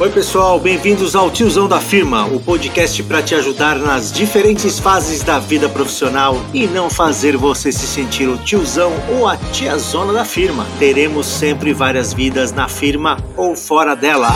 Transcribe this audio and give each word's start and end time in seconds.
Oi, 0.00 0.08
pessoal, 0.08 0.58
bem-vindos 0.58 1.14
ao 1.14 1.30
Tiozão 1.30 1.68
da 1.68 1.78
Firma, 1.78 2.24
o 2.24 2.40
podcast 2.40 3.02
para 3.02 3.22
te 3.22 3.34
ajudar 3.34 3.78
nas 3.78 4.10
diferentes 4.10 4.78
fases 4.78 5.22
da 5.22 5.38
vida 5.38 5.68
profissional 5.68 6.36
e 6.54 6.66
não 6.66 6.88
fazer 6.88 7.36
você 7.36 7.70
se 7.70 7.86
sentir 7.86 8.26
o 8.26 8.38
tiozão 8.38 8.94
ou 9.10 9.28
a 9.28 9.36
tiazona 9.36 10.10
da 10.14 10.24
firma. 10.24 10.66
Teremos 10.78 11.26
sempre 11.26 11.74
várias 11.74 12.14
vidas 12.14 12.50
na 12.50 12.66
firma 12.66 13.18
ou 13.36 13.54
fora 13.54 13.94
dela. 13.94 14.30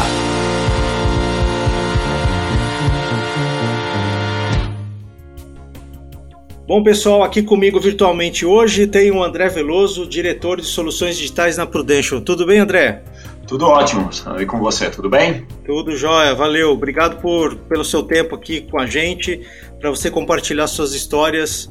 Bom, 6.66 6.82
pessoal, 6.82 7.22
aqui 7.22 7.42
comigo 7.42 7.78
virtualmente 7.78 8.44
hoje 8.46 8.86
tem 8.86 9.10
o 9.10 9.22
André 9.22 9.48
Veloso, 9.48 10.06
diretor 10.06 10.60
de 10.60 10.66
soluções 10.66 11.16
digitais 11.16 11.58
na 11.58 11.66
Prudential. 11.66 12.22
Tudo 12.22 12.46
bem, 12.46 12.58
André? 12.58 13.02
Tudo 13.46 13.66
ótimo. 13.66 14.08
E 14.38 14.46
com 14.46 14.58
você, 14.58 14.90
tudo 14.90 15.08
bem? 15.08 15.46
Tudo 15.66 15.96
jóia, 15.96 16.34
valeu. 16.34 16.72
Obrigado 16.72 17.20
por, 17.20 17.56
pelo 17.56 17.84
seu 17.84 18.02
tempo 18.02 18.34
aqui 18.34 18.62
com 18.62 18.80
a 18.80 18.86
gente, 18.86 19.46
para 19.78 19.90
você 19.90 20.10
compartilhar 20.10 20.66
suas 20.66 20.94
histórias 20.94 21.70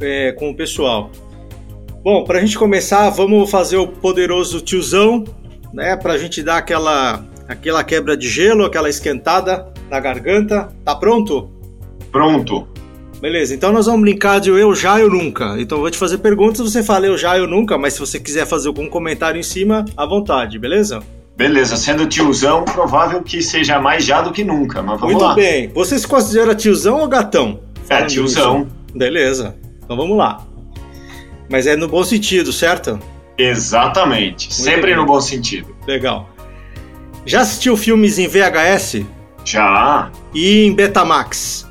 é, 0.00 0.32
com 0.32 0.50
o 0.50 0.56
pessoal. 0.56 1.10
Bom, 2.02 2.24
para 2.24 2.38
a 2.38 2.40
gente 2.40 2.58
começar, 2.58 3.10
vamos 3.10 3.50
fazer 3.50 3.76
o 3.76 3.86
poderoso 3.86 4.60
tiozão, 4.60 5.24
né? 5.72 5.96
Para 5.96 6.14
a 6.14 6.18
gente 6.18 6.42
dar 6.42 6.56
aquela, 6.56 7.24
aquela 7.46 7.84
quebra 7.84 8.16
de 8.16 8.28
gelo, 8.28 8.64
aquela 8.64 8.88
esquentada 8.88 9.70
na 9.90 10.00
garganta. 10.00 10.68
Tá 10.84 10.94
pronto? 10.94 11.50
Pronto. 12.10 12.66
Beleza, 13.20 13.54
então 13.54 13.70
nós 13.70 13.84
vamos 13.86 14.00
brincar 14.00 14.40
de 14.40 14.48
eu 14.48 14.74
já, 14.74 14.98
eu 14.98 15.10
nunca. 15.10 15.56
Então 15.58 15.76
eu 15.78 15.82
vou 15.82 15.90
te 15.90 15.98
fazer 15.98 16.18
perguntas, 16.18 16.60
você 16.60 16.82
fala 16.82 17.06
eu 17.06 17.18
já, 17.18 17.36
eu 17.36 17.46
nunca, 17.46 17.76
mas 17.76 17.92
se 17.94 18.00
você 18.00 18.18
quiser 18.18 18.46
fazer 18.46 18.68
algum 18.68 18.88
comentário 18.88 19.38
em 19.38 19.42
cima, 19.42 19.84
à 19.94 20.06
vontade, 20.06 20.58
beleza? 20.58 21.02
Beleza, 21.36 21.76
sendo 21.76 22.06
tiozão, 22.06 22.64
provável 22.64 23.22
que 23.22 23.42
seja 23.42 23.78
mais 23.78 24.04
já 24.04 24.22
do 24.22 24.32
que 24.32 24.42
nunca, 24.42 24.82
mas 24.82 24.98
vamos 25.00 25.14
Muito 25.14 25.26
lá. 25.26 25.34
bem. 25.34 25.68
Você 25.74 25.98
se 25.98 26.06
considera 26.06 26.54
tiozão 26.54 27.00
ou 27.00 27.08
gatão? 27.08 27.60
É, 27.88 28.04
tiozão. 28.04 28.60
nisso. 28.60 28.70
Beleza, 28.94 29.54
então 29.84 29.96
vamos 29.96 30.16
lá. 30.16 30.44
Mas 31.50 31.66
é 31.66 31.76
no 31.76 31.88
bom 31.88 32.04
sentido, 32.04 32.52
certo? 32.52 32.98
Exatamente. 33.36 34.52
Sempre 34.52 34.88
bem. 34.88 34.96
no 34.96 35.04
bom 35.04 35.20
sentido. 35.20 35.74
Legal. 35.86 36.28
Já 37.26 37.42
assistiu 37.42 37.76
filmes 37.76 38.18
em 38.18 38.26
VHS 38.26 39.02
Já. 39.44 40.10
e 40.34 40.64
em 40.64 40.74
Betamax? 40.74 41.69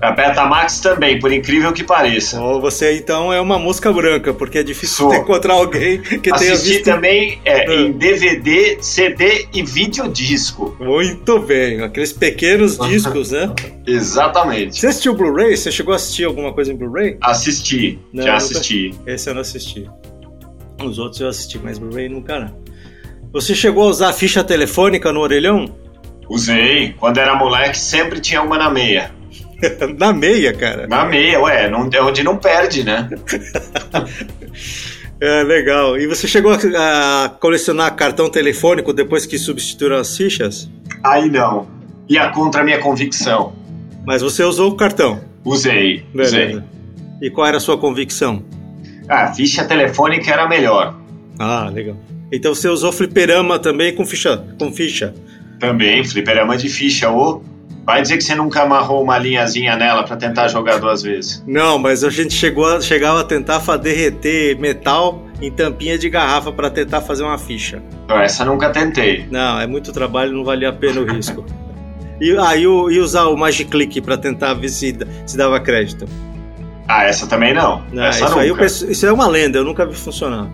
A 0.00 0.12
Betamax 0.12 0.78
também, 0.78 1.18
por 1.18 1.32
incrível 1.32 1.72
que 1.72 1.82
pareça. 1.82 2.40
Ou 2.40 2.60
você 2.60 2.96
então 2.96 3.32
é 3.32 3.40
uma 3.40 3.58
mosca 3.58 3.92
branca, 3.92 4.32
porque 4.32 4.58
é 4.58 4.62
difícil 4.62 5.10
encontrar 5.14 5.54
alguém 5.54 6.00
que 6.00 6.18
tenha 6.20 6.34
Assisti 6.52 6.74
visto. 6.74 6.84
também 6.84 7.40
é, 7.44 7.68
Ah. 7.68 7.74
em 7.74 7.90
DVD, 7.92 8.78
CD 8.80 9.48
e 9.52 9.60
videodisco. 9.62 10.76
Muito 10.78 11.40
bem, 11.40 11.82
aqueles 11.82 12.12
pequenos 12.12 12.78
discos, 12.78 13.32
né? 13.32 13.52
Exatamente. 13.84 14.78
Você 14.78 14.86
assistiu 14.86 15.14
Blu-ray? 15.14 15.56
Você 15.56 15.72
chegou 15.72 15.92
a 15.92 15.96
assistir 15.96 16.24
alguma 16.24 16.52
coisa 16.52 16.72
em 16.72 16.76
Blu-ray? 16.76 17.16
Assisti, 17.20 17.98
Não, 18.12 18.22
já 18.22 18.32
nunca- 18.34 18.44
assisti. 18.44 18.94
Esse 19.04 19.28
eu 19.30 19.34
não 19.34 19.40
assisti. 19.40 19.90
Os 20.80 20.98
outros 21.00 21.20
eu 21.20 21.28
assisti, 21.28 21.58
mas 21.58 21.76
Blu-ray 21.76 22.08
nunca 22.08 22.38
não. 22.38 22.56
Você 23.32 23.52
chegou 23.52 23.82
a 23.84 23.88
usar 23.88 24.12
ficha 24.12 24.44
telefônica 24.44 25.12
no 25.12 25.18
orelhão? 25.20 25.74
Usei. 26.30 26.94
Quando 26.98 27.18
era 27.18 27.34
moleque, 27.34 27.76
sempre 27.78 28.20
tinha 28.20 28.40
uma 28.42 28.56
na 28.56 28.70
meia. 28.70 29.10
Na 29.98 30.12
meia, 30.12 30.52
cara. 30.52 30.86
Na 30.86 31.04
meia, 31.04 31.40
ué, 31.40 31.68
não, 31.68 31.88
é 31.92 32.00
onde 32.02 32.22
não 32.22 32.36
perde, 32.36 32.84
né? 32.84 33.08
É, 35.20 35.42
legal. 35.42 35.98
E 35.98 36.06
você 36.06 36.28
chegou 36.28 36.52
a, 36.52 37.24
a 37.24 37.28
colecionar 37.28 37.92
cartão 37.96 38.30
telefônico 38.30 38.92
depois 38.92 39.26
que 39.26 39.36
substituíram 39.36 39.96
as 39.96 40.16
fichas? 40.16 40.70
Aí 41.02 41.28
não. 41.28 41.66
Ia 42.08 42.30
contra 42.30 42.60
a 42.60 42.64
minha 42.64 42.78
convicção. 42.78 43.52
Mas 44.06 44.22
você 44.22 44.44
usou 44.44 44.70
o 44.70 44.76
cartão. 44.76 45.20
Usei, 45.44 46.04
usei. 46.14 46.46
Beleza. 46.46 46.64
E 47.20 47.30
qual 47.30 47.48
era 47.48 47.56
a 47.56 47.60
sua 47.60 47.76
convicção? 47.76 48.44
Ah, 49.08 49.32
ficha 49.34 49.64
telefônica 49.64 50.30
era 50.30 50.46
melhor. 50.46 50.96
Ah, 51.38 51.68
legal. 51.68 51.96
Então 52.30 52.54
você 52.54 52.68
usou 52.68 52.92
fliperama 52.92 53.58
também 53.58 53.94
com 53.94 54.06
ficha? 54.06 54.36
Com 54.58 54.72
ficha. 54.72 55.14
Também, 55.58 56.04
fliperama 56.04 56.56
de 56.56 56.68
ficha. 56.68 57.10
Ou 57.10 57.42
vai 57.92 58.02
dizer 58.02 58.18
que 58.18 58.22
você 58.24 58.34
nunca 58.34 58.62
amarrou 58.62 59.02
uma 59.02 59.16
linhazinha 59.18 59.74
nela 59.76 60.02
pra 60.04 60.14
tentar 60.16 60.46
jogar 60.48 60.78
duas 60.78 61.02
vezes. 61.02 61.42
Não, 61.46 61.78
mas 61.78 62.04
a 62.04 62.10
gente 62.10 62.34
chegou 62.34 62.66
a, 62.66 62.80
chegava 62.82 63.20
a 63.22 63.24
tentar 63.24 63.60
derreter 63.78 64.58
metal 64.60 65.22
em 65.40 65.50
tampinha 65.50 65.96
de 65.98 66.10
garrafa 66.10 66.52
para 66.52 66.68
tentar 66.68 67.00
fazer 67.00 67.22
uma 67.22 67.38
ficha. 67.38 67.82
Essa 68.08 68.44
nunca 68.44 68.68
tentei. 68.70 69.26
Não, 69.30 69.58
é 69.58 69.66
muito 69.66 69.90
trabalho, 69.92 70.32
não 70.32 70.44
valia 70.44 70.68
a 70.68 70.72
pena 70.72 71.00
o 71.00 71.04
risco. 71.04 71.44
E, 72.20 72.36
ah, 72.36 72.56
e, 72.56 72.66
o- 72.66 72.88
usar 73.00 73.26
o 73.28 73.36
Magic 73.36 73.70
Click 73.70 74.00
para 74.00 74.18
tentar 74.18 74.52
ver 74.52 74.70
se, 74.70 74.92
se 75.24 75.36
dava 75.36 75.60
crédito. 75.60 76.04
Ah, 76.88 77.04
essa 77.04 77.28
também 77.28 77.54
não. 77.54 77.84
Não, 77.92 78.02
essa 78.06 78.24
isso, 78.24 78.38
aí 78.40 78.48
nunca. 78.48 78.62
pessoal- 78.62 78.90
isso 78.90 79.06
é 79.06 79.12
uma 79.12 79.28
lenda, 79.28 79.58
eu 79.58 79.64
nunca 79.64 79.86
vi 79.86 79.94
funcionar. 79.94 80.48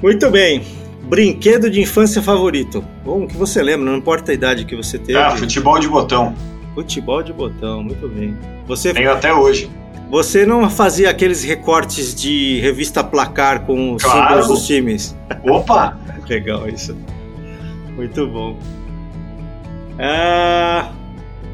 Muito 0.00 0.30
bem. 0.30 0.62
Brinquedo 1.12 1.68
de 1.68 1.78
infância 1.78 2.22
favorito. 2.22 2.82
Bom, 3.04 3.24
o 3.24 3.28
que 3.28 3.36
você 3.36 3.62
lembra, 3.62 3.84
não 3.90 3.98
importa 3.98 4.32
a 4.32 4.34
idade 4.34 4.64
que 4.64 4.74
você 4.74 4.96
teve. 4.98 5.18
Ah, 5.18 5.30
futebol 5.36 5.78
de 5.78 5.86
botão. 5.86 6.34
Futebol 6.74 7.22
de 7.22 7.34
botão, 7.34 7.82
muito 7.82 8.08
bem. 8.08 8.34
Você, 8.66 8.94
Tenho 8.94 9.12
até 9.12 9.30
hoje. 9.30 9.70
você 10.10 10.46
não 10.46 10.70
fazia 10.70 11.10
aqueles 11.10 11.44
recortes 11.44 12.14
de 12.14 12.58
revista 12.60 13.04
placar 13.04 13.66
com 13.66 13.92
os 13.92 14.02
Claro. 14.02 14.20
símbolos 14.22 14.48
dos 14.48 14.66
times? 14.66 15.14
Opa! 15.44 15.98
Legal 16.26 16.66
isso. 16.66 16.96
Muito 17.94 18.26
bom. 18.28 18.56
Ah, 19.98 20.92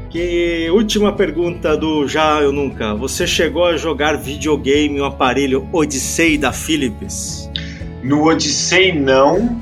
que 0.09 0.69
última 0.71 1.11
pergunta 1.11 1.75
do 1.75 2.07
Já 2.07 2.39
Eu 2.39 2.53
Nunca. 2.53 2.95
Você 2.95 3.27
chegou 3.27 3.65
a 3.65 3.75
jogar 3.75 4.15
videogame 4.15 4.97
no 4.97 5.03
aparelho 5.03 5.67
Odyssey 5.73 6.37
da 6.37 6.53
Philips? 6.53 7.48
No 8.03 8.25
Odyssey 8.27 8.93
não, 8.93 9.59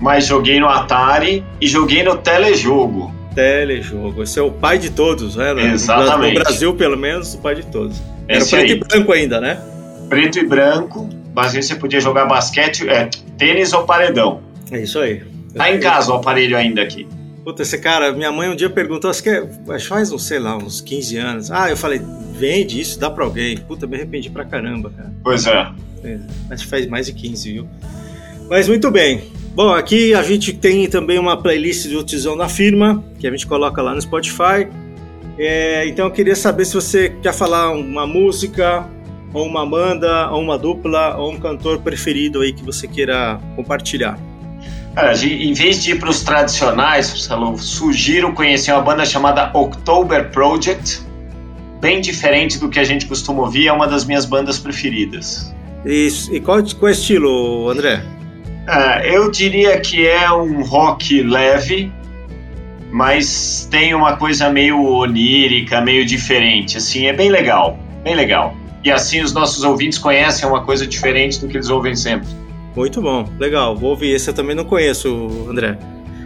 mas 0.00 0.26
joguei 0.26 0.58
no 0.60 0.68
Atari 0.68 1.44
e 1.60 1.66
joguei 1.66 2.02
no 2.02 2.16
telejogo. 2.16 3.14
Telejogo. 3.34 4.22
Esse 4.22 4.38
é 4.38 4.42
o 4.42 4.50
pai 4.50 4.78
de 4.78 4.90
todos, 4.90 5.36
né? 5.36 5.52
Exatamente. 5.72 6.34
No 6.34 6.40
Brasil, 6.40 6.74
pelo 6.74 6.96
menos, 6.96 7.34
o 7.34 7.38
pai 7.38 7.54
de 7.54 7.66
todos. 7.66 8.00
Era 8.26 8.38
Esse 8.38 8.50
preto 8.50 8.72
aí. 8.72 8.76
e 8.76 8.80
branco 8.80 9.12
ainda, 9.12 9.40
né? 9.40 9.60
Preto 10.08 10.38
e 10.38 10.46
branco, 10.46 11.08
mas 11.34 11.54
aí 11.54 11.62
você 11.62 11.74
podia 11.74 12.00
jogar 12.00 12.26
basquete, 12.26 12.88
é, 12.88 13.08
tênis 13.36 13.72
ou 13.72 13.84
paredão. 13.84 14.40
É 14.70 14.80
isso 14.80 14.98
aí. 14.98 15.22
Tá 15.54 15.72
em 15.72 15.78
casa 15.80 16.12
o 16.12 16.16
aparelho 16.16 16.56
ainda 16.56 16.82
aqui. 16.82 17.06
Puta, 17.48 17.62
esse 17.62 17.78
cara, 17.78 18.12
minha 18.12 18.30
mãe 18.30 18.46
um 18.50 18.54
dia 18.54 18.68
perguntou, 18.68 19.08
acho 19.08 19.22
que 19.22 19.30
é, 19.30 19.48
faz, 19.78 20.10
não 20.10 20.18
sei 20.18 20.38
lá, 20.38 20.58
uns 20.58 20.82
15 20.82 21.16
anos. 21.16 21.50
Ah, 21.50 21.70
eu 21.70 21.78
falei, 21.78 21.98
vende 22.34 22.78
isso, 22.78 23.00
dá 23.00 23.08
pra 23.08 23.24
alguém. 23.24 23.56
Puta, 23.56 23.86
me 23.86 23.96
arrependi 23.96 24.28
pra 24.28 24.44
caramba, 24.44 24.90
cara. 24.94 25.10
Pois 25.24 25.46
é. 25.46 25.72
É, 26.04 26.18
Acho 26.50 26.64
que 26.64 26.68
faz 26.68 26.86
mais 26.86 27.06
de 27.06 27.14
15, 27.14 27.50
viu? 27.50 27.68
Mas 28.50 28.68
muito 28.68 28.90
bem. 28.90 29.22
Bom, 29.54 29.70
aqui 29.70 30.12
a 30.12 30.22
gente 30.22 30.52
tem 30.52 30.86
também 30.90 31.18
uma 31.18 31.40
playlist 31.40 31.88
do 31.88 32.04
Tizão 32.04 32.36
da 32.36 32.50
Firma, 32.50 33.02
que 33.18 33.26
a 33.26 33.30
gente 33.30 33.46
coloca 33.46 33.80
lá 33.80 33.94
no 33.94 34.02
Spotify. 34.02 34.68
É, 35.38 35.86
então 35.86 36.04
eu 36.04 36.12
queria 36.12 36.36
saber 36.36 36.66
se 36.66 36.74
você 36.74 37.08
quer 37.22 37.32
falar 37.32 37.70
uma 37.70 38.06
música, 38.06 38.86
ou 39.32 39.46
uma 39.46 39.64
banda, 39.64 40.30
ou 40.32 40.42
uma 40.42 40.58
dupla, 40.58 41.16
ou 41.16 41.32
um 41.32 41.40
cantor 41.40 41.78
preferido 41.78 42.42
aí 42.42 42.52
que 42.52 42.62
você 42.62 42.86
queira 42.86 43.40
compartilhar. 43.56 44.27
Cara, 44.94 45.14
em 45.24 45.52
vez 45.52 45.82
de 45.82 45.92
ir 45.92 45.98
para 45.98 46.10
os 46.10 46.22
tradicionais, 46.22 47.10
Marcelo, 47.10 47.56
sugiro 47.58 48.32
conhecer 48.32 48.72
uma 48.72 48.80
banda 48.80 49.04
chamada 49.04 49.50
October 49.54 50.30
Project. 50.30 51.00
Bem 51.80 52.00
diferente 52.00 52.58
do 52.58 52.68
que 52.68 52.80
a 52.80 52.84
gente 52.84 53.06
costuma 53.06 53.42
ouvir, 53.42 53.68
é 53.68 53.72
uma 53.72 53.86
das 53.86 54.04
minhas 54.04 54.24
bandas 54.24 54.58
preferidas. 54.58 55.54
E, 55.84 56.08
e 56.32 56.40
qual, 56.40 56.60
qual 56.78 56.88
é 56.88 56.92
estilo, 56.92 57.68
André? 57.70 58.02
Ah, 58.66 59.00
eu 59.04 59.30
diria 59.30 59.80
que 59.80 60.06
é 60.06 60.30
um 60.32 60.62
rock 60.62 61.22
leve, 61.22 61.92
mas 62.90 63.66
tem 63.70 63.94
uma 63.94 64.16
coisa 64.16 64.50
meio 64.50 64.84
onírica, 64.84 65.80
meio 65.80 66.04
diferente. 66.04 66.76
Assim, 66.76 67.06
é 67.06 67.12
bem 67.12 67.30
legal, 67.30 67.78
bem 68.02 68.14
legal. 68.14 68.54
E 68.84 68.90
assim 68.90 69.22
os 69.22 69.32
nossos 69.32 69.64
ouvintes 69.64 69.98
conhecem 69.98 70.48
uma 70.48 70.64
coisa 70.64 70.86
diferente 70.86 71.40
do 71.40 71.48
que 71.48 71.56
eles 71.56 71.70
ouvem 71.70 71.94
sempre. 71.96 72.28
Muito 72.78 73.02
bom, 73.02 73.28
legal. 73.40 73.74
Vou 73.76 73.90
ouvir. 73.90 74.10
Esse 74.14 74.30
eu 74.30 74.34
também 74.34 74.54
não 74.54 74.64
conheço, 74.64 75.26
André. 75.50 75.76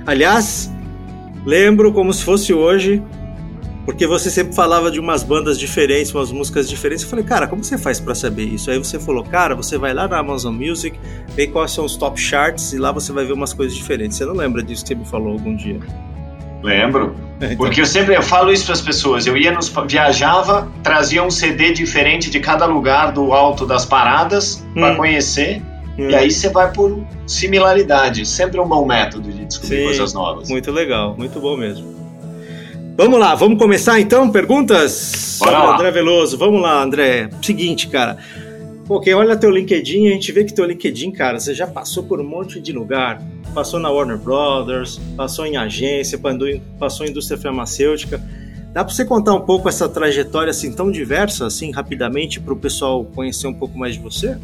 Aliás, 0.06 0.70
lembro 1.46 1.90
como 1.94 2.12
se 2.12 2.22
fosse 2.22 2.52
hoje, 2.52 3.02
porque 3.86 4.06
você 4.06 4.30
sempre 4.30 4.54
falava 4.54 4.90
de 4.90 5.00
umas 5.00 5.22
bandas 5.22 5.58
diferentes, 5.58 6.14
umas 6.14 6.30
músicas 6.30 6.68
diferentes. 6.68 7.04
Eu 7.04 7.10
falei, 7.10 7.24
cara, 7.24 7.46
como 7.46 7.64
você 7.64 7.78
faz 7.78 7.98
pra 7.98 8.14
saber 8.14 8.44
isso? 8.44 8.70
Aí 8.70 8.76
você 8.76 8.98
falou, 8.98 9.24
cara, 9.24 9.54
você 9.54 9.78
vai 9.78 9.94
lá 9.94 10.06
na 10.06 10.18
Amazon 10.18 10.54
Music, 10.54 10.98
vê 11.34 11.46
quais 11.46 11.70
são 11.70 11.86
os 11.86 11.96
top 11.96 12.20
charts 12.20 12.74
e 12.74 12.78
lá 12.78 12.92
você 12.92 13.12
vai 13.12 13.24
ver 13.24 13.32
umas 13.32 13.54
coisas 13.54 13.74
diferentes. 13.74 14.18
Você 14.18 14.26
não 14.26 14.34
lembra 14.34 14.62
disso 14.62 14.82
que 14.82 14.88
você 14.88 14.94
me 14.94 15.06
falou 15.06 15.32
algum 15.32 15.56
dia? 15.56 15.80
Lembro. 16.62 17.16
Então, 17.40 17.56
Porque 17.56 17.80
eu 17.80 17.86
sempre 17.86 18.14
eu 18.14 18.22
falo 18.22 18.52
isso 18.52 18.66
para 18.66 18.74
as 18.74 18.80
pessoas. 18.82 19.26
Eu 19.26 19.38
ia 19.38 19.50
nos 19.52 19.72
viajava, 19.88 20.70
trazia 20.82 21.22
um 21.24 21.30
CD 21.30 21.72
diferente 21.72 22.28
de 22.30 22.38
cada 22.40 22.66
lugar 22.66 23.10
do 23.10 23.32
alto 23.32 23.64
das 23.64 23.86
paradas 23.86 24.62
para 24.74 24.92
Hum. 24.92 24.96
conhecer. 24.96 25.62
Hum, 26.06 26.10
E 26.10 26.14
aí 26.14 26.30
você 26.30 26.48
vai 26.48 26.72
por 26.72 27.04
similaridade. 27.26 28.26
Sempre 28.26 28.60
um 28.60 28.66
bom 28.66 28.84
método 28.86 29.30
de 29.30 29.44
descobrir 29.44 29.78
Sim, 29.78 29.84
coisas 29.84 30.12
novas. 30.12 30.48
Muito 30.48 30.70
legal, 30.70 31.14
muito 31.16 31.40
bom 31.40 31.56
mesmo. 31.56 31.92
Vamos 32.96 33.18
lá, 33.18 33.34
vamos 33.34 33.58
começar 33.58 33.98
então? 34.00 34.30
Perguntas? 34.30 35.38
Bora 35.38 35.58
lá. 35.58 35.74
André 35.74 35.90
Veloso, 35.90 36.36
vamos 36.36 36.60
lá, 36.60 36.82
André. 36.82 37.30
Seguinte, 37.40 37.88
cara. 37.88 38.18
Quem 39.02 39.14
olha 39.14 39.36
teu 39.36 39.50
LinkedIn, 39.50 40.08
a 40.08 40.10
gente 40.10 40.30
vê 40.32 40.44
que 40.44 40.52
teu 40.52 40.66
LinkedIn, 40.66 41.12
cara, 41.12 41.40
você 41.40 41.54
já 41.54 41.66
passou 41.66 42.02
por 42.02 42.20
um 42.20 42.24
monte 42.24 42.60
de 42.60 42.72
lugar. 42.72 43.22
Passou 43.54 43.80
na 43.80 43.90
Warner 43.90 44.18
Brothers, 44.18 45.00
passou 45.16 45.46
em 45.46 45.56
agência, 45.56 46.20
passou 46.78 47.06
em 47.06 47.10
indústria 47.10 47.38
farmacêutica. 47.38 48.20
Dá 48.72 48.84
para 48.84 48.92
você 48.92 49.04
contar 49.04 49.34
um 49.34 49.40
pouco 49.40 49.68
essa 49.68 49.88
trajetória 49.88 50.50
assim 50.50 50.72
tão 50.72 50.90
diversa, 50.90 51.46
assim, 51.46 51.70
rapidamente, 51.70 52.40
para 52.40 52.52
o 52.52 52.56
pessoal 52.56 53.04
conhecer 53.04 53.46
um 53.46 53.54
pouco 53.54 53.78
mais 53.78 53.94
de 53.94 54.00
você? 54.00 54.38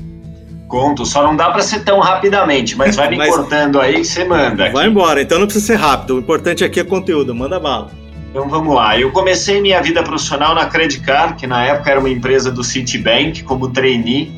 Conto, 0.69 1.06
só 1.06 1.23
não 1.23 1.35
dá 1.35 1.50
para 1.50 1.62
ser 1.62 1.82
tão 1.82 1.99
rapidamente, 1.99 2.76
mas 2.76 2.94
vai 2.94 3.09
me 3.11 3.17
mas... 3.17 3.35
cortando 3.35 3.81
aí 3.81 3.94
que 3.94 4.05
você 4.05 4.25
manda. 4.25 4.65
Aqui. 4.65 4.75
Vai 4.75 4.87
embora, 4.87 5.23
então 5.23 5.38
não 5.38 5.47
precisa 5.47 5.67
ser 5.67 5.76
rápido. 5.76 6.17
O 6.17 6.19
importante 6.19 6.62
aqui 6.62 6.79
é 6.79 6.85
conteúdo, 6.85 7.35
manda 7.35 7.59
bala. 7.59 7.91
Então 8.31 8.47
vamos 8.49 8.75
lá. 8.75 8.99
Eu 8.99 9.11
comecei 9.11 9.61
minha 9.61 9.81
vida 9.81 10.03
profissional 10.03 10.55
na 10.55 10.67
Credit 10.67 11.00
Card, 11.00 11.35
que 11.35 11.47
na 11.47 11.65
época 11.65 11.91
era 11.91 11.99
uma 11.99 12.11
empresa 12.11 12.53
do 12.53 12.62
Citibank, 12.62 13.43
como 13.43 13.70
trainee. 13.70 14.31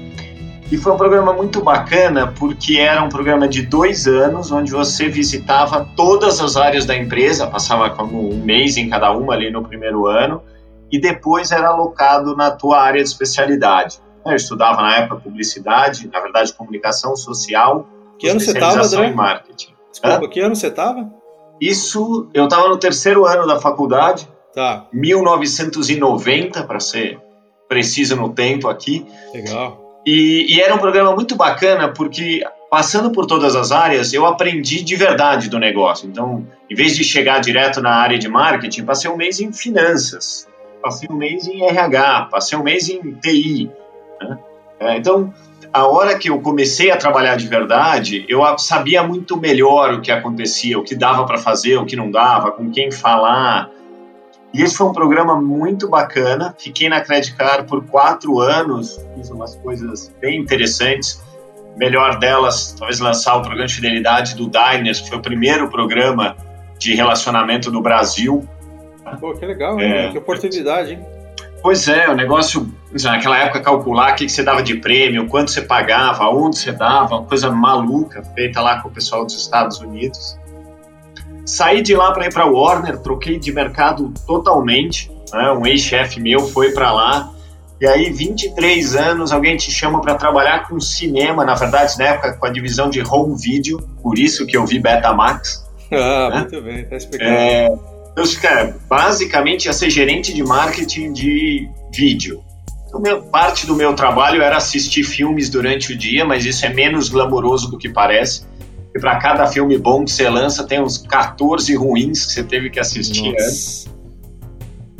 E 0.71 0.77
foi 0.77 0.93
um 0.93 0.97
programa 0.97 1.33
muito 1.33 1.61
bacana 1.61 2.29
porque 2.29 2.79
era 2.79 3.03
um 3.03 3.09
programa 3.09 3.49
de 3.49 3.63
dois 3.63 4.07
anos, 4.07 4.53
onde 4.53 4.71
você 4.71 5.09
visitava 5.09 5.89
todas 5.97 6.41
as 6.41 6.57
áreas 6.57 6.87
da 6.87 6.97
empresa, 6.97 7.49
passava 7.49 7.91
como 7.91 8.33
um 8.33 8.45
mês 8.45 8.77
em 8.77 8.89
cada 8.89 9.11
uma 9.11 9.35
ali 9.35 9.51
no 9.51 9.65
primeiro 9.65 10.07
ano, 10.07 10.41
e 10.91 11.01
depois 11.01 11.51
era 11.51 11.69
alocado 11.71 12.37
na 12.37 12.53
tua 12.53 12.81
área 12.81 13.03
de 13.03 13.09
especialidade. 13.09 13.99
Eu 14.25 14.37
estudava 14.37 14.83
na 14.83 14.97
época 14.97 15.23
publicidade, 15.23 16.09
na 16.13 16.21
verdade 16.21 16.53
comunicação 16.53 17.17
social, 17.17 17.87
que 18.19 18.29
ano 18.29 18.41
você 18.41 18.53
estava, 18.53 18.85
André? 18.85 19.07
em 19.09 19.15
marketing. 19.15 19.75
Desculpa, 19.91 20.29
que 20.29 20.41
ano 20.41 20.55
você 20.55 20.67
estava? 20.67 21.11
Isso, 21.61 22.29
eu 22.33 22.45
estava 22.45 22.69
no 22.69 22.77
terceiro 22.77 23.27
ano 23.27 23.47
da 23.47 23.59
faculdade, 23.61 24.29
tá. 24.55 24.87
1990, 24.93 26.65
para 26.65 26.81
ser 26.81 27.19
preciso 27.69 28.17
no 28.17 28.31
tempo 28.31 28.69
aqui. 28.69 29.07
Legal. 29.33 30.03
E, 30.07 30.57
e, 30.57 30.61
era 30.61 30.75
um 30.75 30.79
programa 30.79 31.15
muito 31.15 31.37
bacana 31.37 31.89
porque, 31.93 32.43
passando 32.71 33.11
por 33.11 33.27
todas 33.27 33.55
as 33.55 33.71
áreas, 33.71 34.13
eu 34.13 34.25
aprendi 34.25 34.83
de 34.83 34.97
verdade 34.97 35.51
do 35.51 35.59
negócio. 35.59 36.09
Então, 36.09 36.47
em 36.69 36.75
vez 36.75 36.97
de 36.97 37.05
chegar 37.05 37.41
direto 37.41 37.83
na 37.83 37.95
área 37.95 38.19
de 38.19 38.29
marketing, 38.29 38.85
passei 38.85 39.11
um 39.11 39.17
mês 39.17 39.41
em 39.41 39.53
finanças, 39.53 40.49
passei 40.83 41.09
um 41.11 41.17
mês 41.17 41.47
em 41.47 41.63
RH, 41.63 42.29
passei 42.31 42.59
um 42.59 42.63
mês 42.63 42.89
em 42.89 43.13
TI. 43.13 43.71
É, 44.81 44.97
então, 44.97 45.33
a 45.73 45.87
hora 45.87 46.19
que 46.19 46.31
eu 46.31 46.41
comecei 46.41 46.91
a 46.91 46.97
trabalhar 46.97 47.37
de 47.37 47.47
verdade, 47.47 48.25
eu 48.29 48.41
sabia 48.59 49.03
muito 49.03 49.37
melhor 49.37 49.95
o 49.95 50.01
que 50.01 50.11
acontecia, 50.11 50.79
o 50.79 50.83
que 50.83 50.95
dava 50.95 51.25
para 51.27 51.39
fazer, 51.39 51.77
o 51.77 51.85
que 51.85 51.95
não 51.95 52.11
dava, 52.11 52.51
com 52.51 52.71
quem 52.71 52.91
falar. 52.91 53.71
E 54.53 54.63
esse 54.63 54.77
foi 54.77 54.89
um 54.89 54.93
programa 54.93 55.41
muito 55.41 55.89
bacana. 55.89 56.55
Fiquei 56.59 56.89
na 56.89 57.01
Credit 57.01 57.37
Card 57.37 57.69
por 57.69 57.85
quatro 57.87 58.41
anos, 58.41 58.99
fiz 59.15 59.31
umas 59.31 59.55
coisas 59.57 60.13
bem 60.21 60.41
interessantes. 60.41 61.23
Melhor 61.77 62.19
delas, 62.19 62.75
talvez 62.77 62.99
lançar 62.99 63.37
o 63.37 63.43
programa 63.43 63.67
de 63.67 63.75
fidelidade 63.75 64.35
do 64.35 64.51
Diners, 64.51 65.01
que 65.01 65.09
foi 65.09 65.19
o 65.19 65.23
primeiro 65.23 65.71
programa 65.71 66.37
de 66.79 66.95
relacionamento 66.95 67.71
do 67.71 67.81
Brasil. 67.81 68.49
Pô, 69.21 69.35
que 69.35 69.47
legal, 69.47 69.79
é, 69.79 70.11
que 70.11 70.19
oportunidade, 70.19 70.95
hein? 70.95 71.07
Pois 71.63 71.87
é, 71.87 72.09
o 72.09 72.15
negócio, 72.15 72.73
naquela 72.93 73.39
época, 73.39 73.61
calcular 73.61 74.13
o 74.13 74.17
que, 74.17 74.29
você 74.29 74.43
dava 74.43 74.63
de 74.63 74.77
prêmio, 74.77 75.29
quanto 75.29 75.51
você 75.51 75.63
pagava, 75.63 76.29
onde 76.29 76.59
você 76.59 76.73
dava, 76.73 77.17
uma 77.17 77.25
coisa 77.25 77.51
maluca, 77.51 78.23
feita 78.35 78.61
lá 78.61 78.81
com 78.81 78.89
o 78.89 78.91
pessoal 78.91 79.25
dos 79.25 79.37
Estados 79.37 79.79
Unidos. 79.79 80.39
Saí 81.47 81.83
de 81.83 81.95
lá 81.95 82.13
para 82.13 82.27
ir 82.27 82.33
para 82.33 82.47
Warner, 82.47 82.99
troquei 82.99 83.39
de 83.39 83.53
mercado 83.53 84.13
totalmente. 84.27 85.11
Né? 85.33 85.53
Um 85.53 85.67
ex-chefe 85.67 86.21
meu 86.21 86.41
foi 86.41 86.73
para 86.73 86.93
lá. 86.93 87.31
E 87.81 87.87
aí, 87.87 88.11
23 88.11 88.95
anos, 88.95 89.33
alguém 89.33 89.57
te 89.57 89.71
chama 89.71 90.03
para 90.03 90.15
trabalhar 90.15 90.69
com 90.69 90.79
cinema, 90.79 91.45
na 91.45 91.55
verdade, 91.55 91.97
na 91.99 92.05
época, 92.05 92.35
com 92.35 92.47
a 92.47 92.51
divisão 92.51 92.91
de 92.91 93.01
home 93.01 93.35
video, 93.41 93.79
por 94.03 94.19
isso 94.19 94.47
que 94.47 94.57
eu 94.57 94.67
vi 94.67 94.79
Betamax. 94.79 95.69
Ah, 95.93 96.31
né? 96.31 96.37
muito 96.43 96.63
bem, 96.63 96.85
tá 96.85 96.97
explicando. 96.97 97.33
É, 97.33 97.67
então, 98.13 98.25
cara, 98.41 98.77
basicamente 98.89 99.65
ia 99.65 99.73
ser 99.73 99.91
gerente 99.91 100.33
de 100.33 100.45
marketing 100.45 101.13
de 101.13 101.69
vídeo. 101.93 102.45
Meu, 102.99 103.23
parte 103.23 103.67
do 103.67 103.77
meu 103.77 103.95
trabalho 103.95 104.43
era 104.43 104.57
assistir 104.57 105.05
filmes 105.05 105.49
durante 105.49 105.93
o 105.93 105.97
dia, 105.97 106.25
mas 106.25 106.45
isso 106.45 106.67
é 106.67 106.69
menos 106.69 107.09
glamouroso 107.09 107.71
do 107.71 107.79
que 107.79 107.89
parece. 107.89 108.45
E 108.95 108.99
para 108.99 109.17
cada 109.17 109.47
filme 109.47 109.79
bom 109.79 110.05
que 110.05 110.11
você 110.11 110.29
lança, 110.29 110.67
tem 110.67 110.83
uns 110.83 110.99
14 110.99 111.75
ruins 111.77 112.27
que 112.27 112.33
você 112.33 112.43
teve 112.43 112.71
que 112.71 112.81
assistir 112.81 113.31
Nossa. 113.31 113.45
antes. 113.45 113.91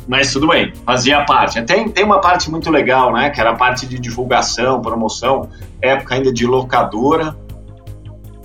Mas 0.07 0.31
tudo 0.31 0.47
bem, 0.47 0.73
fazia 0.85 1.23
parte. 1.25 1.61
Tem, 1.63 1.87
tem 1.89 2.03
uma 2.03 2.19
parte 2.19 2.49
muito 2.49 2.69
legal, 2.69 3.13
né? 3.13 3.29
Que 3.29 3.39
era 3.39 3.51
a 3.51 3.55
parte 3.55 3.85
de 3.85 3.99
divulgação, 3.99 4.81
promoção, 4.81 5.49
época 5.81 6.15
ainda 6.15 6.31
de 6.33 6.45
locadora. 6.45 7.37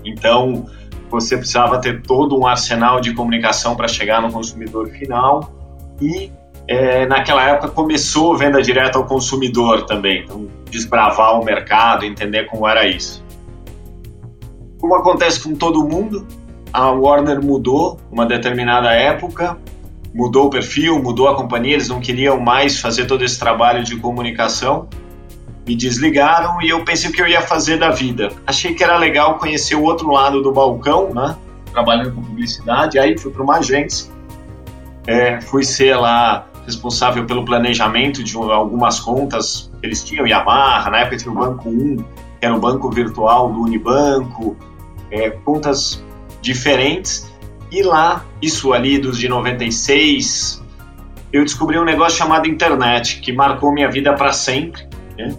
Então, 0.04 0.66
você 1.10 1.36
precisava 1.36 1.80
ter 1.80 2.02
todo 2.02 2.38
um 2.38 2.46
arsenal 2.46 3.00
de 3.00 3.14
comunicação 3.14 3.74
para 3.76 3.88
chegar 3.88 4.20
no 4.20 4.30
consumidor 4.30 4.88
final 4.90 5.52
e 6.00 6.30
é, 6.68 7.06
naquela 7.06 7.48
época 7.48 7.68
começou 7.68 8.36
venda 8.36 8.60
direta 8.60 8.98
ao 8.98 9.04
consumidor 9.04 9.86
também, 9.86 10.22
então 10.24 10.48
desbravar 10.70 11.40
o 11.40 11.44
mercado, 11.44 12.04
entender 12.04 12.44
como 12.46 12.66
era 12.66 12.86
isso. 12.86 13.24
Como 14.80 14.94
acontece 14.94 15.40
com 15.40 15.54
todo 15.54 15.86
mundo, 15.86 16.26
a 16.72 16.90
Warner 16.90 17.42
mudou 17.42 18.00
uma 18.10 18.26
determinada 18.26 18.92
época, 18.92 19.56
mudou 20.14 20.46
o 20.46 20.50
perfil, 20.50 21.02
mudou 21.02 21.28
a 21.28 21.36
companhia, 21.36 21.74
eles 21.74 21.88
não 21.88 22.00
queriam 22.00 22.38
mais 22.38 22.80
fazer 22.80 23.06
todo 23.06 23.24
esse 23.24 23.38
trabalho 23.38 23.84
de 23.84 23.96
comunicação 23.96 24.88
me 25.66 25.74
desligaram 25.74 26.62
e 26.62 26.68
eu 26.68 26.84
pensei 26.84 27.10
o 27.10 27.12
que 27.12 27.20
eu 27.20 27.26
ia 27.26 27.42
fazer 27.42 27.76
da 27.76 27.90
vida. 27.90 28.30
Achei 28.46 28.72
que 28.72 28.84
era 28.84 28.96
legal 28.96 29.36
conhecer 29.36 29.74
o 29.74 29.82
outro 29.82 30.08
lado 30.10 30.40
do 30.40 30.52
balcão, 30.52 31.12
né? 31.12 31.36
Trabalhando 31.72 32.14
com 32.14 32.22
publicidade, 32.22 32.98
aí 32.98 33.18
fui 33.18 33.32
para 33.32 33.42
uma 33.42 33.56
agência, 33.56 34.10
é, 35.06 35.40
fui 35.40 35.64
ser 35.64 35.96
lá 35.96 36.46
responsável 36.66 37.24
pelo 37.24 37.44
planejamento 37.44 38.22
de 38.22 38.36
algumas 38.36 39.00
contas 39.00 39.70
que 39.80 39.86
eles 39.86 40.02
tinham, 40.02 40.26
Yamaha, 40.26 40.90
na 40.90 40.98
época 40.98 41.16
tinha 41.16 41.32
o 41.32 41.34
Banco 41.34 41.68
1, 41.68 41.96
que 41.96 42.04
era 42.42 42.54
o 42.54 42.58
banco 42.58 42.90
virtual 42.90 43.52
do 43.52 43.62
Unibanco, 43.62 44.56
é, 45.10 45.30
contas 45.30 46.04
diferentes, 46.42 47.32
e 47.70 47.82
lá, 47.82 48.24
isso 48.42 48.72
ali 48.72 48.98
dos 48.98 49.18
de 49.18 49.28
96, 49.28 50.62
eu 51.32 51.44
descobri 51.44 51.78
um 51.78 51.84
negócio 51.84 52.18
chamado 52.18 52.46
internet, 52.48 53.20
que 53.20 53.32
marcou 53.32 53.72
minha 53.72 53.90
vida 53.90 54.12
para 54.12 54.32
sempre, 54.32 54.86
né? 55.16 55.34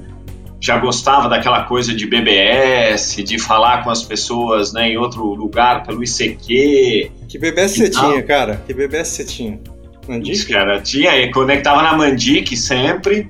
já 0.60 0.78
gostava 0.78 1.30
daquela 1.30 1.64
coisa 1.64 1.94
de 1.94 2.06
BBS, 2.08 3.24
de 3.24 3.38
falar 3.38 3.84
com 3.84 3.90
as 3.90 4.04
pessoas 4.04 4.74
né, 4.74 4.90
em 4.90 4.98
outro 4.98 5.24
lugar 5.34 5.84
pelo 5.84 6.04
ICQ. 6.04 7.12
Que 7.28 7.38
BBS 7.38 7.76
você 7.76 7.90
tinha, 7.90 8.24
cara? 8.24 8.62
Que 8.66 8.74
BBS 8.74 9.10
você 9.10 9.26
tinha? 9.26 9.60
Mandic? 10.08 10.46
cara, 10.46 10.82
tinha, 10.82 11.32
conectava 11.32 11.82
na 11.82 11.96
Mandic 11.96 12.56
sempre, 12.56 13.30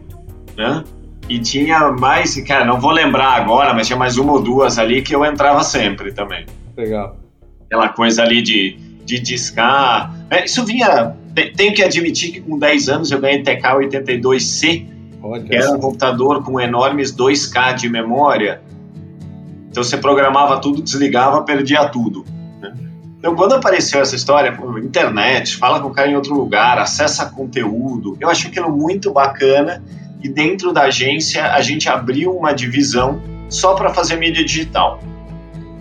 né? 0.55 0.83
E 1.29 1.39
tinha 1.39 1.91
mais, 1.91 2.39
cara, 2.41 2.63
não 2.63 2.79
vou 2.79 2.91
lembrar 2.91 3.33
agora, 3.33 3.73
mas 3.73 3.87
tinha 3.87 3.97
mais 3.97 4.17
uma 4.17 4.33
ou 4.33 4.41
duas 4.41 4.77
ali 4.77 5.01
que 5.01 5.13
eu 5.13 5.25
entrava 5.25 5.63
sempre 5.63 6.13
também. 6.13 6.45
Legal. 6.75 7.17
Aquela 7.65 7.89
coisa 7.89 8.23
ali 8.23 8.41
de, 8.41 8.77
de 9.03 9.19
discar. 9.19 10.15
É, 10.29 10.45
isso 10.45 10.63
vinha. 10.63 11.15
Tenho 11.55 11.73
que 11.73 11.83
admitir 11.83 12.31
que 12.31 12.41
com 12.41 12.57
10 12.57 12.89
anos 12.89 13.11
eu 13.11 13.19
ganhei 13.19 13.43
TK82C 13.43 14.97
Olha 15.21 15.45
era 15.49 15.71
um 15.71 15.79
computador 15.79 16.43
com 16.43 16.59
enormes 16.59 17.15
2K 17.15 17.75
de 17.75 17.89
memória. 17.89 18.61
Então 19.69 19.83
você 19.83 19.97
programava 19.97 20.59
tudo, 20.59 20.81
desligava, 20.81 21.41
perdia 21.43 21.87
tudo. 21.89 22.25
Então 23.27 23.35
quando 23.35 23.55
apareceu 23.55 23.99
essa 23.99 24.15
história, 24.15 24.57
internet, 24.81 25.57
fala 25.57 25.81
com 25.81 25.89
o 25.89 25.91
cara 25.91 26.09
em 26.09 26.15
outro 26.15 26.33
lugar, 26.33 26.79
acessa 26.79 27.25
conteúdo, 27.25 28.15
eu 28.21 28.29
achei 28.29 28.49
aquilo 28.49 28.71
muito 28.71 29.11
bacana 29.11 29.83
e 30.23 30.29
dentro 30.29 30.71
da 30.71 30.83
agência 30.83 31.51
a 31.51 31.59
gente 31.59 31.89
abriu 31.89 32.33
uma 32.33 32.53
divisão 32.53 33.21
só 33.49 33.73
para 33.75 33.93
fazer 33.93 34.15
mídia 34.15 34.45
digital. 34.45 35.01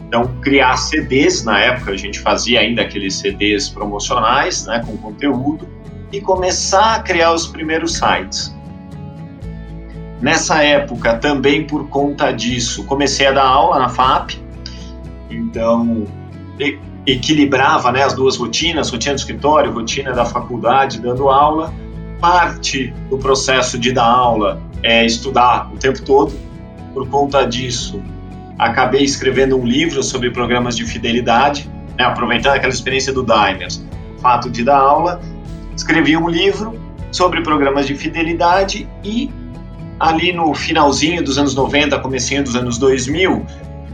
Então, 0.09 0.27
criar 0.41 0.77
CDs, 0.77 1.45
na 1.45 1.61
época 1.61 1.93
a 1.93 1.97
gente 1.97 2.19
fazia 2.19 2.59
ainda 2.59 2.83
aqueles 2.83 3.15
CDs 3.15 3.69
promocionais, 3.69 4.67
né, 4.67 4.83
com 4.85 4.97
conteúdo, 4.97 5.69
e 6.11 6.21
começar 6.21 6.97
a 6.97 6.99
criar 6.99 7.33
os 7.33 7.47
primeiros 7.47 7.95
sites. 7.97 8.53
Nessa 10.21 10.65
época, 10.65 11.17
também 11.19 11.65
por 11.65 11.89
conta 11.91 12.33
disso, 12.33 12.83
comecei 12.87 13.29
a 13.29 13.31
dar 13.31 13.47
aula 13.47 13.79
na 13.79 13.89
FAP, 13.89 14.33
então 15.31 16.09
equilibrava 17.07 17.93
né, 17.93 18.03
as 18.03 18.15
duas 18.15 18.37
rotinas, 18.37 18.91
rotina 18.91 19.15
do 19.15 19.19
escritório, 19.19 19.73
rotina 19.73 20.13
da 20.13 20.25
faculdade, 20.25 21.01
dando 21.01 21.29
aula. 21.29 21.73
Parte 22.21 22.93
do 23.09 23.19
processo 23.19 23.79
de 23.79 23.93
dar 23.93 24.07
aula 24.07 24.61
é 24.83 25.05
estudar 25.05 25.71
o 25.73 25.77
tempo 25.77 26.03
todo. 26.03 26.35
Por 26.93 27.09
conta 27.09 27.47
disso, 27.47 28.03
acabei 28.59 29.03
escrevendo 29.03 29.57
um 29.57 29.65
livro 29.65 30.03
sobre 30.03 30.31
programas 30.31 30.77
de 30.77 30.85
fidelidade. 30.85 31.71
né, 31.99 32.05
aproveitando 32.05 32.55
aquela 32.55 32.73
experiência 32.73 33.13
do 33.13 33.23
Dimers, 33.23 33.85
o 34.17 34.21
fato 34.21 34.51
de 34.51 34.65
dar 34.65 34.79
aula, 34.79 35.21
escrevi 35.77 36.17
um 36.17 36.29
livro 36.29 36.79
sobre 37.13 37.43
programas 37.43 37.87
de 37.87 37.95
fidelidade 37.95 38.89
e 39.05 39.31
ali 39.99 40.33
no 40.33 40.53
finalzinho 40.55 41.25
dos 41.25 41.39
anos 41.39 41.55
90, 41.55 41.99
comecinho 42.01 42.43
dos 42.43 42.55
anos 42.55 42.77
2000, 42.77 43.47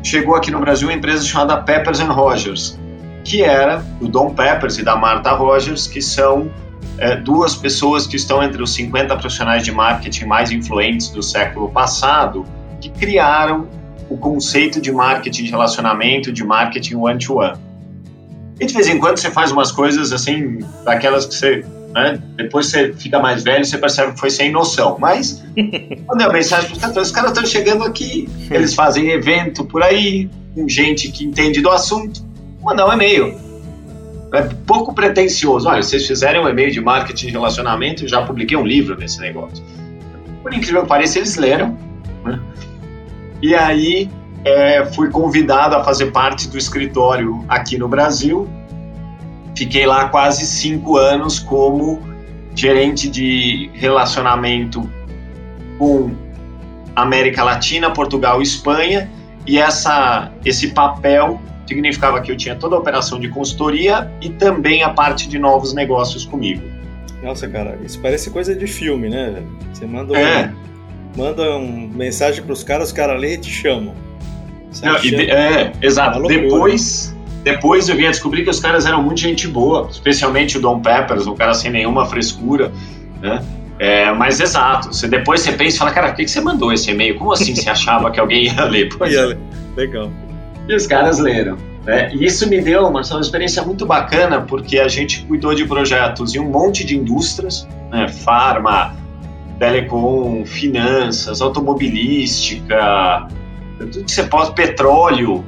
chegou 0.02 0.34
aqui 0.34 0.50
no 0.50 0.58
Brasil 0.58 0.88
uma 0.88 0.94
empresa 0.94 1.24
chamada 1.24 1.56
Peppers 1.58 2.00
Rogers, 2.00 2.78
que 3.24 3.42
era 3.42 3.78
do 4.00 4.08
Don 4.08 4.34
Peppers 4.34 4.78
e 4.78 4.82
da 4.82 4.96
Martha 4.96 5.32
Rogers, 5.32 5.86
que 5.86 6.02
são 6.02 6.50
é, 6.98 7.16
duas 7.16 7.54
pessoas 7.54 8.06
que 8.06 8.16
estão 8.16 8.42
entre 8.42 8.62
os 8.62 8.74
50 8.74 9.16
profissionais 9.16 9.64
de 9.64 9.72
marketing 9.72 10.24
mais 10.26 10.50
influentes 10.50 11.10
do 11.10 11.22
século 11.22 11.70
passado, 11.70 12.44
que 12.80 12.90
criaram 12.90 13.68
o 14.08 14.16
conceito 14.16 14.80
de 14.80 14.92
marketing 14.92 15.44
de 15.44 15.50
relacionamento, 15.50 16.32
de 16.32 16.44
marketing 16.44 16.96
one-to-one. 16.96 17.52
-one. 17.52 17.58
E 18.60 18.66
de 18.66 18.74
vez 18.74 18.88
em 18.88 18.98
quando 18.98 19.18
você 19.18 19.30
faz 19.30 19.50
umas 19.50 19.72
coisas 19.72 20.12
assim, 20.12 20.58
daquelas 20.84 21.26
que 21.26 21.34
você 21.34 21.64
né? 21.92 22.18
Depois 22.36 22.66
você 22.66 22.92
fica 22.94 23.18
mais 23.18 23.42
velho, 23.42 23.64
você 23.64 23.76
percebe 23.76 24.12
que 24.12 24.20
foi 24.20 24.30
sem 24.30 24.50
noção. 24.50 24.96
Mas, 24.98 25.42
mandei 26.08 26.26
uma 26.26 26.32
mensagem 26.32 26.70
para 26.70 26.74
os 26.74 26.80
caras, 26.80 27.06
os 27.08 27.12
caras 27.12 27.30
estão 27.32 27.46
chegando 27.46 27.84
aqui, 27.84 28.28
eles 28.50 28.74
fazem 28.74 29.10
evento 29.10 29.64
por 29.64 29.82
aí, 29.82 30.28
com 30.54 30.68
gente 30.68 31.10
que 31.10 31.24
entende 31.24 31.60
do 31.60 31.70
assunto, 31.70 32.24
mandar 32.62 32.88
um 32.88 32.92
e-mail. 32.92 33.40
É 34.32 34.42
pouco 34.66 34.94
pretencioso. 34.94 35.68
Olha, 35.68 35.82
vocês 35.82 36.06
fizerem 36.06 36.40
um 36.40 36.48
e-mail 36.48 36.70
de 36.70 36.80
marketing 36.80 37.26
de 37.26 37.32
relacionamento, 37.32 38.08
já 38.08 38.22
publiquei 38.22 38.56
um 38.56 38.64
livro 38.64 38.96
nesse 38.96 39.20
negócio. 39.20 39.62
Por 40.42 40.52
incrível 40.54 40.82
que 40.82 40.88
pareça, 40.88 41.18
eles 41.18 41.36
leram. 41.36 41.76
Né? 42.24 42.40
E 43.42 43.54
aí, 43.54 44.10
é, 44.44 44.86
fui 44.86 45.10
convidado 45.10 45.76
a 45.76 45.84
fazer 45.84 46.06
parte 46.06 46.48
do 46.48 46.56
escritório 46.56 47.44
aqui 47.48 47.76
no 47.76 47.88
Brasil 47.88 48.48
Fiquei 49.56 49.86
lá 49.86 50.08
quase 50.08 50.46
cinco 50.46 50.96
anos 50.96 51.38
como 51.38 52.00
gerente 52.54 53.08
de 53.08 53.70
relacionamento 53.74 54.88
com 55.78 56.14
América 56.96 57.42
Latina, 57.42 57.90
Portugal 57.90 58.40
e 58.40 58.42
Espanha, 58.42 59.10
e 59.46 59.58
essa, 59.58 60.30
esse 60.44 60.68
papel 60.68 61.40
significava 61.66 62.20
que 62.20 62.30
eu 62.30 62.36
tinha 62.36 62.54
toda 62.54 62.76
a 62.76 62.78
operação 62.78 63.18
de 63.18 63.28
consultoria 63.28 64.10
e 64.20 64.30
também 64.30 64.82
a 64.82 64.90
parte 64.90 65.28
de 65.28 65.38
novos 65.38 65.74
negócios 65.74 66.24
comigo. 66.24 66.62
Nossa, 67.22 67.48
cara, 67.48 67.78
isso 67.84 68.00
parece 68.00 68.30
coisa 68.30 68.54
de 68.54 68.66
filme, 68.66 69.08
né? 69.08 69.42
Você 69.72 69.86
manda, 69.86 70.18
é. 70.18 70.46
um, 70.46 71.22
manda 71.22 71.56
um 71.56 71.88
mensagem 71.88 72.42
para 72.42 72.52
os 72.52 72.64
caras, 72.64 72.88
os 72.88 72.92
caras 72.92 73.20
lêem 73.20 73.34
e 73.34 73.38
te 73.38 73.50
chamam. 73.50 73.94
Não, 74.82 75.04
e, 75.04 75.30
é, 75.30 75.72
exato. 75.80 76.24
É 76.24 76.28
Depois 76.28 77.14
depois 77.44 77.88
eu 77.88 77.96
vim 77.96 78.06
a 78.06 78.10
descobrir 78.10 78.44
que 78.44 78.50
os 78.50 78.60
caras 78.60 78.86
eram 78.86 79.02
muito 79.02 79.20
gente 79.20 79.48
boa, 79.48 79.88
especialmente 79.90 80.58
o 80.58 80.60
Dom 80.60 80.80
Peppers, 80.80 81.26
um 81.26 81.34
cara 81.34 81.54
sem 81.54 81.70
nenhuma 81.70 82.06
frescura, 82.06 82.72
né? 83.20 83.44
É, 83.78 84.12
mas 84.12 84.38
exato, 84.38 84.88
você, 84.94 85.08
depois 85.08 85.40
você 85.40 85.52
pensa 85.52 85.74
e 85.74 85.78
fala, 85.78 85.90
cara, 85.90 86.08
por 86.08 86.16
que, 86.16 86.24
que 86.24 86.30
você 86.30 86.40
mandou 86.40 86.72
esse 86.72 86.92
e-mail? 86.92 87.16
Como 87.16 87.32
assim 87.32 87.54
você 87.54 87.68
achava 87.68 88.12
que 88.12 88.20
alguém 88.20 88.44
ia 88.44 88.64
ler? 88.64 88.88
Pois 88.96 89.12
ia 89.12 89.26
ler. 89.26 89.38
Legal. 89.76 90.08
E 90.68 90.74
os 90.74 90.86
caras 90.86 91.18
leram. 91.18 91.56
Né? 91.84 92.12
E 92.14 92.24
isso 92.24 92.48
me 92.48 92.60
deu 92.60 92.86
uma, 92.86 93.02
uma 93.02 93.20
experiência 93.20 93.62
muito 93.62 93.84
bacana, 93.84 94.40
porque 94.40 94.78
a 94.78 94.88
gente 94.88 95.24
cuidou 95.24 95.54
de 95.54 95.64
projetos 95.64 96.34
em 96.34 96.38
um 96.38 96.48
monte 96.48 96.84
de 96.84 96.96
indústrias, 96.96 97.66
né? 97.90 98.08
farma, 98.08 98.94
telecom, 99.58 100.44
finanças, 100.44 101.40
automobilística, 101.40 103.28
tudo 103.78 104.04
que 104.04 104.12
você 104.12 104.24
pode, 104.24 104.54
petróleo, 104.54 105.44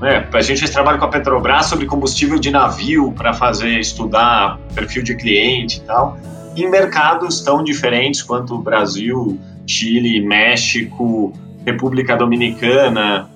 né? 0.00 0.28
A 0.32 0.40
gente 0.42 0.58
fez 0.58 0.70
trabalho 0.70 0.98
com 0.98 1.06
a 1.06 1.08
Petrobras 1.08 1.66
sobre 1.66 1.86
combustível 1.86 2.38
de 2.38 2.50
navio 2.50 3.12
para 3.12 3.32
fazer 3.32 3.78
estudar 3.78 4.58
perfil 4.74 5.02
de 5.02 5.14
cliente 5.14 5.78
e 5.78 5.80
tal, 5.80 6.18
em 6.56 6.68
mercados 6.70 7.40
tão 7.40 7.62
diferentes 7.62 8.22
quanto 8.22 8.54
o 8.54 8.58
Brasil, 8.58 9.38
Chile, 9.66 10.20
México, 10.20 11.32
República 11.64 12.16
Dominicana, 12.16 13.28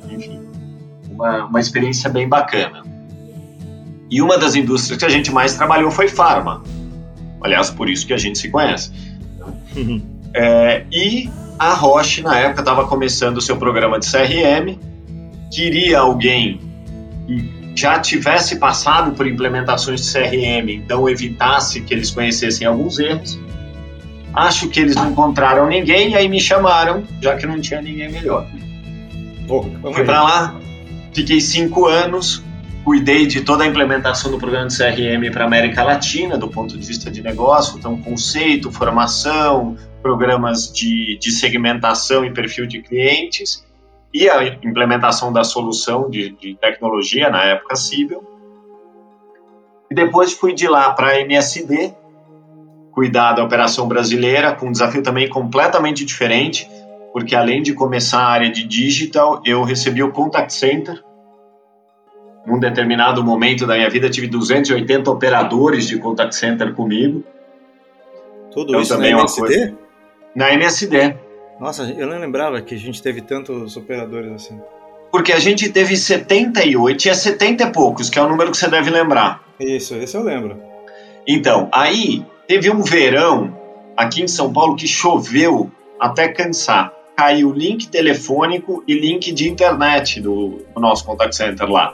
uma, 1.21 1.45
uma 1.45 1.61
experiência 1.61 2.09
bem 2.09 2.29
bacana. 2.29 2.83
E 4.11 4.21
uma 4.21 4.39
das 4.39 4.55
indústrias 4.55 4.99
que 4.99 5.05
a 5.05 5.09
gente 5.09 5.31
mais 5.31 5.55
trabalhou 5.55 5.91
foi 5.91 6.09
farma. 6.09 6.63
Aliás, 7.41 7.71
por 7.71 7.89
isso 7.89 8.07
que 8.07 8.13
a 8.13 8.19
gente 8.19 8.39
se 8.39 8.49
conhece. 8.49 8.91
Uhum. 9.77 10.03
É, 10.33 10.85
e 10.93 11.29
a 11.59 11.75
Roche, 11.75 12.23
na 12.23 12.39
época, 12.39 12.61
estava 12.61 12.87
começando 12.87 13.39
o 13.39 13.41
seu 13.41 13.57
programa 13.57 13.99
de 13.99 14.07
CRM 14.09 14.79
queria 15.51 15.99
alguém 15.99 16.61
que 17.27 17.61
já 17.75 17.99
tivesse 17.99 18.57
passado 18.57 19.13
por 19.13 19.27
implementações 19.27 20.03
de 20.03 20.13
CRM, 20.13 20.71
então 20.71 21.09
evitasse 21.09 21.81
que 21.81 21.93
eles 21.93 22.11
conhecessem 22.11 22.67
alguns 22.67 22.99
erros. 22.99 23.39
Acho 24.33 24.69
que 24.69 24.79
eles 24.79 24.95
não 24.95 25.11
encontraram 25.11 25.67
ninguém 25.67 26.13
e 26.13 26.17
aí 26.17 26.29
me 26.29 26.41
chamaram, 26.41 27.03
já 27.21 27.37
que 27.37 27.47
não 27.47 27.61
tinha 27.61 27.83
ninguém 27.83 28.11
melhor. 28.11 28.47
Oh, 29.49 29.63
Fui 29.93 30.05
para 30.05 30.23
lá, 30.23 30.55
fiquei 31.13 31.41
cinco 31.41 31.87
anos, 31.87 32.43
cuidei 32.85 33.27
de 33.27 33.43
toda 33.43 33.65
a 33.65 33.67
implementação 33.67 34.31
do 34.31 34.39
programa 34.39 34.69
de 34.69 34.77
CRM 34.77 35.31
para 35.33 35.45
América 35.45 35.83
Latina, 35.83 36.39
do 36.39 36.49
ponto 36.49 36.77
de 36.77 36.87
vista 36.87 37.11
de 37.11 37.23
negócio, 37.23 37.79
então 37.79 38.01
conceito, 38.01 38.71
formação, 38.71 39.77
programas 40.03 40.73
de, 40.73 41.19
de 41.19 41.31
segmentação 41.31 42.25
e 42.25 42.33
perfil 42.33 42.67
de 42.67 42.83
clientes 42.83 43.65
e 44.13 44.29
a 44.29 44.45
implementação 44.65 45.33
da 45.33 45.45
solução 45.45 46.11
de, 46.11 46.31
de 46.31 46.55
tecnologia, 46.57 47.31
na 47.31 47.45
época 47.45 47.77
Cível. 47.77 48.25
E 49.91 49.95
depois 49.95 50.33
fui 50.33 50.53
de 50.53 50.69
lá 50.69 50.93
para 50.93 51.09
a 51.09 51.21
MSD, 51.21 51.95
cuidar 52.93 53.33
da 53.33 53.45
operação 53.45 53.87
brasileira, 53.87 54.53
com 54.53 54.67
um 54.67 54.73
desafio 54.73 55.03
também 55.03 55.29
completamente 55.29 56.05
diferente, 56.05 56.69
porque 57.13 57.35
além 57.35 57.63
de 57.63 57.75
começar 57.75 58.21
a 58.21 58.29
área 58.29 58.51
de 58.51 58.67
digital, 58.67 59.43
eu 59.45 59.63
recebi 59.63 60.03
o 60.03 60.13
contact 60.13 60.53
center. 60.53 61.03
Num 62.47 62.59
determinado 62.59 63.23
momento 63.23 63.67
da 63.67 63.75
minha 63.75 63.91
vida, 63.91 64.09
tive 64.09 64.27
280 64.27 65.11
operadores 65.11 65.87
de 65.87 65.99
contact 65.99 66.35
center 66.35 66.73
comigo. 66.75 67.23
Tudo 68.51 68.71
então, 68.71 68.81
isso 68.81 68.99
na 68.99 69.09
MSD? 69.09 69.41
Coisa... 69.41 69.79
Na 70.35 70.53
MSD. 70.53 71.17
Nossa, 71.61 71.83
eu 71.85 72.07
não 72.07 72.19
lembrava 72.19 72.61
que 72.63 72.75
a 72.75 72.79
gente 72.79 73.03
teve 73.03 73.21
tantos 73.21 73.77
operadores 73.77 74.33
assim. 74.33 74.59
Porque 75.13 75.33
a 75.33 75.39
gente 75.39 75.69
teve 75.69 75.97
78, 75.97 76.99
tinha 76.99 77.15
70 77.15 77.65
e 77.65 77.73
poucos, 77.73 78.09
que 78.09 78.19
é 78.19 78.23
o 78.23 78.29
número 78.29 78.51
que 78.51 78.57
você 78.57 78.69
deve 78.69 78.91
lembrar. 78.91 79.43
Isso, 79.59 79.95
esse 79.97 80.17
eu 80.17 80.23
lembro. 80.23 80.57
Então, 81.27 81.69
aí 81.73 82.25
teve 82.47 82.71
um 82.71 82.81
verão 82.81 83.57
aqui 83.97 84.23
em 84.23 84.29
São 84.29 84.53
Paulo 84.53 84.77
que 84.77 84.87
choveu 84.87 85.71
até 85.99 86.29
cansar. 86.29 86.93
Caiu 87.21 87.53
link 87.53 87.89
telefônico 87.89 88.83
e 88.89 88.95
link 88.99 89.31
de 89.31 89.47
internet 89.47 90.23
do, 90.23 90.65
do 90.75 90.81
nosso 90.81 91.05
contact 91.05 91.37
center 91.37 91.69
lá. 91.69 91.93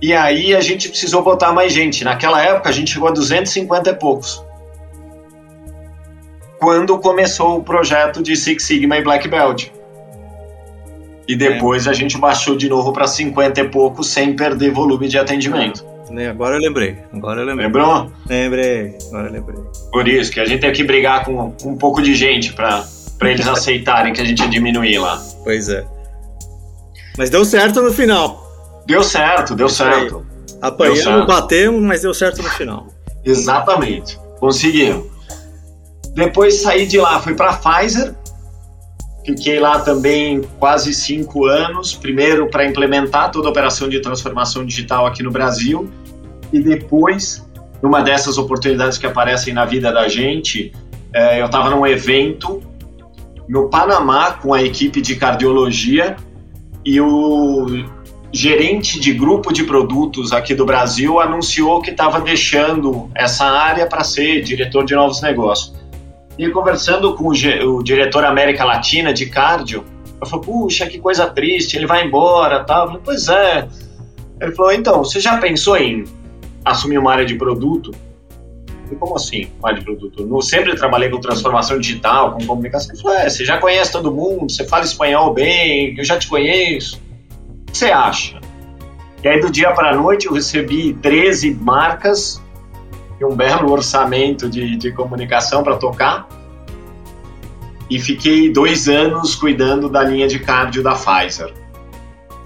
E 0.00 0.12
aí 0.12 0.54
a 0.54 0.60
gente 0.60 0.88
precisou 0.88 1.20
botar 1.20 1.52
mais 1.52 1.72
gente. 1.72 2.04
Naquela 2.04 2.40
época 2.40 2.68
a 2.68 2.72
gente 2.72 2.92
chegou 2.92 3.08
a 3.08 3.10
250 3.10 3.90
e 3.90 3.94
poucos 3.94 4.44
quando 6.60 6.96
começou 7.00 7.58
o 7.58 7.64
projeto 7.64 8.22
de 8.22 8.36
Six 8.36 8.62
Sigma 8.62 8.96
e 8.96 9.02
Black 9.02 9.26
Belt. 9.26 9.66
E 11.26 11.34
depois 11.34 11.88
é. 11.88 11.90
a 11.90 11.92
gente 11.92 12.16
baixou 12.16 12.56
de 12.56 12.68
novo 12.68 12.92
para 12.92 13.08
50 13.08 13.62
e 13.62 13.68
pouco 13.68 14.04
sem 14.04 14.36
perder 14.36 14.70
volume 14.70 15.08
de 15.08 15.18
atendimento. 15.18 15.84
É, 16.16 16.28
agora 16.28 16.56
eu 16.56 16.60
lembrei. 16.60 16.98
Agora 17.12 17.40
eu 17.40 17.46
lembrei. 17.46 17.66
Lembrou? 17.66 18.12
Lembrei. 18.28 18.98
Agora 19.08 19.28
eu 19.28 19.32
lembrei. 19.32 19.58
Por 19.90 20.06
isso 20.06 20.30
que 20.30 20.40
a 20.40 20.44
gente 20.44 20.60
tem 20.60 20.72
que 20.72 20.84
brigar 20.84 21.24
com 21.24 21.54
um 21.64 21.76
pouco 21.76 22.02
de 22.02 22.14
gente 22.14 22.52
para 22.52 22.84
eles 23.22 23.46
aceitarem 23.48 24.12
que 24.12 24.20
a 24.20 24.24
gente 24.24 24.46
diminuir 24.48 24.98
lá. 24.98 25.22
Pois 25.42 25.68
é. 25.68 25.84
Mas 27.16 27.30
deu 27.30 27.44
certo 27.44 27.80
no 27.80 27.92
final. 27.92 28.42
Deu 28.86 29.02
certo, 29.02 29.54
deu 29.54 29.68
certo. 29.68 30.26
Apanhamos, 30.60 31.26
batemos, 31.26 31.82
mas 31.82 32.02
deu 32.02 32.14
certo 32.14 32.42
no 32.42 32.48
final. 32.50 32.86
Exatamente. 33.24 34.18
Conseguimos. 34.38 35.06
Depois 36.14 36.60
saí 36.60 36.86
de 36.86 36.98
lá, 36.98 37.20
fui 37.20 37.34
para 37.34 37.54
Pfizer, 37.54 38.14
fiquei 39.24 39.58
lá 39.58 39.80
também 39.80 40.42
quase 40.58 40.92
cinco 40.92 41.46
anos. 41.46 41.94
Primeiro 41.94 42.48
para 42.48 42.66
implementar 42.66 43.30
toda 43.30 43.48
a 43.48 43.50
operação 43.50 43.88
de 43.88 44.00
transformação 44.00 44.64
digital 44.64 45.06
aqui 45.06 45.22
no 45.22 45.30
Brasil, 45.30 45.90
e 46.52 46.60
depois, 46.60 47.48
numa 47.82 48.02
dessas 48.02 48.36
oportunidades 48.38 48.98
que 48.98 49.06
aparecem 49.06 49.54
na 49.54 49.64
vida 49.64 49.92
da 49.92 50.08
gente, 50.08 50.72
é, 51.14 51.40
eu 51.40 51.46
estava 51.46 51.70
num 51.70 51.86
evento 51.86 52.62
no 53.48 53.68
Panamá 53.68 54.32
com 54.32 54.54
a 54.54 54.62
equipe 54.62 55.00
de 55.00 55.16
cardiologia 55.16 56.16
e 56.84 57.00
o 57.00 57.66
gerente 58.32 58.98
de 58.98 59.12
grupo 59.12 59.52
de 59.52 59.64
produtos 59.64 60.32
aqui 60.32 60.54
do 60.54 60.64
Brasil 60.64 61.20
anunciou 61.20 61.82
que 61.82 61.90
estava 61.90 62.20
deixando 62.20 63.10
essa 63.14 63.44
área 63.44 63.86
para 63.86 64.02
ser 64.02 64.42
diretor 64.42 64.84
de 64.84 64.94
novos 64.94 65.20
negócios. 65.20 65.74
E 66.38 66.48
conversando 66.48 67.14
com 67.14 67.24
o, 67.24 67.76
o, 67.76 67.82
diretor 67.82 68.24
América 68.24 68.64
Latina 68.64 69.12
de 69.12 69.26
cardio, 69.26 69.84
eu 70.18 70.26
falei, 70.26 70.46
puxa, 70.46 70.86
que 70.86 70.98
coisa 70.98 71.26
triste, 71.26 71.76
ele 71.76 71.86
vai 71.86 72.06
embora, 72.06 72.64
tal. 72.64 72.86
Falei, 72.86 73.02
pois 73.04 73.28
é, 73.28 73.68
Ele 74.40 74.52
falou: 74.52 74.72
então, 74.72 75.04
você 75.04 75.20
já 75.20 75.36
pensou 75.36 75.76
em 75.76 76.04
assumir 76.64 76.98
uma 76.98 77.12
área 77.12 77.24
de 77.24 77.34
produto? 77.34 77.90
falei, 78.92 78.98
como 78.98 79.16
assim, 79.16 79.48
uma 79.58 79.70
área 79.70 79.80
de 79.80 79.84
produto? 79.84 80.28
Eu 80.30 80.42
sempre 80.42 80.74
trabalhei 80.74 81.08
com 81.08 81.20
transformação 81.20 81.78
digital, 81.78 82.32
com 82.32 82.46
comunicação. 82.46 82.92
Ele 82.92 83.02
falou: 83.02 83.16
é, 83.16 83.28
você 83.28 83.44
já 83.44 83.58
conhece 83.58 83.92
todo 83.92 84.12
mundo, 84.12 84.50
você 84.50 84.64
fala 84.64 84.84
espanhol 84.84 85.32
bem, 85.32 85.94
eu 85.96 86.04
já 86.04 86.18
te 86.18 86.28
conheço. 86.28 87.00
O 87.68 87.72
que 87.72 87.78
você 87.78 87.86
acha? 87.86 88.40
E 89.22 89.28
aí, 89.28 89.40
do 89.40 89.50
dia 89.50 89.70
para 89.72 89.90
a 89.90 89.94
noite, 89.94 90.26
eu 90.26 90.32
recebi 90.32 90.94
13 90.94 91.54
marcas 91.54 92.42
e 93.20 93.24
um 93.24 93.34
belo 93.34 93.70
orçamento 93.70 94.48
de, 94.48 94.76
de 94.76 94.92
comunicação 94.92 95.62
para 95.62 95.76
tocar. 95.76 96.28
E 97.88 98.00
fiquei 98.00 98.50
dois 98.50 98.88
anos 98.88 99.34
cuidando 99.34 99.88
da 99.88 100.02
linha 100.02 100.26
de 100.26 100.38
cardio 100.38 100.82
da 100.82 100.94
Pfizer. 100.94 101.52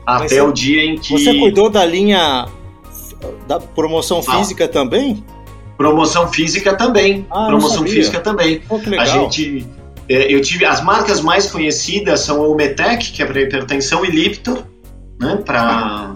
Até 0.04 0.28
você, 0.28 0.40
o 0.40 0.52
dia 0.52 0.84
em 0.84 0.98
que. 0.98 1.12
Você 1.12 1.38
cuidou 1.38 1.70
da 1.70 1.84
linha 1.84 2.46
da 3.46 3.60
promoção 3.60 4.20
ah. 4.26 4.38
física 4.38 4.68
também? 4.68 5.24
Promoção 5.76 6.28
física 6.28 6.74
também. 6.74 7.26
Ah, 7.30 7.46
promoção 7.46 7.86
física 7.86 8.20
também. 8.20 8.62
Oh, 8.68 8.80
a 8.98 9.04
gente. 9.04 9.66
É, 10.08 10.32
eu 10.32 10.40
tive 10.40 10.64
as 10.64 10.82
marcas 10.82 11.20
mais 11.20 11.50
conhecidas 11.50 12.20
são 12.20 12.48
o 12.50 12.54
Metec, 12.54 13.10
que 13.12 13.22
é 13.22 13.26
para 13.26 13.40
hipertensão, 13.40 14.04
e 14.04 14.10
Liptor, 14.10 14.62
né, 15.20 15.36
para 15.44 16.14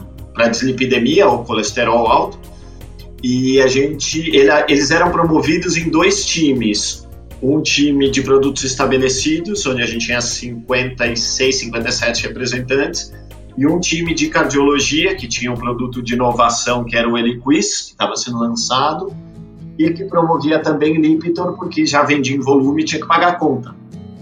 dislipidemia 0.49 1.29
ou 1.29 1.45
colesterol 1.45 2.07
alto. 2.07 2.39
E 3.23 3.61
a 3.61 3.67
gente, 3.67 4.31
ele, 4.35 4.51
eles 4.69 4.91
eram 4.91 5.11
promovidos 5.11 5.77
em 5.77 5.91
dois 5.91 6.25
times. 6.25 7.07
Um 7.43 7.63
time 7.63 8.11
de 8.11 8.23
produtos 8.23 8.65
estabelecidos, 8.65 9.67
onde 9.67 9.83
a 9.83 9.87
gente 9.87 10.07
tinha 10.07 10.21
56, 10.21 11.57
57 11.57 12.23
representantes, 12.29 13.13
e 13.61 13.67
um 13.67 13.79
time 13.79 14.15
de 14.15 14.29
cardiologia, 14.29 15.15
que 15.15 15.29
tinha 15.29 15.53
um 15.53 15.55
produto 15.55 16.03
de 16.03 16.15
inovação, 16.15 16.83
que 16.83 16.97
era 16.97 17.07
o 17.07 17.19
Eliquis, 17.19 17.83
que 17.83 17.91
estava 17.91 18.17
sendo 18.17 18.39
lançado, 18.39 19.13
e 19.79 19.91
que 19.91 20.03
promovia 20.05 20.61
também 20.61 20.99
Lipitor, 20.99 21.59
porque 21.59 21.85
já 21.85 22.03
vendia 22.03 22.35
em 22.35 22.41
volume 22.41 22.81
e 22.81 22.85
tinha 22.87 23.03
que 23.03 23.07
pagar 23.07 23.29
a 23.29 23.35
conta. 23.35 23.75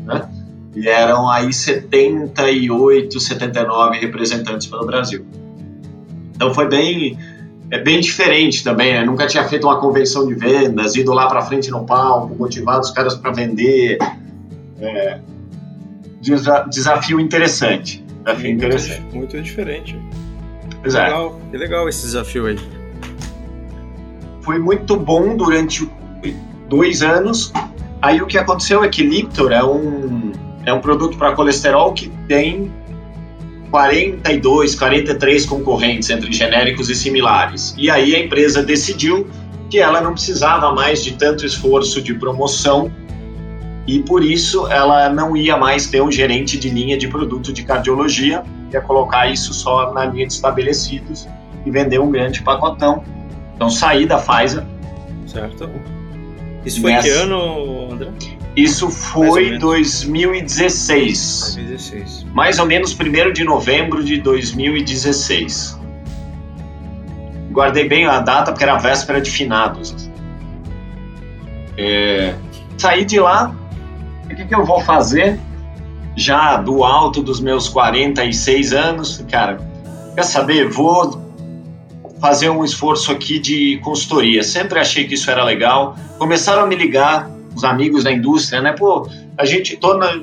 Né? 0.05 0.29
E 0.75 0.89
eram 0.89 1.31
aí 1.31 1.53
78, 1.53 3.21
79 3.21 3.99
representantes 3.99 4.67
pelo 4.67 4.85
Brasil. 4.85 5.25
Então 6.35 6.53
foi 6.53 6.67
bem, 6.69 7.17
é 7.71 7.79
bem 7.79 8.01
diferente 8.01 8.65
também, 8.65 8.93
né? 8.93 9.05
Nunca 9.05 9.29
tinha 9.29 9.45
feito 9.45 9.69
uma 9.69 9.79
convenção 9.79 10.27
de 10.27 10.35
vendas, 10.35 10.97
ido 10.97 11.13
lá 11.13 11.29
para 11.29 11.43
frente 11.43 11.71
no 11.71 11.87
palco, 11.87 12.35
motivado 12.35 12.81
os 12.81 12.91
caras 12.91 13.15
para 13.15 13.31
vender. 13.31 13.99
É, 14.81 15.21
desafio 16.69 17.21
interessante. 17.21 18.08
Desafio 18.29 18.51
muito, 18.51 18.65
interessante. 18.65 19.15
Muito 19.15 19.41
diferente. 19.41 19.99
Pois 20.83 20.95
é. 20.95 21.05
legal, 21.05 21.41
que 21.51 21.57
legal 21.57 21.89
esse 21.89 22.03
desafio 22.03 22.47
aí. 22.47 22.59
Foi 24.43 24.59
muito 24.59 24.97
bom 24.97 25.37
durante 25.37 25.89
dois 26.69 27.03
anos. 27.03 27.53
Aí 28.01 28.21
o 28.21 28.27
que 28.27 28.39
aconteceu 28.39 28.85
é 28.85 28.89
que 28.89 29.03
Liptor 29.03 29.53
é 29.53 29.65
um, 29.65 30.33
é 30.65 30.73
um 30.73 30.81
produto 30.81 31.17
para 31.17 31.33
colesterol 31.33 31.93
que 31.93 32.09
tem 32.29 32.71
42, 33.71 34.75
43 34.75 35.47
concorrentes 35.47 36.09
entre 36.11 36.33
genéricos 36.33 36.89
e 36.89 36.95
similares. 36.95 37.75
E 37.77 37.91
aí 37.91 38.15
a 38.15 38.21
empresa 38.21 38.63
decidiu 38.63 39.27
que 39.69 39.79
ela 39.79 40.01
não 40.01 40.13
precisava 40.13 40.73
mais 40.73 41.03
de 41.05 41.15
tanto 41.15 41.45
esforço 41.45 42.01
de 42.01 42.15
promoção 42.15 42.91
e 43.89 44.01
por 44.03 44.23
isso 44.23 44.67
ela 44.67 45.09
não 45.09 45.35
ia 45.35 45.57
mais 45.57 45.87
ter 45.87 46.03
um 46.03 46.13
gerente 46.13 46.59
de 46.59 46.69
linha 46.69 46.99
de 46.99 47.09
produto 47.09 47.51
de 47.55 47.63
cardiologia, 47.65 48.45
ia 48.71 48.83
colocar 48.83 49.33
isso 49.33 49.55
só 49.55 49.95
na 49.95 50.05
linha 50.05 50.27
de 50.27 50.35
estabelecidos 50.35 51.27
e 51.65 51.71
vender 51.71 51.99
um 51.99 52.11
grande 52.11 52.43
pacotão. 52.43 53.03
Então 53.57 53.71
saí 53.71 54.05
da 54.05 54.19
Pfizer. 54.19 54.63
Certo. 55.27 55.71
Isso 56.67 56.83
foi 56.83 56.93
nessa... 56.93 57.09
que 57.09 57.15
ano, 57.15 57.91
André? 57.91 58.11
Isso 58.55 58.91
foi 58.91 59.57
2016. 59.57 61.55
2016. 61.57 62.27
Mais 62.35 62.59
ou 62.59 62.67
menos 62.67 62.95
1 62.95 63.33
de 63.33 63.43
novembro 63.43 64.05
de 64.05 64.21
2016. 64.21 65.81
Guardei 67.51 67.89
bem 67.89 68.05
a 68.05 68.21
data 68.21 68.53
porque 68.53 68.65
era 68.65 68.75
a 68.75 68.79
véspera 68.79 69.19
de 69.19 69.31
finados. 69.31 70.11
É... 71.79 72.35
Saí 72.77 73.05
de 73.07 73.19
lá, 73.19 73.55
que, 74.39 74.45
que 74.45 74.55
eu 74.55 74.65
vou 74.65 74.81
fazer? 74.81 75.39
Já 76.17 76.57
do 76.57 76.85
alto 76.85 77.23
dos 77.23 77.41
meus 77.41 77.69
46 77.69 78.73
anos, 78.73 79.25
cara, 79.31 79.59
quer 80.15 80.23
saber? 80.25 80.69
Vou 80.69 81.21
fazer 82.21 82.49
um 82.49 82.65
esforço 82.65 83.11
aqui 83.11 83.39
de 83.39 83.79
consultoria. 83.79 84.43
Sempre 84.43 84.79
achei 84.79 85.07
que 85.07 85.15
isso 85.15 85.31
era 85.31 85.45
legal. 85.45 85.97
Começaram 86.19 86.63
a 86.63 86.67
me 86.67 86.77
ligar 86.77 87.31
os 87.55 87.65
amigos 87.65 88.05
da 88.05 88.13
indústria, 88.13 88.61
né? 88.61 88.73
Pô, 88.73 89.09
a 89.37 89.45
gente 89.45 89.77
torna 89.77 90.23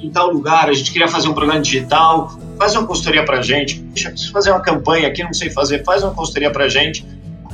em 0.00 0.10
tal 0.10 0.30
lugar, 0.30 0.68
a 0.68 0.72
gente 0.72 0.92
queria 0.92 1.08
fazer 1.08 1.28
um 1.28 1.32
programa 1.32 1.60
digital, 1.60 2.38
faz 2.58 2.74
uma 2.76 2.86
consultoria 2.86 3.24
pra 3.24 3.42
gente. 3.42 3.80
Deixa 3.80 4.10
preciso 4.10 4.32
fazer 4.32 4.50
uma 4.50 4.60
campanha 4.60 5.08
aqui, 5.08 5.22
não 5.22 5.32
sei 5.32 5.50
fazer, 5.50 5.82
faz 5.84 6.02
uma 6.02 6.12
consultoria 6.12 6.50
pra 6.50 6.68
gente. 6.68 7.04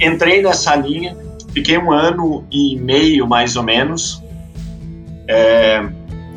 Entrei 0.00 0.42
nessa 0.42 0.74
linha, 0.74 1.16
fiquei 1.52 1.78
um 1.78 1.92
ano 1.92 2.44
e 2.50 2.76
meio 2.76 3.26
mais 3.26 3.56
ou 3.56 3.62
menos. 3.62 4.22
É, 5.28 5.86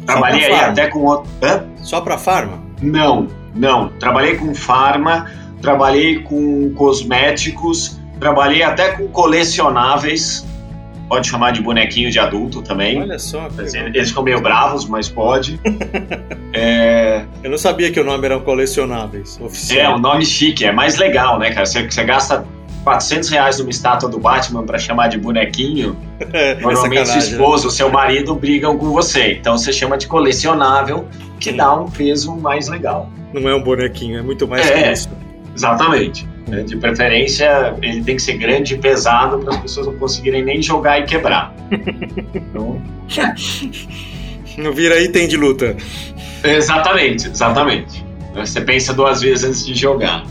trabalhei 0.05 0.45
aí 0.45 0.53
até 0.53 0.87
com 0.87 1.03
outro. 1.03 1.29
Hã? 1.41 1.63
Só 1.77 2.01
para 2.01 2.17
farma? 2.17 2.63
Não, 2.81 3.27
não. 3.53 3.89
Trabalhei 3.99 4.35
com 4.35 4.53
farma, 4.53 5.29
trabalhei 5.61 6.19
com 6.19 6.73
cosméticos, 6.73 7.99
trabalhei 8.19 8.63
até 8.63 8.89
com 8.91 9.07
colecionáveis 9.07 10.45
pode 11.07 11.27
chamar 11.27 11.51
de 11.51 11.61
bonequinho 11.61 12.11
de 12.11 12.19
adulto 12.19 12.61
também. 12.61 13.01
Olha 13.01 13.19
só. 13.19 13.47
Eles 13.57 14.09
ficam 14.09 14.23
meio 14.23 14.41
bravos, 14.41 14.85
mas 14.85 15.07
pode. 15.07 15.59
é... 16.53 17.25
Eu 17.43 17.49
não 17.49 17.57
sabia 17.57 17.91
que 17.91 17.99
o 17.99 18.03
nome 18.03 18.25
eram 18.25 18.41
colecionáveis. 18.41 19.39
Oficial. 19.39 19.93
É, 19.93 19.95
um 19.95 19.99
nome 19.99 20.25
chique, 20.25 20.65
é 20.65 20.71
mais 20.71 20.97
legal, 20.97 21.37
né, 21.39 21.51
cara? 21.51 21.65
Você, 21.65 21.83
você 21.83 22.03
gasta 22.03 22.45
400 22.85 23.29
reais 23.29 23.57
numa 23.57 23.71
estátua 23.71 24.07
do 24.07 24.19
Batman 24.19 24.63
para 24.63 24.77
chamar 24.77 25.07
de 25.07 25.17
bonequinho. 25.17 25.97
É, 26.31 26.53
normalmente 26.61 27.09
seu 27.09 27.17
esposo, 27.17 27.65
né? 27.65 27.73
seu 27.73 27.89
marido 27.89 28.35
brigam 28.35 28.77
com 28.77 28.91
você. 28.91 29.33
Então 29.33 29.57
você 29.57 29.73
chama 29.73 29.97
de 29.97 30.05
colecionável, 30.05 31.07
que 31.39 31.51
dá 31.51 31.73
um 31.73 31.89
peso 31.89 32.35
mais 32.35 32.69
legal. 32.69 33.09
Não 33.33 33.49
é 33.49 33.55
um 33.55 33.63
bonequinho, 33.63 34.19
é 34.19 34.21
muito 34.21 34.47
mais 34.47 34.69
é, 34.69 34.83
que 34.83 34.91
isso. 34.91 35.09
Exatamente. 35.55 36.27
Né? 36.47 36.61
De 36.61 36.77
preferência, 36.77 37.75
ele 37.81 38.03
tem 38.03 38.15
que 38.17 38.21
ser 38.21 38.37
grande 38.37 38.75
e 38.75 38.77
pesado 38.77 39.39
para 39.39 39.55
as 39.55 39.61
pessoas 39.61 39.87
não 39.87 39.97
conseguirem 39.97 40.45
nem 40.45 40.61
jogar 40.61 40.99
e 40.99 41.05
quebrar. 41.05 41.53
Então... 42.35 42.79
Não 44.57 44.71
vira 44.71 44.97
item 45.01 45.27
de 45.27 45.35
luta. 45.35 45.75
Exatamente, 46.41 47.27
exatamente. 47.27 48.05
Você 48.33 48.61
pensa 48.61 48.93
duas 48.93 49.19
vezes 49.19 49.43
antes 49.43 49.65
de 49.65 49.75
jogar. 49.75 50.23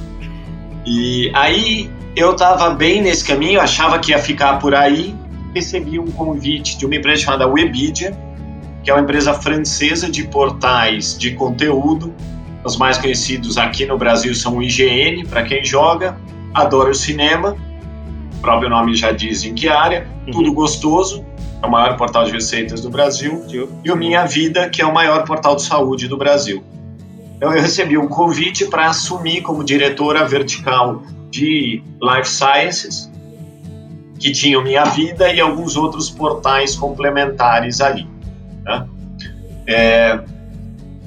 E 0.87 1.31
aí 1.35 1.90
eu 2.16 2.33
estava 2.33 2.70
bem 2.70 3.03
nesse 3.03 3.24
caminho, 3.24 3.61
achava 3.61 3.98
que 3.98 4.12
ia 4.12 4.18
ficar 4.18 4.59
por 4.59 4.74
aí. 4.74 5.14
Recebi 5.55 5.98
um 5.98 6.07
convite 6.07 6.79
de 6.79 6.87
uma 6.87 6.94
empresa 6.94 7.22
chamada 7.22 7.46
Webidia, 7.46 8.16
que 8.83 8.90
é 8.90 8.94
uma 8.94 9.03
empresa 9.03 9.35
francesa 9.35 10.11
de 10.11 10.24
portais 10.24 11.16
de 11.18 11.33
conteúdo. 11.33 12.14
Os 12.64 12.77
mais 12.77 12.98
conhecidos 12.98 13.59
aqui 13.59 13.85
no 13.85 13.98
Brasil 13.98 14.35
são 14.35 14.57
o 14.57 14.62
IGN, 14.62 15.27
para 15.27 15.42
quem 15.42 15.64
joga, 15.64 16.16
adora 16.53 16.90
o 16.90 16.94
cinema, 16.94 17.57
o 18.37 18.40
próprio 18.40 18.70
nome 18.70 18.94
já 18.94 19.12
diz 19.12 19.44
em 19.44 19.55
que 19.55 19.68
área, 19.68 20.07
uhum. 20.27 20.33
Tudo 20.33 20.53
Gostoso, 20.53 21.24
é 21.62 21.66
o 21.66 21.70
maior 21.70 21.96
portal 21.96 22.24
de 22.24 22.33
receitas 22.33 22.81
do 22.81 22.90
Brasil, 22.90 23.44
e 23.85 23.90
o 23.90 23.96
Minha 23.96 24.24
Vida, 24.24 24.68
que 24.68 24.81
é 24.81 24.87
o 24.87 24.94
maior 24.94 25.24
portal 25.24 25.57
de 25.57 25.62
saúde 25.62 26.09
do 26.09 26.16
Brasil. 26.16 26.62
Então 27.37 27.55
eu 27.55 27.61
recebi 27.61 27.98
um 27.98 28.09
convite 28.09 28.66
para 28.66 28.87
assumir 28.87 29.42
como 29.42 29.62
diretora 29.62 30.24
vertical 30.27 31.03
de 31.35 31.83
Life 32.01 32.29
Sciences, 32.29 33.11
que 34.18 34.31
tinha 34.31 34.59
o 34.59 34.62
Minha 34.62 34.85
Vida 34.85 35.33
e 35.33 35.40
alguns 35.40 35.77
outros 35.77 36.09
portais 36.09 36.77
complementares 36.77 37.81
ali. 37.81 38.07
Né? 38.64 38.87
É, 39.66 40.20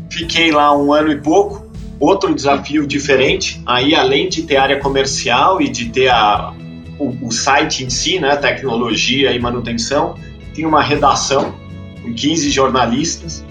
Fiquei 0.09 0.51
lá 0.51 0.75
um 0.75 0.91
ano 0.91 1.11
e 1.11 1.17
pouco. 1.17 1.67
Outro 1.99 2.33
desafio 2.33 2.85
diferente, 2.85 3.61
aí 3.65 3.95
além 3.95 4.29
de 4.29 4.43
ter 4.43 4.57
área 4.57 4.79
comercial 4.79 5.59
e 5.61 5.67
de 5.67 5.89
ter 5.89 6.09
a, 6.09 6.53
o, 6.99 7.27
o 7.27 7.31
site 7.31 7.83
em 7.83 7.89
si, 7.89 8.19
né, 8.19 8.35
tecnologia 8.35 9.31
e 9.31 9.39
manutenção, 9.39 10.15
tinha 10.53 10.67
uma 10.67 10.81
redação 10.81 11.55
com 12.01 12.13
15 12.13 12.51
jornalistas, 12.51 13.43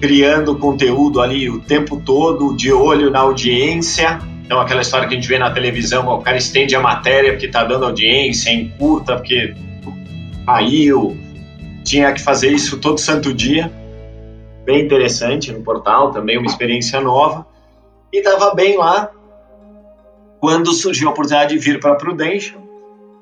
criando 0.00 0.56
conteúdo 0.56 1.20
ali 1.20 1.50
o 1.50 1.58
tempo 1.58 2.00
todo, 2.04 2.56
de 2.56 2.72
olho 2.72 3.10
na 3.10 3.20
audiência. 3.20 4.20
Então, 4.48 4.62
aquela 4.62 4.80
história 4.80 5.06
que 5.06 5.12
a 5.12 5.16
gente 5.18 5.28
vê 5.28 5.38
na 5.38 5.50
televisão, 5.50 6.08
o 6.08 6.22
cara 6.22 6.38
estende 6.38 6.74
a 6.74 6.80
matéria 6.80 7.32
porque 7.32 7.44
está 7.44 7.64
dando 7.64 7.84
audiência, 7.84 8.48
encurta 8.50 9.16
porque 9.16 9.54
caiu. 10.46 11.14
Tinha 11.84 12.14
que 12.14 12.22
fazer 12.22 12.50
isso 12.50 12.80
todo 12.80 12.96
santo 12.96 13.34
dia 13.34 13.70
bem 14.64 14.80
interessante 14.80 15.52
no 15.52 15.62
portal, 15.62 16.12
também 16.12 16.38
uma 16.38 16.46
experiência 16.46 16.98
nova. 16.98 17.46
E 18.10 18.20
estava 18.20 18.54
bem 18.54 18.78
lá. 18.78 19.10
quando 20.40 20.72
surgiu 20.72 21.08
a 21.08 21.10
oportunidade 21.10 21.52
de 21.52 21.58
vir 21.58 21.78
para 21.78 21.92
a 21.92 21.96
Prudential. 21.96 22.58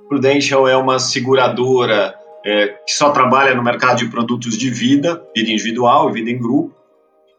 Prudential 0.09 0.69
é 0.69 0.77
uma 0.77 1.01
seguradora 1.01 2.15
é, 2.45 2.69
que 2.87 2.93
só 2.93 3.11
trabalha 3.11 3.53
no 3.53 3.65
mercado 3.65 3.99
de 3.99 4.09
produtos 4.09 4.57
de 4.57 4.71
vida, 4.71 5.21
vida 5.35 5.51
individual 5.51 6.09
e 6.09 6.13
vida 6.13 6.31
em 6.31 6.39
grupo, 6.39 6.73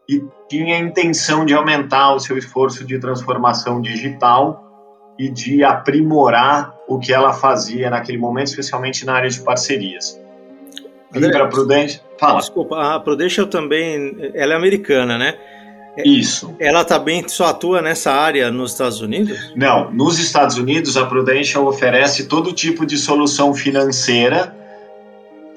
e 0.08 0.24
tinha 0.48 0.76
a 0.76 0.78
intenção 0.78 1.44
de 1.44 1.52
aumentar 1.52 2.14
o 2.14 2.18
seu 2.18 2.38
esforço 2.38 2.84
de 2.84 2.98
transformação 2.98 3.80
digital 3.82 4.64
e 5.18 5.28
de 5.28 5.62
aprimorar 5.62 6.74
o 6.88 6.98
que 6.98 7.12
ela 7.12 7.32
fazia 7.32 7.90
naquele 7.90 8.16
momento, 8.16 8.48
especialmente 8.48 9.04
na 9.04 9.14
área 9.14 9.28
de 9.28 9.40
parcerias. 9.40 10.18
Vim 11.12 11.30
para 11.30 11.44
a 11.44 11.48
Prudential. 11.48 12.04
Fala. 12.18 12.40
Desculpa, 12.40 12.94
a 12.94 13.00
Prudential 13.00 13.46
também, 13.46 14.16
ela 14.34 14.54
é 14.54 14.56
americana, 14.56 15.18
né? 15.18 15.34
Isso. 16.04 16.54
Ela 16.60 16.84
também 16.84 17.26
só 17.28 17.46
atua 17.46 17.82
nessa 17.82 18.12
área 18.12 18.50
nos 18.50 18.72
Estados 18.72 19.00
Unidos? 19.00 19.52
Não, 19.56 19.90
nos 19.90 20.18
Estados 20.18 20.56
Unidos 20.56 20.96
a 20.96 21.04
Prudential 21.06 21.66
oferece 21.66 22.26
todo 22.28 22.52
tipo 22.52 22.86
de 22.86 22.96
solução 22.96 23.52
financeira, 23.52 24.56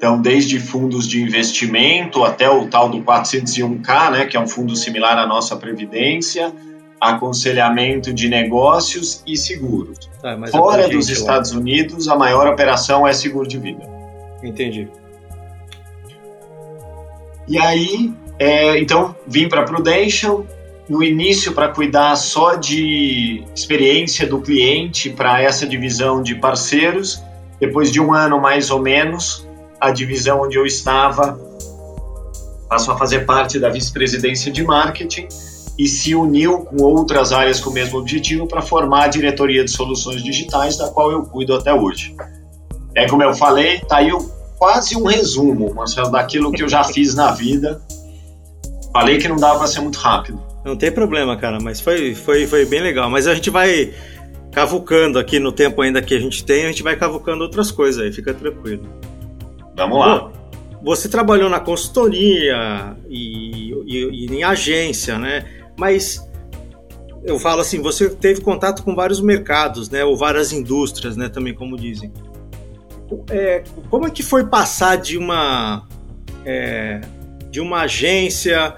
então 0.02 0.20
desde 0.20 0.58
fundos 0.58 1.06
de 1.06 1.22
investimento 1.22 2.24
até 2.24 2.50
o 2.50 2.66
tal 2.66 2.88
do 2.88 3.00
401k, 3.02 4.10
né, 4.10 4.26
que 4.26 4.36
é 4.36 4.40
um 4.40 4.48
fundo 4.48 4.74
similar 4.74 5.16
à 5.16 5.28
nossa 5.28 5.54
previdência, 5.54 6.52
aconselhamento 7.00 8.12
de 8.12 8.28
negócios 8.28 9.22
e 9.24 9.36
seguros. 9.36 10.10
Tá, 10.20 10.36
Fora 10.50 10.88
dos 10.88 11.08
Estados 11.08 11.52
Unidos, 11.52 12.08
a 12.08 12.16
maior 12.16 12.48
operação 12.48 13.06
é 13.06 13.12
seguro 13.12 13.46
de 13.46 13.58
vida. 13.58 13.88
Entendi. 14.42 14.88
E 17.46 17.56
aí, 17.56 18.12
é, 18.40 18.80
então, 18.80 19.14
vim 19.24 19.48
para 19.48 19.60
a 19.60 19.64
Prudential, 19.64 20.44
no 20.88 21.00
início 21.00 21.52
para 21.52 21.68
cuidar 21.68 22.16
só 22.16 22.56
de 22.56 23.44
experiência 23.54 24.26
do 24.26 24.40
cliente 24.40 25.10
para 25.10 25.40
essa 25.40 25.64
divisão 25.64 26.20
de 26.20 26.34
parceiros. 26.34 27.22
Depois 27.60 27.92
de 27.92 28.00
um 28.00 28.12
ano 28.12 28.40
mais 28.40 28.68
ou 28.68 28.80
menos, 28.80 29.46
a 29.82 29.90
divisão 29.90 30.42
onde 30.42 30.56
eu 30.56 30.64
estava 30.64 31.38
passou 32.68 32.94
a 32.94 32.98
fazer 32.98 33.26
parte 33.26 33.58
da 33.58 33.68
vice-presidência 33.68 34.50
de 34.50 34.62
marketing 34.62 35.28
e 35.78 35.88
se 35.88 36.14
uniu 36.14 36.60
com 36.60 36.82
outras 36.82 37.32
áreas 37.32 37.60
com 37.60 37.70
o 37.70 37.72
mesmo 37.72 37.98
objetivo 37.98 38.46
para 38.46 38.62
formar 38.62 39.04
a 39.04 39.08
diretoria 39.08 39.64
de 39.64 39.70
soluções 39.70 40.22
digitais, 40.22 40.76
da 40.76 40.88
qual 40.88 41.10
eu 41.10 41.22
cuido 41.22 41.54
até 41.54 41.74
hoje. 41.74 42.14
É 42.94 43.08
como 43.08 43.22
eu 43.22 43.34
falei, 43.34 43.80
tá 43.80 43.96
aí 43.96 44.10
quase 44.58 44.96
um 44.96 45.04
resumo, 45.04 45.74
Marcelo, 45.74 46.10
daquilo 46.10 46.52
que 46.52 46.62
eu 46.62 46.68
já 46.68 46.84
fiz 46.84 47.14
na 47.14 47.32
vida 47.32 47.80
Falei 48.92 49.16
que 49.16 49.26
não 49.26 49.36
dava 49.36 49.60
para 49.60 49.68
ser 49.68 49.80
muito 49.80 49.98
rápido. 49.98 50.40
Não 50.64 50.76
tem 50.76 50.92
problema, 50.92 51.36
cara, 51.36 51.58
mas 51.60 51.80
foi, 51.80 52.14
foi, 52.14 52.46
foi 52.46 52.66
bem 52.66 52.80
legal. 52.80 53.08
Mas 53.08 53.26
a 53.26 53.34
gente 53.34 53.48
vai 53.48 53.92
cavucando 54.52 55.18
aqui 55.18 55.40
no 55.40 55.50
tempo 55.50 55.80
ainda 55.80 56.02
que 56.02 56.14
a 56.14 56.20
gente 56.20 56.44
tem, 56.44 56.64
a 56.64 56.68
gente 56.68 56.82
vai 56.82 56.94
cavucando 56.94 57.42
outras 57.42 57.70
coisas 57.70 58.02
aí, 58.02 58.12
fica 58.12 58.34
tranquilo. 58.34 58.86
Vamos 59.76 59.98
lá. 59.98 60.30
você 60.82 61.08
trabalhou 61.08 61.48
na 61.48 61.60
consultoria 61.60 62.96
e, 63.08 63.72
e, 63.86 64.26
e 64.26 64.34
em 64.34 64.44
agência, 64.44 65.18
né? 65.18 65.46
Mas 65.78 66.28
eu 67.24 67.38
falo 67.38 67.60
assim, 67.60 67.80
você 67.80 68.10
teve 68.10 68.40
contato 68.40 68.82
com 68.82 68.94
vários 68.94 69.20
mercados, 69.20 69.88
né? 69.88 70.04
Ou 70.04 70.16
várias 70.16 70.52
indústrias, 70.52 71.16
né? 71.16 71.28
Também, 71.28 71.54
como 71.54 71.76
dizem. 71.76 72.12
É, 73.30 73.62
como 73.90 74.06
é 74.06 74.10
que 74.10 74.22
foi 74.22 74.46
passar 74.46 74.96
de 74.96 75.18
uma 75.18 75.86
é, 76.44 77.00
de 77.50 77.60
uma 77.60 77.82
agência 77.82 78.74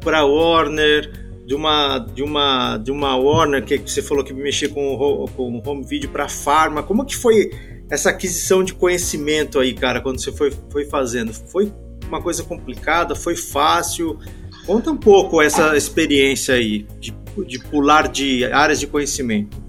para 0.00 0.24
Warner, 0.24 1.10
de 1.46 1.54
uma 1.54 1.98
de 1.98 2.22
uma 2.22 2.76
de 2.78 2.90
uma 2.90 3.16
Warner 3.16 3.64
que 3.64 3.78
você 3.78 4.02
falou 4.02 4.24
que 4.24 4.34
mexia 4.34 4.68
com 4.68 5.26
com 5.36 5.62
home 5.64 5.84
video 5.84 6.10
para 6.10 6.28
Pharma. 6.28 6.82
Como 6.82 7.04
que 7.04 7.16
foi 7.16 7.50
essa 7.90 8.10
aquisição 8.10 8.64
de 8.64 8.74
conhecimento 8.74 9.58
aí, 9.58 9.74
cara, 9.74 10.00
quando 10.00 10.20
você 10.20 10.32
foi 10.32 10.52
foi 10.70 10.84
fazendo? 10.84 11.32
Foi 11.32 11.72
uma 12.08 12.20
coisa 12.20 12.42
complicada? 12.42 13.14
Foi 13.14 13.36
fácil? 13.36 14.18
Conta 14.66 14.90
um 14.90 14.96
pouco 14.96 15.40
essa 15.40 15.76
experiência 15.76 16.54
aí 16.54 16.86
de, 16.98 17.14
de 17.46 17.58
pular 17.58 18.08
de 18.08 18.44
áreas 18.46 18.80
de 18.80 18.86
conhecimento. 18.86 19.64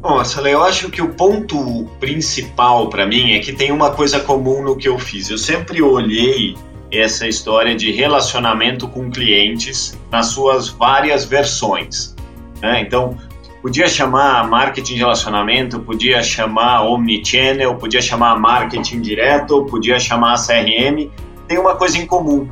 Nossa, 0.00 0.40
eu 0.48 0.62
acho 0.62 0.90
que 0.90 1.00
o 1.00 1.14
ponto 1.14 1.88
principal 2.00 2.88
para 2.88 3.06
mim 3.06 3.32
é 3.32 3.38
que 3.38 3.52
tem 3.52 3.70
uma 3.70 3.90
coisa 3.90 4.18
comum 4.18 4.62
no 4.62 4.76
que 4.76 4.88
eu 4.88 4.98
fiz. 4.98 5.30
Eu 5.30 5.38
sempre 5.38 5.80
olhei 5.80 6.56
essa 6.90 7.26
história 7.26 7.74
de 7.74 7.90
relacionamento 7.92 8.88
com 8.88 9.10
clientes 9.10 9.98
nas 10.10 10.26
suas 10.26 10.68
várias 10.68 11.24
versões. 11.24 12.14
Né? 12.60 12.80
Então, 12.80 13.16
podia 13.62 13.88
chamar 13.88 14.48
marketing 14.48 14.94
de 14.94 14.98
relacionamento, 14.98 15.78
podia 15.78 16.20
chamar 16.20 16.82
omnichannel, 16.82 17.76
podia 17.76 18.02
chamar 18.02 18.38
marketing 18.38 19.00
direto, 19.00 19.64
podia 19.66 20.00
chamar 20.00 20.34
CRM. 20.34 21.08
Tem 21.46 21.58
uma 21.58 21.76
coisa 21.76 21.96
em 21.96 22.04
comum, 22.04 22.48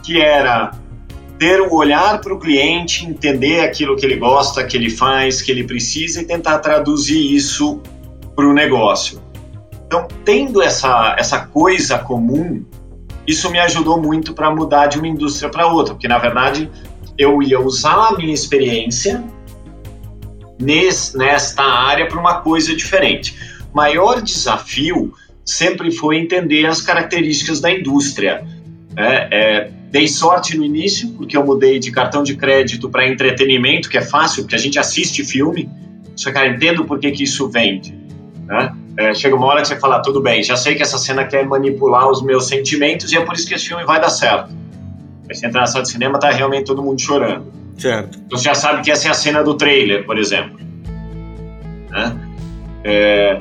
que 0.00 0.22
era 0.22 0.70
ter 1.38 1.60
um 1.60 1.74
olhar 1.74 2.20
para 2.20 2.32
o 2.32 2.38
cliente, 2.38 3.04
entender 3.04 3.60
aquilo 3.60 3.96
que 3.96 4.06
ele 4.06 4.16
gosta, 4.16 4.64
que 4.64 4.76
ele 4.76 4.88
faz, 4.88 5.42
que 5.42 5.50
ele 5.50 5.64
precisa 5.64 6.22
e 6.22 6.24
tentar 6.24 6.60
traduzir 6.60 7.34
isso 7.34 7.80
para 8.36 8.46
o 8.46 8.52
negócio. 8.52 9.20
Então, 9.86 10.06
tendo 10.24 10.62
essa, 10.62 11.16
essa 11.18 11.40
coisa 11.40 11.98
comum, 11.98 12.64
isso 13.26 13.50
me 13.50 13.58
ajudou 13.58 14.00
muito 14.00 14.32
para 14.32 14.54
mudar 14.54 14.86
de 14.86 14.98
uma 14.98 15.08
indústria 15.08 15.50
para 15.50 15.66
outra, 15.66 15.94
porque 15.94 16.06
na 16.06 16.18
verdade 16.18 16.70
eu 17.18 17.42
ia 17.42 17.60
usar 17.60 18.08
a 18.08 18.12
minha 18.12 18.32
experiência 18.32 19.24
nesse, 20.60 21.16
nesta 21.16 21.62
área 21.62 22.06
para 22.06 22.18
uma 22.18 22.40
coisa 22.40 22.74
diferente. 22.74 23.36
Maior 23.72 24.22
desafio 24.22 25.12
sempre 25.44 25.90
foi 25.90 26.16
entender 26.18 26.66
as 26.66 26.80
características 26.80 27.60
da 27.60 27.70
indústria. 27.70 28.44
É, 28.96 29.28
é, 29.30 29.70
dei 29.90 30.08
sorte 30.08 30.56
no 30.56 30.64
início, 30.64 31.10
porque 31.10 31.36
eu 31.36 31.44
mudei 31.44 31.78
de 31.78 31.90
cartão 31.90 32.22
de 32.22 32.36
crédito 32.36 32.88
para 32.88 33.06
entretenimento, 33.06 33.88
que 33.88 33.98
é 33.98 34.02
fácil, 34.02 34.42
porque 34.42 34.54
a 34.54 34.58
gente 34.58 34.78
assiste 34.78 35.24
filme, 35.24 35.68
só 36.16 36.32
que 36.32 36.38
eu 36.38 36.46
entendo 36.46 36.84
por 36.84 36.98
que, 36.98 37.10
que 37.10 37.24
isso 37.24 37.48
vende. 37.48 37.94
Né? 38.46 38.74
É, 38.96 39.14
chega 39.14 39.34
uma 39.34 39.46
hora 39.46 39.62
que 39.62 39.68
você 39.68 39.78
fala, 39.78 40.00
tudo 40.00 40.20
bem, 40.20 40.42
já 40.42 40.56
sei 40.56 40.74
que 40.74 40.82
essa 40.82 40.98
cena 40.98 41.24
quer 41.24 41.44
manipular 41.44 42.08
os 42.08 42.22
meus 42.22 42.46
sentimentos 42.46 43.12
e 43.12 43.16
é 43.16 43.20
por 43.20 43.34
isso 43.34 43.46
que 43.46 43.54
esse 43.54 43.66
filme 43.66 43.84
vai 43.84 44.00
dar 44.00 44.10
certo. 44.10 44.50
Aí 45.28 45.34
você 45.34 45.46
entra 45.46 45.60
na 45.60 45.66
sala 45.66 45.82
de 45.82 45.90
cinema, 45.90 46.18
tá 46.18 46.30
realmente 46.30 46.64
todo 46.64 46.82
mundo 46.82 47.00
chorando. 47.00 47.52
Certo. 47.78 48.18
Você 48.30 48.44
já 48.44 48.54
sabe 48.54 48.82
que 48.82 48.90
essa 48.90 49.08
é 49.08 49.10
a 49.10 49.14
cena 49.14 49.42
do 49.42 49.54
trailer, 49.54 50.04
por 50.04 50.18
exemplo. 50.18 50.58
Né? 51.90 52.16
É, 52.84 53.40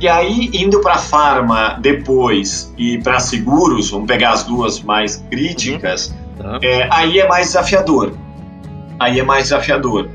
e 0.00 0.08
aí, 0.08 0.50
indo 0.52 0.80
para 0.80 0.98
farma 0.98 1.78
depois 1.80 2.72
e 2.76 2.98
para 2.98 3.20
seguros, 3.20 3.90
vamos 3.90 4.06
pegar 4.06 4.30
as 4.30 4.44
duas 4.44 4.80
mais 4.80 5.16
críticas, 5.30 6.14
uhum. 6.38 6.58
tá. 6.58 6.58
é, 6.62 6.88
aí 6.90 7.18
é 7.18 7.28
mais 7.28 7.48
desafiador. 7.48 8.12
Aí 8.98 9.20
é 9.20 9.22
mais 9.22 9.44
desafiador 9.44 10.08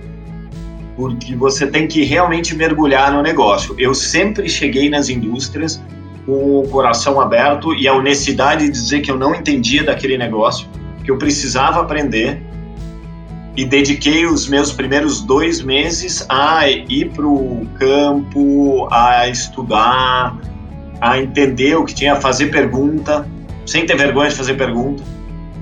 porque 0.96 1.36
você 1.36 1.68
tem 1.68 1.88
que 1.88 2.04
realmente 2.04 2.56
mergulhar 2.56 3.12
no 3.12 3.22
negócio. 3.22 3.76
Eu 3.78 3.94
sempre 3.94 4.48
cheguei 4.48 4.90
nas 4.90 5.10
indústrias 5.10 5.82
com 6.26 6.60
o 6.60 6.68
coração 6.70 7.20
aberto 7.20 7.74
e 7.74 7.88
a 7.88 7.94
honestidade 7.94 8.66
de 8.66 8.72
dizer 8.72 9.02
que 9.02 9.12
eu 9.12 9.18
não 9.18 9.36
entendia 9.36 9.84
daquele 9.84 10.18
negócio, 10.18 10.68
que 11.04 11.12
eu 11.12 11.18
precisava 11.18 11.82
aprender 11.82 12.42
e 13.56 13.66
dediquei 13.66 14.26
os 14.26 14.48
meus 14.48 14.72
primeiros 14.72 15.22
dois 15.22 15.62
meses 15.62 16.26
a 16.30 16.68
ir 16.68 17.12
para 17.12 17.28
o 17.28 17.68
campo, 17.78 18.88
a 18.92 19.28
estudar, 19.28 20.38
a 21.00 21.20
entender 21.20 21.76
o 21.76 21.86
que 21.86 21.94
tinha, 21.94 22.14
a 22.14 22.16
fazer 22.16 22.48
pergunta, 22.48 23.28
sem 23.66 23.86
ter 23.86 23.96
vergonha 23.96 24.30
de 24.30 24.36
fazer 24.36 24.56
pergunta. 24.56 25.04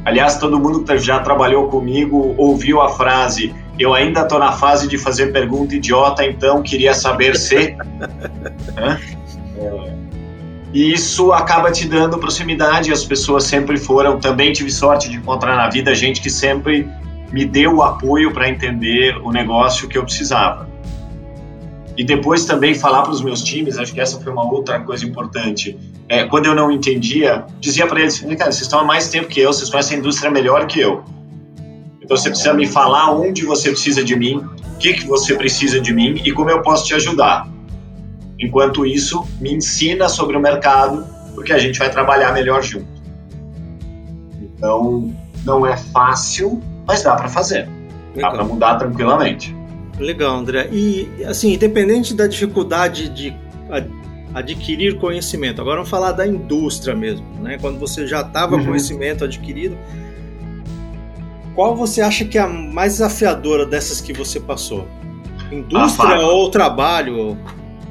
Aliás, 0.06 0.38
todo 0.38 0.60
mundo 0.60 0.84
que 0.84 0.97
já 0.97 1.19
trabalhou 1.19 1.67
comigo 1.67 2.34
ouviu 2.38 2.82
a 2.82 2.89
frase 2.89 3.54
eu 3.82 3.93
ainda 3.93 4.21
estou 4.21 4.38
na 4.38 4.51
fase 4.51 4.88
de 4.88 4.97
fazer 4.97 5.32
pergunta 5.32 5.75
idiota, 5.75 6.23
então 6.23 6.62
queria 6.62 6.93
saber 6.93 7.36
se. 7.36 7.75
é. 8.77 9.21
E 10.73 10.93
isso 10.93 11.34
acaba 11.34 11.71
te 11.71 11.88
dando 11.88 12.17
proximidade, 12.17 12.91
as 12.93 13.04
pessoas 13.04 13.43
sempre 13.43 13.77
foram. 13.77 14.19
Também 14.19 14.54
tive 14.54 14.71
sorte 14.71 15.10
de 15.10 15.17
encontrar 15.17 15.56
na 15.56 15.67
vida 15.67 15.93
gente 15.93 16.21
que 16.21 16.30
sempre 16.30 16.88
me 17.32 17.46
deu 17.46 17.78
o 17.78 17.84
apoio 17.84 18.34
para 18.34 18.50
entender 18.50 19.17
o 19.17 19.32
negócio 19.32 19.88
que 19.88 19.98
eu 19.98 20.04
precisava. 20.04 20.70
E 21.98 22.04
depois 22.04 22.46
também 22.46 22.74
falar 22.74 23.04
para 23.04 23.12
os 23.12 23.22
meus 23.22 23.44
times, 23.44 23.78
acho 23.78 23.94
que 23.94 24.00
essa 24.00 24.20
foi 24.20 24.32
uma 24.32 24.50
outra 24.50 24.80
coisa 24.80 25.06
importante. 25.06 25.78
É, 26.08 26.26
quando 26.26 26.46
eu 26.46 26.56
não 26.56 26.72
entendia, 26.72 27.46
dizia 27.60 27.86
para 27.86 28.02
eles: 28.02 28.20
cara, 28.20 28.52
vocês 28.52 28.62
estão 28.62 28.80
há 28.80 28.84
mais 28.84 29.10
tempo 29.10 29.28
que 29.28 29.39
eu, 29.39 29.52
vocês 29.52 29.70
conhecem 29.70 29.98
a 29.98 30.00
indústria 30.00 30.32
melhor 30.32 30.65
que 30.67 30.80
eu 30.80 31.04
então 32.12 32.17
você 32.17 32.30
precisa 32.30 32.54
me 32.54 32.67
falar 32.67 33.13
onde 33.13 33.46
você 33.46 33.72
precisa 33.72 34.04
de 34.04 34.17
mim, 34.17 34.36
o 34.36 34.78
que, 34.78 34.96
que 34.96 35.08
você 35.08 35.34
precisa 35.34 35.80
de 35.80 35.94
mim 35.94 36.22
e 36.26 36.34
como 36.34 36.50
eu 36.50 36.62
posso 36.62 36.86
te 36.86 36.94
ajudar. 36.94 37.48
Enquanto 38.38 38.86
isso, 38.86 39.26
me 39.39 39.54
ensina 39.54 40.10
sobre 40.10 40.36
o 40.36 40.39
mercado, 40.41 41.08
porque 41.34 41.54
a 41.54 41.58
gente 41.58 41.80
vai 41.80 41.89
trabalhar 41.89 42.34
melhor 42.34 42.62
junto. 42.63 42.86
Então, 44.41 45.15
não 45.46 45.65
é 45.65 45.78
fácil, 45.78 46.62
mas 46.86 47.04
dá 47.04 47.15
para 47.15 47.30
fazer. 47.30 47.70
Dá 48.15 48.32
para 48.32 48.44
mudar 48.44 48.76
tranquilamente. 48.76 49.56
Legal, 49.98 50.36
André. 50.36 50.70
E, 50.72 51.10
assim, 51.26 51.54
independente 51.54 52.13
da 52.13 52.28
dificuldade 52.28 53.10
de 53.10 53.36
adquirir 54.34 54.98
conhecimento, 54.98 55.62
agora 55.62 55.78
vamos 55.78 55.89
falar 55.89 56.12
da 56.13 56.26
indústria 56.26 56.96
mesmo, 56.96 57.26
né? 57.41 57.58
Quando 57.60 57.80
você 57.80 58.08
já 58.08 58.22
estava 58.22 58.56
uhum. 58.56 58.65
conhecimento 58.65 59.24
adquirido, 59.24 59.78
qual 61.54 61.76
você 61.76 62.02
acha 62.02 62.26
que 62.26 62.38
é 62.38 62.41
a 62.41 62.48
mais 62.48 62.94
desafiadora 62.94 63.65
dessas 63.65 64.00
que 64.02 64.13
você 64.13 64.39
passou? 64.39 64.88
Indústria 65.52 66.20
ou 66.22 66.50
trabalho? 66.50 67.38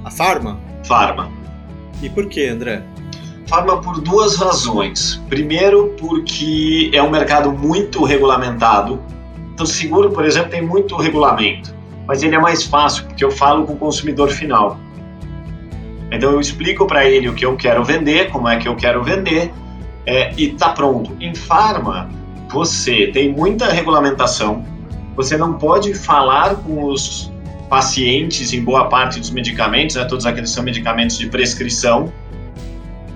A 0.03 0.11
farma? 0.11 0.59
Farma. 0.85 1.31
E 2.03 2.09
por 2.09 2.27
que, 2.27 2.47
André? 2.47 2.83
Farma 3.51 3.83
por 3.83 4.01
duas 4.01 4.37
razões. 4.37 5.21
Primeiro, 5.29 5.95
porque 5.99 6.91
é 6.95 7.03
um 7.03 7.11
mercado 7.11 7.53
muito 7.53 8.05
regulamentado. 8.05 8.99
Então, 9.53 9.67
seguro, 9.67 10.11
por 10.11 10.25
exemplo, 10.25 10.51
tem 10.51 10.63
muito 10.63 10.97
regulamento 10.97 11.79
mas 12.11 12.25
ele 12.25 12.35
é 12.35 12.41
mais 12.41 12.65
fácil 12.65 13.05
porque 13.05 13.25
eu 13.25 13.31
falo 13.31 13.65
com 13.65 13.75
o 13.75 13.77
consumidor 13.77 14.31
final. 14.31 14.77
Então 16.11 16.33
eu 16.33 16.41
explico 16.41 16.85
para 16.85 17.09
ele 17.09 17.29
o 17.29 17.35
que 17.35 17.47
eu 17.47 17.57
quero 17.57 17.85
vender, 17.85 18.31
como 18.31 18.49
é 18.49 18.57
que 18.57 18.67
eu 18.67 18.75
quero 18.75 19.01
vender 19.05 19.53
é, 20.05 20.33
e 20.37 20.49
tá 20.49 20.71
pronto. 20.71 21.17
Em 21.21 21.37
farma, 21.37 22.11
você 22.51 23.07
tem 23.13 23.33
muita 23.33 23.67
regulamentação, 23.71 24.65
você 25.15 25.37
não 25.37 25.53
pode 25.53 25.95
falar 25.95 26.57
com 26.57 26.83
os 26.83 27.33
pacientes 27.69 28.53
em 28.53 28.65
boa 28.65 28.89
parte 28.89 29.21
dos 29.21 29.31
medicamentos, 29.31 29.95
né, 29.95 30.05
todos 30.05 30.27
aqueles 30.27 30.51
são 30.51 30.65
medicamentos 30.65 31.17
de 31.17 31.29
prescrição. 31.29 32.13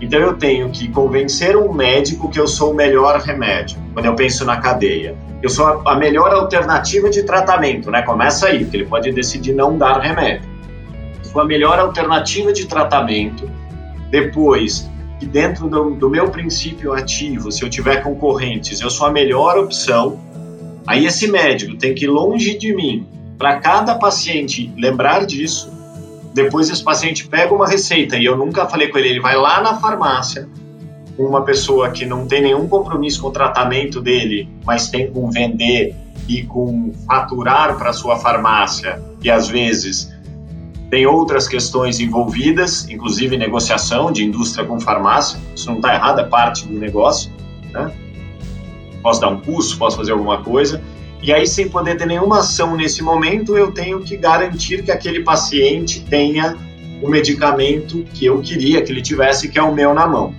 Então 0.05 0.21
eu 0.21 0.35
tenho 0.37 0.71
que 0.71 0.89
convencer 0.89 1.57
um 1.57 1.73
médico 1.73 2.31
que 2.31 2.39
eu 2.39 2.47
sou 2.47 2.73
o 2.73 2.75
melhor 2.75 3.19
remédio, 3.21 3.79
quando 3.93 4.07
eu 4.07 4.15
penso 4.15 4.45
na 4.45 4.59
cadeia 4.59 5.17
eu 5.45 5.51
sou 5.51 5.87
a 5.87 5.95
melhor 5.95 6.33
alternativa 6.33 7.11
de 7.11 7.23
tratamento, 7.23 7.91
né? 7.91 8.01
Começa 8.01 8.47
aí, 8.47 8.61
porque 8.61 8.79
ele 8.79 8.87
pode 8.87 9.13
decidir 9.13 9.53
não 9.53 9.77
dar 9.77 10.01
remédio. 10.01 10.49
Eu 11.19 11.25
sou 11.27 11.43
a 11.43 11.45
melhor 11.45 11.79
alternativa 11.79 12.51
de 12.51 12.65
tratamento. 12.65 13.51
Depois, 14.09 14.91
que 15.21 15.27
dentro 15.27 15.69
do, 15.69 15.91
do 15.97 16.09
meu 16.09 16.31
princípio 16.31 16.95
ativo, 16.95 17.53
se 17.53 17.63
eu 17.63 17.69
tiver 17.69 18.03
concorrentes, 18.03 18.81
eu 18.81 18.89
sou 18.89 19.07
a 19.07 19.11
melhor 19.11 19.59
opção. 19.59 20.19
Aí 20.87 21.05
esse 21.05 21.31
médico 21.31 21.77
tem 21.77 21.95
que 21.95 22.07
ir 22.07 22.09
longe 22.09 22.57
de 22.57 22.75
mim, 22.75 23.07
para 23.37 23.61
cada 23.61 23.97
paciente 23.97 24.73
lembrar 24.79 25.27
disso. 25.27 25.71
Depois 26.35 26.69
esse 26.69 26.83
paciente 26.83 27.29
pega 27.29 27.55
uma 27.55 27.69
receita 27.69 28.17
e 28.17 28.25
eu 28.25 28.37
nunca 28.37 28.67
falei 28.67 28.89
com 28.89 28.99
ele, 28.99 29.09
ele 29.09 29.21
vai 29.21 29.37
lá 29.37 29.63
na 29.63 29.77
farmácia, 29.77 30.49
uma 31.17 31.43
pessoa 31.43 31.91
que 31.91 32.05
não 32.05 32.27
tem 32.27 32.43
nenhum 32.43 32.67
compromisso 32.67 33.23
com 33.23 33.29
o 33.29 33.31
tratamento 33.31 34.01
dele, 34.01 34.49
mas 34.65 34.91
tem 34.91 35.09
com 35.13 35.31
vender 35.31 35.95
e 36.29 36.43
com 36.43 36.93
faturar 37.07 37.79
para 37.79 37.93
sua 37.93 38.17
farmácia, 38.19 39.01
e 39.23 39.31
às 39.31 39.47
vezes 39.47 40.13
tem 40.91 41.07
outras 41.07 41.47
questões 41.47 42.01
envolvidas, 42.01 42.89
inclusive 42.89 43.37
negociação 43.37 44.11
de 44.11 44.25
indústria 44.25 44.65
com 44.65 44.81
farmácia, 44.81 45.39
isso 45.55 45.69
não 45.69 45.77
está 45.77 45.95
errado, 45.95 46.21
é 46.21 46.25
parte 46.25 46.67
do 46.67 46.75
negócio, 46.79 47.31
né? 47.73 47.93
Posso 49.03 49.21
dar 49.21 49.29
um 49.29 49.41
curso, 49.41 49.79
posso 49.79 49.97
fazer 49.97 50.13
alguma 50.13 50.43
coisa, 50.43 50.83
e 51.25 51.33
aí, 51.33 51.47
sem 51.47 51.71
poder 51.71 51.97
ter 51.97 52.05
nenhuma 52.05 52.41
ação 52.41 52.77
nesse 52.77 53.03
momento, 53.03 53.57
eu 53.57 53.73
tenho 53.73 54.03
que 54.03 54.15
garantir 54.15 54.83
que 54.83 54.93
aquele 54.93 55.25
paciente 55.25 56.05
tenha 56.05 56.55
o 57.03 57.09
medicamento 57.09 58.05
que 58.13 58.27
eu 58.27 58.43
queria 58.43 58.83
que 58.83 58.93
ele 58.93 59.01
tivesse, 59.01 59.49
que 59.49 59.59
é 59.59 59.63
o 59.63 59.73
meu 59.73 59.95
na 59.95 60.07
mão. 60.07 60.35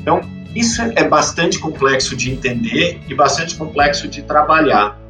Então, 0.00 0.20
isso 0.52 0.82
é 0.82 1.04
bastante 1.04 1.60
complexo 1.60 2.16
de 2.16 2.28
entender 2.28 3.00
e 3.08 3.14
bastante 3.14 3.54
complexo 3.54 4.08
de 4.08 4.20
trabalhar. 4.22 5.00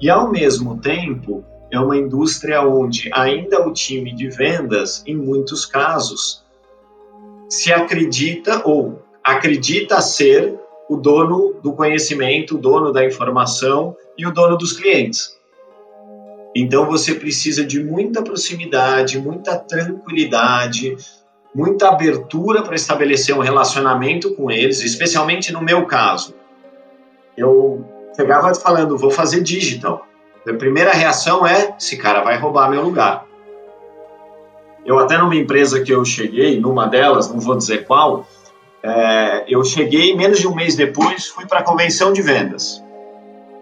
E, 0.00 0.10
ao 0.10 0.28
mesmo 0.32 0.80
tempo, 0.80 1.44
é 1.70 1.78
uma 1.78 1.96
indústria 1.96 2.60
onde 2.62 3.08
ainda 3.14 3.68
o 3.68 3.72
time 3.72 4.12
de 4.12 4.28
vendas, 4.30 5.00
em 5.06 5.14
muitos 5.14 5.64
casos, 5.64 6.42
se 7.48 7.72
acredita 7.72 8.62
ou 8.64 9.00
acredita 9.22 10.00
ser 10.00 10.58
o 10.90 10.96
dono 10.96 11.54
do 11.62 11.72
conhecimento, 11.72 12.56
o 12.56 12.58
dono 12.58 12.92
da 12.92 13.06
informação 13.06 13.94
e 14.18 14.26
o 14.26 14.32
dono 14.32 14.58
dos 14.58 14.72
clientes. 14.72 15.38
Então 16.54 16.86
você 16.86 17.14
precisa 17.14 17.64
de 17.64 17.82
muita 17.82 18.20
proximidade, 18.20 19.18
muita 19.18 19.56
tranquilidade, 19.56 20.96
muita 21.54 21.88
abertura 21.88 22.62
para 22.62 22.74
estabelecer 22.74 23.34
um 23.34 23.40
relacionamento 23.40 24.34
com 24.34 24.50
eles, 24.50 24.82
especialmente 24.82 25.52
no 25.52 25.62
meu 25.62 25.86
caso. 25.86 26.34
Eu 27.36 27.84
chegava 28.16 28.52
falando, 28.54 28.98
vou 28.98 29.10
fazer 29.10 29.40
digital. 29.40 30.04
A 30.46 30.54
primeira 30.54 30.90
reação 30.90 31.46
é: 31.46 31.76
esse 31.78 31.96
cara 31.96 32.22
vai 32.22 32.38
roubar 32.38 32.70
meu 32.70 32.82
lugar. 32.82 33.24
Eu, 34.84 34.98
até 34.98 35.18
numa 35.18 35.36
empresa 35.36 35.82
que 35.82 35.92
eu 35.92 36.04
cheguei, 36.04 36.58
numa 36.58 36.86
delas, 36.86 37.30
não 37.30 37.38
vou 37.38 37.56
dizer 37.56 37.84
qual, 37.86 38.26
é, 38.82 39.44
eu 39.46 39.62
cheguei 39.62 40.16
menos 40.16 40.38
de 40.38 40.48
um 40.48 40.54
mês 40.54 40.74
depois, 40.76 41.26
fui 41.26 41.46
para 41.46 41.58
a 41.60 41.62
convenção 41.62 42.12
de 42.12 42.22
vendas. 42.22 42.82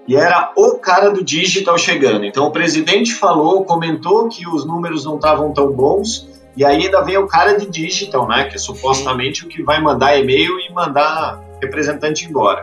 E 0.06 0.14
era 0.16 0.52
o 0.56 0.78
cara 0.78 1.10
do 1.10 1.24
digital 1.24 1.76
chegando. 1.76 2.24
Então 2.24 2.46
o 2.46 2.50
presidente 2.50 3.14
falou, 3.14 3.64
comentou 3.64 4.28
que 4.28 4.48
os 4.48 4.64
números 4.64 5.04
não 5.04 5.16
estavam 5.16 5.52
tão 5.52 5.72
bons 5.72 6.28
e 6.56 6.64
aí 6.64 6.84
ainda 6.84 7.02
vem 7.02 7.18
o 7.18 7.26
cara 7.26 7.58
de 7.58 7.66
digital, 7.66 8.26
né? 8.26 8.44
Que 8.44 8.56
é 8.56 8.58
supostamente 8.58 9.44
o 9.44 9.48
que 9.48 9.62
vai 9.62 9.80
mandar 9.80 10.16
e-mail 10.18 10.58
e 10.58 10.72
mandar 10.72 11.42
representante 11.60 12.24
embora. 12.24 12.62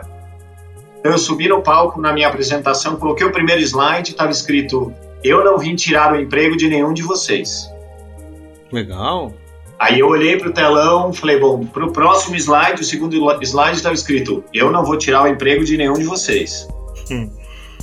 Então 0.98 1.12
eu 1.12 1.18
subi 1.18 1.48
no 1.48 1.62
palco 1.62 2.00
na 2.00 2.12
minha 2.12 2.26
apresentação, 2.26 2.96
coloquei 2.96 3.24
o 3.24 3.30
primeiro 3.30 3.60
slide, 3.60 4.10
estava 4.10 4.32
escrito: 4.32 4.92
Eu 5.22 5.44
não 5.44 5.58
vim 5.58 5.76
tirar 5.76 6.12
o 6.12 6.20
emprego 6.20 6.56
de 6.56 6.68
nenhum 6.68 6.92
de 6.92 7.02
vocês. 7.02 7.70
Legal. 8.72 9.32
Aí 9.78 10.00
eu 10.00 10.08
olhei 10.08 10.36
para 10.38 10.48
o 10.48 10.52
telão, 10.52 11.12
falei: 11.12 11.38
Bom, 11.38 11.64
para 11.64 11.84
o 11.84 11.92
próximo 11.92 12.34
slide, 12.34 12.80
o 12.80 12.84
segundo 12.84 13.14
slide 13.42 13.76
estava 13.76 13.94
escrito: 13.94 14.42
Eu 14.52 14.72
não 14.72 14.84
vou 14.84 14.98
tirar 14.98 15.22
o 15.22 15.28
emprego 15.28 15.64
de 15.64 15.76
nenhum 15.76 15.94
de 15.94 16.04
vocês. 16.04 16.66
Hum. 17.10 17.30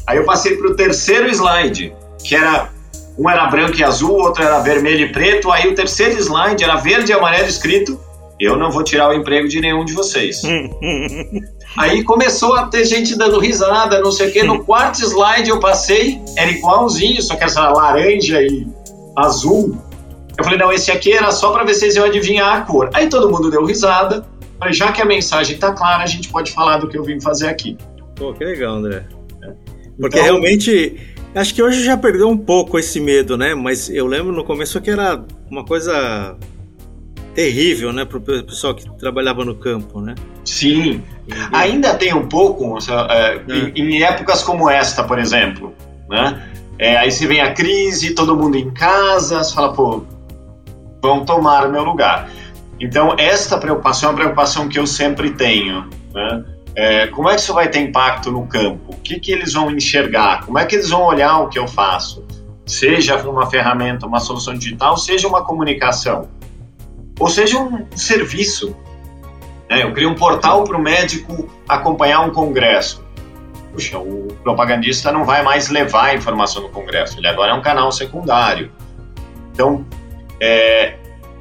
Aí 0.07 0.17
eu 0.17 0.25
passei 0.25 0.57
para 0.57 0.67
o 0.67 0.75
terceiro 0.75 1.29
slide, 1.29 1.93
que 2.23 2.35
era 2.35 2.69
um 3.17 3.29
era 3.29 3.45
branco 3.47 3.77
e 3.77 3.83
azul, 3.83 4.13
outro 4.13 4.43
era 4.43 4.59
vermelho 4.59 5.05
e 5.05 5.11
preto. 5.11 5.51
Aí 5.51 5.67
o 5.67 5.75
terceiro 5.75 6.17
slide 6.19 6.63
era 6.63 6.75
verde 6.77 7.11
e 7.11 7.13
amarelo 7.13 7.47
escrito: 7.47 7.99
Eu 8.39 8.57
não 8.57 8.71
vou 8.71 8.83
tirar 8.83 9.09
o 9.09 9.13
emprego 9.13 9.47
de 9.47 9.59
nenhum 9.61 9.85
de 9.85 9.93
vocês. 9.93 10.41
Aí 11.77 12.03
começou 12.03 12.55
a 12.55 12.67
ter 12.67 12.83
gente 12.83 13.15
dando 13.15 13.39
risada, 13.39 14.01
não 14.01 14.11
sei 14.11 14.29
o 14.29 14.33
quê. 14.33 14.43
No 14.43 14.63
quarto 14.63 14.99
slide 14.99 15.49
eu 15.49 15.59
passei, 15.59 16.21
era 16.35 16.51
igualzinho, 16.51 17.21
só 17.21 17.35
que 17.35 17.43
essa 17.43 17.69
laranja 17.69 18.41
e 18.41 18.67
azul. 19.15 19.77
Eu 20.37 20.43
falei: 20.43 20.59
Não, 20.59 20.71
esse 20.71 20.91
aqui 20.91 21.13
era 21.13 21.31
só 21.31 21.51
para 21.51 21.63
ver 21.63 21.73
se 21.73 21.81
vocês 21.81 21.95
iam 21.95 22.05
adivinhar 22.05 22.57
a 22.57 22.61
cor. 22.61 22.89
Aí 22.93 23.07
todo 23.07 23.29
mundo 23.29 23.49
deu 23.49 23.65
risada. 23.65 24.25
Falei: 24.57 24.73
Já 24.73 24.91
que 24.91 25.01
a 25.01 25.05
mensagem 25.05 25.57
tá 25.57 25.73
clara, 25.73 26.03
a 26.03 26.07
gente 26.07 26.29
pode 26.29 26.51
falar 26.51 26.77
do 26.77 26.87
que 26.87 26.97
eu 26.97 27.03
vim 27.03 27.21
fazer 27.21 27.47
aqui. 27.47 27.77
Pô, 28.21 28.33
que 28.33 28.45
legal, 28.45 28.75
André. 28.75 29.03
Porque 29.97 30.19
então, 30.19 30.23
realmente 30.23 31.11
Acho 31.33 31.55
que 31.55 31.63
hoje 31.63 31.83
já 31.83 31.95
perdeu 31.95 32.27
um 32.27 32.37
pouco 32.37 32.77
esse 32.77 32.99
medo, 32.99 33.37
né? 33.37 33.55
Mas 33.55 33.89
eu 33.89 34.05
lembro 34.05 34.33
no 34.33 34.43
começo 34.43 34.81
que 34.81 34.89
era 34.89 35.23
uma 35.49 35.63
coisa 35.63 36.35
terrível, 37.33 37.93
né, 37.93 38.03
para 38.03 38.17
o 38.17 38.21
pessoal 38.21 38.75
que 38.75 38.83
trabalhava 38.97 39.45
no 39.45 39.55
campo, 39.55 40.01
né? 40.01 40.15
Sim, 40.43 41.01
ainda 41.53 41.93
tem 41.93 42.13
um 42.13 42.27
pouco, 42.27 42.77
é, 43.09 43.35
é. 43.35 43.43
Em, 43.73 43.95
em, 43.95 44.03
épocas 44.03 44.43
como 44.43 44.69
esta, 44.69 45.01
por 45.05 45.17
exemplo, 45.17 45.73
né? 46.09 46.43
É, 46.77 46.97
aí 46.97 47.09
se 47.09 47.25
vem 47.25 47.39
a 47.39 47.53
crise, 47.53 48.13
todo 48.13 48.35
mundo 48.35 48.57
em 48.57 48.69
casa, 48.71 49.41
você 49.41 49.55
fala, 49.55 49.71
pô, 49.71 50.03
vão 51.01 51.23
tomar 51.23 51.65
o 51.65 51.71
meu 51.71 51.85
lugar. 51.85 52.29
Então, 52.81 53.15
esta 53.17 53.57
preocupação 53.57 54.09
é 54.09 54.11
uma 54.11 54.17
preocupação 54.17 54.67
que 54.67 54.77
eu 54.77 54.85
sempre 54.85 55.29
tenho, 55.29 55.89
né? 56.13 56.43
É, 56.75 57.07
como 57.07 57.29
é 57.29 57.35
que 57.35 57.41
isso 57.41 57.53
vai 57.53 57.69
ter 57.69 57.79
impacto 57.79 58.31
no 58.31 58.47
campo? 58.47 58.93
O 58.93 58.97
que, 58.97 59.19
que 59.19 59.31
eles 59.31 59.53
vão 59.53 59.69
enxergar? 59.71 60.45
Como 60.45 60.57
é 60.57 60.65
que 60.65 60.75
eles 60.75 60.89
vão 60.89 61.03
olhar 61.03 61.39
o 61.39 61.49
que 61.49 61.59
eu 61.59 61.67
faço? 61.67 62.25
Seja 62.65 63.17
uma 63.27 63.49
ferramenta, 63.49 64.05
uma 64.05 64.19
solução 64.19 64.53
digital, 64.53 64.95
seja 64.95 65.27
uma 65.27 65.43
comunicação, 65.43 66.29
ou 67.19 67.27
seja 67.27 67.59
um 67.59 67.85
serviço. 67.95 68.75
Né? 69.69 69.83
Eu 69.83 69.93
crio 69.93 70.09
um 70.09 70.15
portal 70.15 70.63
para 70.63 70.77
o 70.77 70.81
médico 70.81 71.49
acompanhar 71.67 72.21
um 72.21 72.29
congresso. 72.29 73.03
Puxa, 73.73 73.97
o 73.99 74.27
propagandista 74.43 75.11
não 75.11 75.25
vai 75.25 75.43
mais 75.43 75.69
levar 75.69 76.07
a 76.07 76.15
informação 76.15 76.61
no 76.61 76.69
congresso, 76.69 77.17
ele 77.17 77.27
agora 77.27 77.51
é 77.51 77.53
um 77.53 77.61
canal 77.61 77.91
secundário. 77.91 78.71
Então, 79.53 79.85
é, 80.41 80.95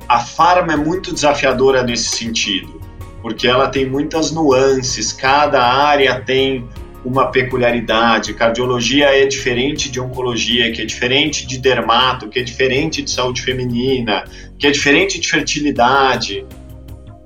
a 0.08 0.18
farma 0.18 0.72
é 0.72 0.76
muito 0.76 1.14
desafiadora 1.14 1.82
nesse 1.84 2.16
sentido 2.16 2.79
porque 3.22 3.46
ela 3.46 3.68
tem 3.68 3.88
muitas 3.88 4.33
nuances, 4.33 5.12
cada 5.12 5.62
área 5.62 6.20
tem 6.20 6.68
uma 7.04 7.30
peculiaridade. 7.30 8.35
Cardiologia 8.35 9.06
é 9.06 9.26
diferente 9.26 9.90
de 9.90 10.00
oncologia, 10.00 10.70
que 10.72 10.83
é 10.83 10.85
diferente 10.85 11.46
de 11.46 11.59
dermato, 11.59 12.28
que 12.28 12.38
é 12.38 12.42
diferente 12.42 13.02
de 13.02 13.11
saúde 13.11 13.42
feminina, 13.42 14.24
que 14.59 14.66
é 14.66 14.70
diferente 14.70 15.18
de 15.18 15.28
fertilidade. 15.28 16.46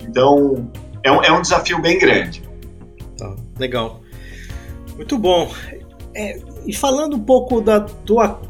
Então, 0.02 0.70
é 1.02 1.10
um, 1.10 1.22
é 1.22 1.32
um 1.32 1.42
desafio 1.42 1.80
bem 1.80 1.98
grande. 1.98 2.42
Tá, 3.16 3.34
legal. 3.58 4.00
Muito 4.96 5.18
bom. 5.18 5.52
É, 6.14 6.38
e 6.66 6.72
falando 6.72 7.16
um 7.16 7.20
pouco 7.20 7.60
da 7.60 7.80
tua 7.80 8.40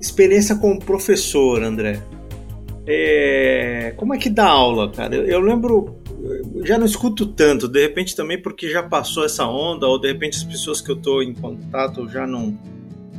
experiência 0.00 0.56
como 0.56 0.78
professor, 0.78 1.62
André. 1.62 2.00
É, 2.86 3.92
como 3.96 4.14
é 4.14 4.18
que 4.18 4.30
dá 4.30 4.46
aula, 4.46 4.90
cara? 4.90 5.14
Eu, 5.14 5.26
eu 5.26 5.40
lembro, 5.40 5.99
já 6.64 6.78
não 6.78 6.86
escuto 6.86 7.26
tanto, 7.26 7.68
de 7.68 7.80
repente 7.80 8.14
também 8.14 8.40
porque 8.40 8.68
já 8.68 8.82
passou 8.82 9.24
essa 9.24 9.46
onda, 9.46 9.86
ou 9.86 9.98
de 9.98 10.08
repente 10.08 10.36
as 10.36 10.44
pessoas 10.44 10.80
que 10.80 10.90
eu 10.90 10.96
estou 10.96 11.22
em 11.22 11.34
contato 11.34 12.08
já 12.08 12.26
não 12.26 12.56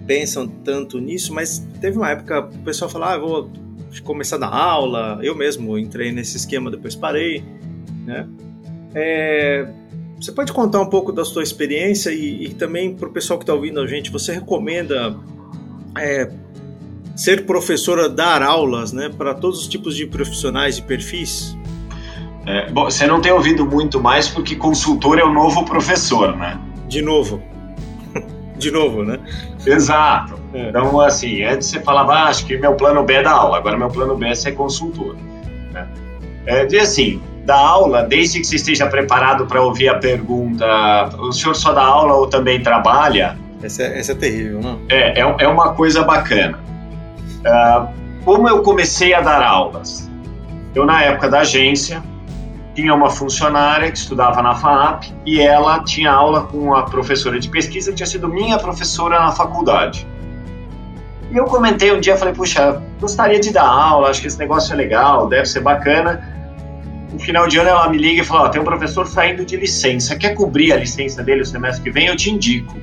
pensam 0.05 0.47
tanto 0.47 0.99
nisso, 0.99 1.33
mas 1.33 1.59
teve 1.79 1.97
uma 1.97 2.11
época 2.11 2.41
o 2.41 2.63
pessoal 2.63 2.89
falava, 2.89 3.15
ah, 3.15 3.19
vou 3.19 3.51
começar 4.03 4.37
a 4.37 4.39
dar 4.39 4.53
aula, 4.53 5.19
eu 5.21 5.35
mesmo 5.35 5.77
entrei 5.77 6.11
nesse 6.11 6.37
esquema, 6.37 6.71
depois 6.71 6.95
parei, 6.95 7.43
né? 8.05 8.27
É, 8.93 9.67
você 10.19 10.31
pode 10.31 10.53
contar 10.53 10.81
um 10.81 10.89
pouco 10.89 11.11
da 11.11 11.25
sua 11.25 11.43
experiência 11.43 12.11
e, 12.11 12.45
e 12.45 12.53
também 12.53 12.93
para 12.93 13.07
o 13.07 13.11
pessoal 13.11 13.39
que 13.39 13.43
está 13.43 13.53
ouvindo 13.53 13.79
a 13.79 13.87
gente, 13.87 14.11
você 14.11 14.33
recomenda 14.33 15.17
é, 15.97 16.29
ser 17.15 17.45
professora, 17.45 18.09
dar 18.09 18.41
aulas, 18.41 18.91
né, 18.91 19.09
para 19.09 19.33
todos 19.33 19.61
os 19.61 19.67
tipos 19.67 19.95
de 19.95 20.05
profissionais 20.05 20.77
e 20.77 20.81
perfis? 20.81 21.55
É, 22.45 22.69
bom, 22.71 22.85
você 22.85 23.05
não 23.05 23.21
tem 23.21 23.31
ouvido 23.31 23.65
muito 23.65 24.01
mais 24.01 24.27
porque 24.27 24.55
consultor 24.55 25.19
é 25.19 25.23
o 25.23 25.31
novo 25.31 25.63
professor, 25.63 26.35
né? 26.35 26.59
De 26.87 27.01
novo. 27.01 27.41
De 28.57 28.71
novo, 28.71 29.03
né? 29.03 29.19
Exato. 29.65 30.39
É. 30.53 30.69
Então, 30.69 30.99
assim, 30.99 31.43
antes 31.43 31.67
você 31.67 31.79
falava, 31.79 32.13
ah, 32.13 32.23
acho 32.25 32.45
que 32.45 32.57
meu 32.57 32.73
plano 32.75 33.03
B 33.03 33.13
é 33.13 33.23
dar 33.23 33.31
aula, 33.31 33.57
agora 33.57 33.77
meu 33.77 33.89
plano 33.89 34.15
B 34.15 34.27
é 34.27 34.35
ser 34.35 34.53
consultor. 34.53 35.15
Né? 35.71 35.87
É, 36.45 36.67
e 36.69 36.79
assim, 36.79 37.21
da 37.45 37.57
aula, 37.57 38.03
desde 38.03 38.39
que 38.39 38.45
você 38.45 38.55
esteja 38.55 38.87
preparado 38.87 39.45
para 39.45 39.61
ouvir 39.61 39.89
a 39.89 39.95
pergunta, 39.95 40.65
o 41.19 41.31
senhor 41.31 41.55
só 41.55 41.73
dá 41.73 41.83
aula 41.83 42.13
ou 42.13 42.27
também 42.27 42.61
trabalha? 42.61 43.37
Essa 43.63 43.83
é, 43.83 43.99
essa 43.99 44.11
é 44.11 44.15
terrível, 44.15 44.59
não? 44.61 44.79
É, 44.89 45.19
é, 45.19 45.35
é 45.39 45.47
uma 45.47 45.73
coisa 45.73 46.03
bacana. 46.03 46.59
Uh, 47.39 47.87
como 48.23 48.47
eu 48.47 48.61
comecei 48.61 49.13
a 49.13 49.21
dar 49.21 49.41
aulas? 49.41 50.09
Eu, 50.73 50.85
na 50.85 51.03
época 51.03 51.29
da 51.29 51.39
agência, 51.39 52.03
tinha 52.73 52.93
uma 52.93 53.09
funcionária 53.09 53.91
que 53.91 53.97
estudava 53.97 54.41
na 54.41 54.55
FAP 54.55 55.11
e 55.25 55.41
ela 55.41 55.83
tinha 55.83 56.11
aula 56.11 56.43
com 56.43 56.73
a 56.73 56.83
professora 56.83 57.39
de 57.39 57.49
pesquisa 57.49 57.91
que 57.91 57.97
tinha 57.97 58.07
sido 58.07 58.27
minha 58.29 58.57
professora 58.57 59.19
na 59.19 59.31
faculdade. 59.31 60.07
E 61.31 61.37
eu 61.37 61.45
comentei 61.45 61.91
um 61.91 61.99
dia, 61.99 62.17
falei, 62.17 62.33
puxa, 62.33 62.81
gostaria 62.99 63.39
de 63.39 63.51
dar 63.51 63.67
aula, 63.67 64.09
acho 64.09 64.21
que 64.21 64.27
esse 64.27 64.37
negócio 64.37 64.73
é 64.73 64.75
legal, 64.75 65.27
deve 65.27 65.45
ser 65.45 65.61
bacana. 65.61 66.27
No 67.11 67.19
final 67.19 67.47
de 67.47 67.57
ano 67.57 67.69
ela 67.69 67.89
me 67.89 67.97
liga 67.97 68.21
e 68.21 68.25
fala, 68.25 68.47
oh, 68.47 68.49
tem 68.49 68.61
um 68.61 68.65
professor 68.65 69.07
saindo 69.07 69.45
de 69.45 69.55
licença, 69.57 70.15
quer 70.15 70.33
cobrir 70.33 70.73
a 70.73 70.77
licença 70.77 71.23
dele 71.23 71.41
o 71.41 71.45
semestre 71.45 71.83
que 71.83 71.91
vem? 71.91 72.07
Eu 72.07 72.15
te 72.15 72.29
indico. 72.29 72.75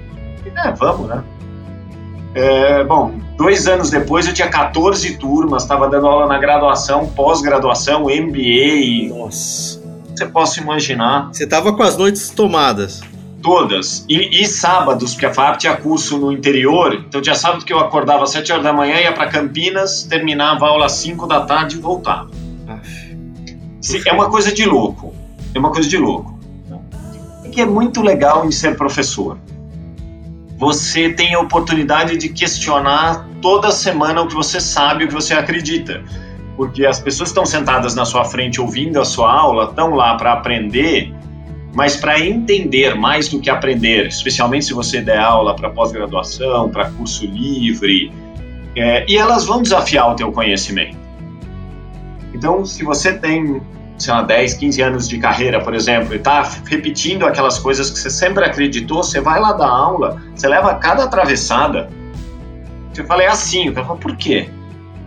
E, 0.45 0.49
é, 0.49 0.73
vamos, 0.73 1.09
né? 1.09 1.23
É, 2.35 2.85
bom, 2.85 3.15
dois 3.37 3.67
anos 3.67 3.91
depois 3.91 4.27
eu 4.27 4.35
tinha 4.35 4.49
14 4.49 5.17
turmas, 5.17 5.63
estava 5.63 5.89
dando 5.89 6.07
aula 6.07 6.27
na 6.27 6.39
graduação, 6.39 7.07
pós-graduação, 7.07 8.05
MBA. 8.05 9.15
Nossa. 9.17 9.83
Você 10.15 10.27
possa 10.27 10.61
imaginar. 10.61 11.29
Você 11.33 11.45
estava 11.45 11.73
com 11.73 11.83
as 11.83 11.97
noites 11.97 12.31
tomadas. 12.31 13.01
Todas. 13.43 14.05
E, 14.09 14.43
e, 14.43 14.47
sábados, 14.47 15.13
porque 15.13 15.27
a 15.27 15.33
FAP 15.33 15.59
tinha 15.59 15.77
curso 15.77 16.19
no 16.19 16.33
interior, 16.33 16.93
então 16.95 17.21
tinha 17.21 17.37
sábado 17.37 17.65
que 17.65 17.73
eu 17.73 17.79
acordava 17.79 18.25
às 18.25 18.31
7 18.31 18.51
horas 18.51 18.65
da 18.65 18.73
manhã, 18.73 18.97
ia 18.97 19.13
para 19.13 19.29
Campinas, 19.29 20.03
terminava 20.03 20.67
a 20.67 20.69
aula 20.71 20.87
às 20.87 20.93
5 20.93 21.27
da 21.27 21.43
tarde 21.43 21.77
e 21.77 21.81
voltava. 21.81 22.31
É 24.07 24.13
uma 24.13 24.29
coisa 24.29 24.53
de 24.53 24.65
louco. 24.65 25.15
É 25.55 25.59
uma 25.59 25.71
coisa 25.71 25.89
de 25.89 25.97
louco. 25.97 26.39
O 27.45 27.51
que 27.51 27.61
é 27.61 27.67
muito 27.67 28.03
legal 28.03 28.45
em 28.45 28.51
ser 28.51 28.77
professor? 28.77 29.39
Você 30.59 31.11
tem 31.11 31.35
a 31.35 31.41
oportunidade 31.41 32.17
de 32.17 32.29
questionar 32.29 33.29
toda 33.41 33.71
semana 33.71 34.23
o 34.23 34.27
que 34.27 34.35
você 34.35 34.61
sabe, 34.61 35.05
o 35.05 35.09
que 35.09 35.15
você 35.15 35.33
acredita. 35.33 36.03
Porque 36.57 36.85
as 36.85 36.99
pessoas 36.99 37.29
estão 37.29 37.47
sentadas 37.47 37.95
na 37.95 38.05
sua 38.05 38.25
frente 38.25 38.61
ouvindo 38.61 39.01
a 39.01 39.05
sua 39.05 39.33
aula, 39.33 39.67
estão 39.67 39.91
lá 39.91 40.17
para 40.17 40.33
aprender, 40.33 41.15
mas 41.73 41.97
para 41.97 42.19
entender 42.19 42.97
mais 42.97 43.29
do 43.29 43.41
que 43.41 43.49
aprender, 43.49 44.09
especialmente 44.09 44.65
se 44.65 44.75
você 44.75 45.01
der 45.01 45.21
aula 45.21 45.55
para 45.55 45.71
pós-graduação, 45.71 46.69
para 46.69 46.91
curso 46.91 47.25
livre, 47.25 48.13
é, 48.75 49.05
e 49.09 49.17
elas 49.17 49.47
vão 49.47 49.63
desafiar 49.63 50.11
o 50.11 50.17
teu 50.17 50.33
conhecimento. 50.33 50.97
Então, 52.35 52.65
se 52.65 52.83
você 52.83 53.17
tem, 53.17 53.63
sei 53.99 54.15
lá, 54.15 54.23
10, 54.23 54.55
15 54.55 54.83
anos 54.83 55.09
de 55.09 55.19
carreira, 55.19 55.61
por 55.61 55.75
exemplo, 55.75 56.15
e 56.15 56.17
está 56.17 56.43
repetindo 56.65 57.27
aquelas 57.27 57.59
coisas 57.59 57.91
que 57.91 57.99
você 57.99 58.11
sempre 58.11 58.45
acreditou, 58.45 59.03
você 59.03 59.21
vai 59.21 59.41
lá 59.41 59.53
dar 59.53 59.69
aula, 59.69 60.23
você 60.35 60.47
leva 60.47 60.75
cada 60.77 61.05
atravessada, 61.05 61.91
você 62.93 63.05
fala, 63.05 63.25
é 63.25 63.29
assim, 63.29 63.69
o 63.69 63.75
cara 63.75 63.87
fala, 63.87 63.99
por 63.99 64.17
quê? 64.17 64.49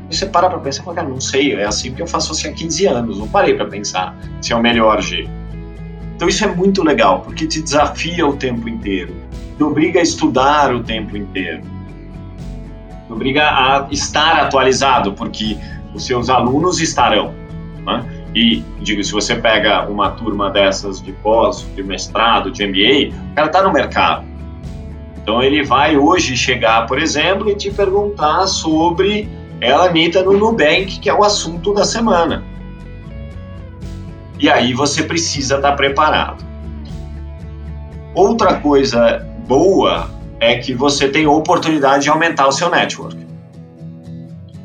E 0.10 0.16
você 0.16 0.26
para 0.26 0.50
para 0.50 0.60
pensar 0.60 0.84
fala, 0.84 0.96
cara, 0.98 1.08
não 1.08 1.22
sei, 1.22 1.54
é 1.54 1.66
assim 1.66 1.90
porque 1.90 2.02
eu 2.02 2.08
faço 2.08 2.34
assim 2.34 2.50
há 2.50 2.54
15 2.54 2.86
anos, 2.86 3.18
não 3.18 3.28
parei 3.28 3.56
para 3.56 3.66
pensar 3.66 4.16
se 4.42 4.52
é 4.52 4.56
o 4.56 4.62
melhor 4.62 5.02
jeito. 5.02 5.30
Então 6.16 6.28
isso 6.28 6.44
é 6.44 6.48
muito 6.48 6.84
legal, 6.84 7.22
porque 7.22 7.48
te 7.48 7.62
desafia 7.62 8.28
o 8.28 8.36
tempo 8.36 8.68
inteiro, 8.68 9.16
te 9.58 9.64
obriga 9.64 10.00
a 10.00 10.04
estudar 10.04 10.76
o 10.76 10.84
tempo 10.84 11.16
inteiro, 11.16 11.64
te 13.08 13.14
obriga 13.14 13.44
a 13.44 13.88
estar 13.90 14.38
atualizado, 14.42 15.14
porque 15.14 15.58
os 15.94 16.06
seus 16.06 16.30
alunos 16.30 16.80
estarão. 16.80 17.34
Né? 17.86 18.21
E, 18.34 18.64
digo, 18.80 19.04
se 19.04 19.12
você 19.12 19.36
pega 19.36 19.88
uma 19.90 20.12
turma 20.12 20.50
dessas 20.50 21.02
de 21.02 21.12
pós, 21.12 21.66
de 21.76 21.84
mestrado, 21.84 22.50
de 22.50 22.66
MBA, 22.66 23.16
o 23.32 23.36
cara 23.36 23.48
está 23.48 23.62
no 23.62 23.74
mercado. 23.74 24.26
Então 25.22 25.42
ele 25.42 25.64
vai 25.64 25.98
hoje 25.98 26.36
chegar, 26.36 26.88
por 26.88 26.98
exemplo, 26.98 27.50
e 27.50 27.56
te 27.56 27.70
perguntar 27.70 28.48
sobre 28.48 29.30
ela 29.60 29.86
Anitta 29.86 30.24
no 30.24 30.34
Nubank, 30.38 31.00
que 31.00 31.10
é 31.10 31.14
o 31.14 31.24
assunto 31.24 31.74
da 31.74 31.84
semana. 31.84 32.44
E 34.40 34.50
aí 34.50 34.74
você 34.74 35.04
precisa 35.04 35.58
estar 35.58 35.74
preparado. 35.74 36.44
Outra 38.16 38.56
coisa 38.56 39.26
boa 39.48 40.10
é 40.40 40.58
que 40.58 40.74
você 40.74 41.08
tem 41.08 41.28
oportunidade 41.28 42.04
de 42.04 42.10
aumentar 42.10 42.48
o 42.48 42.52
seu 42.52 42.70
network. 42.70 43.31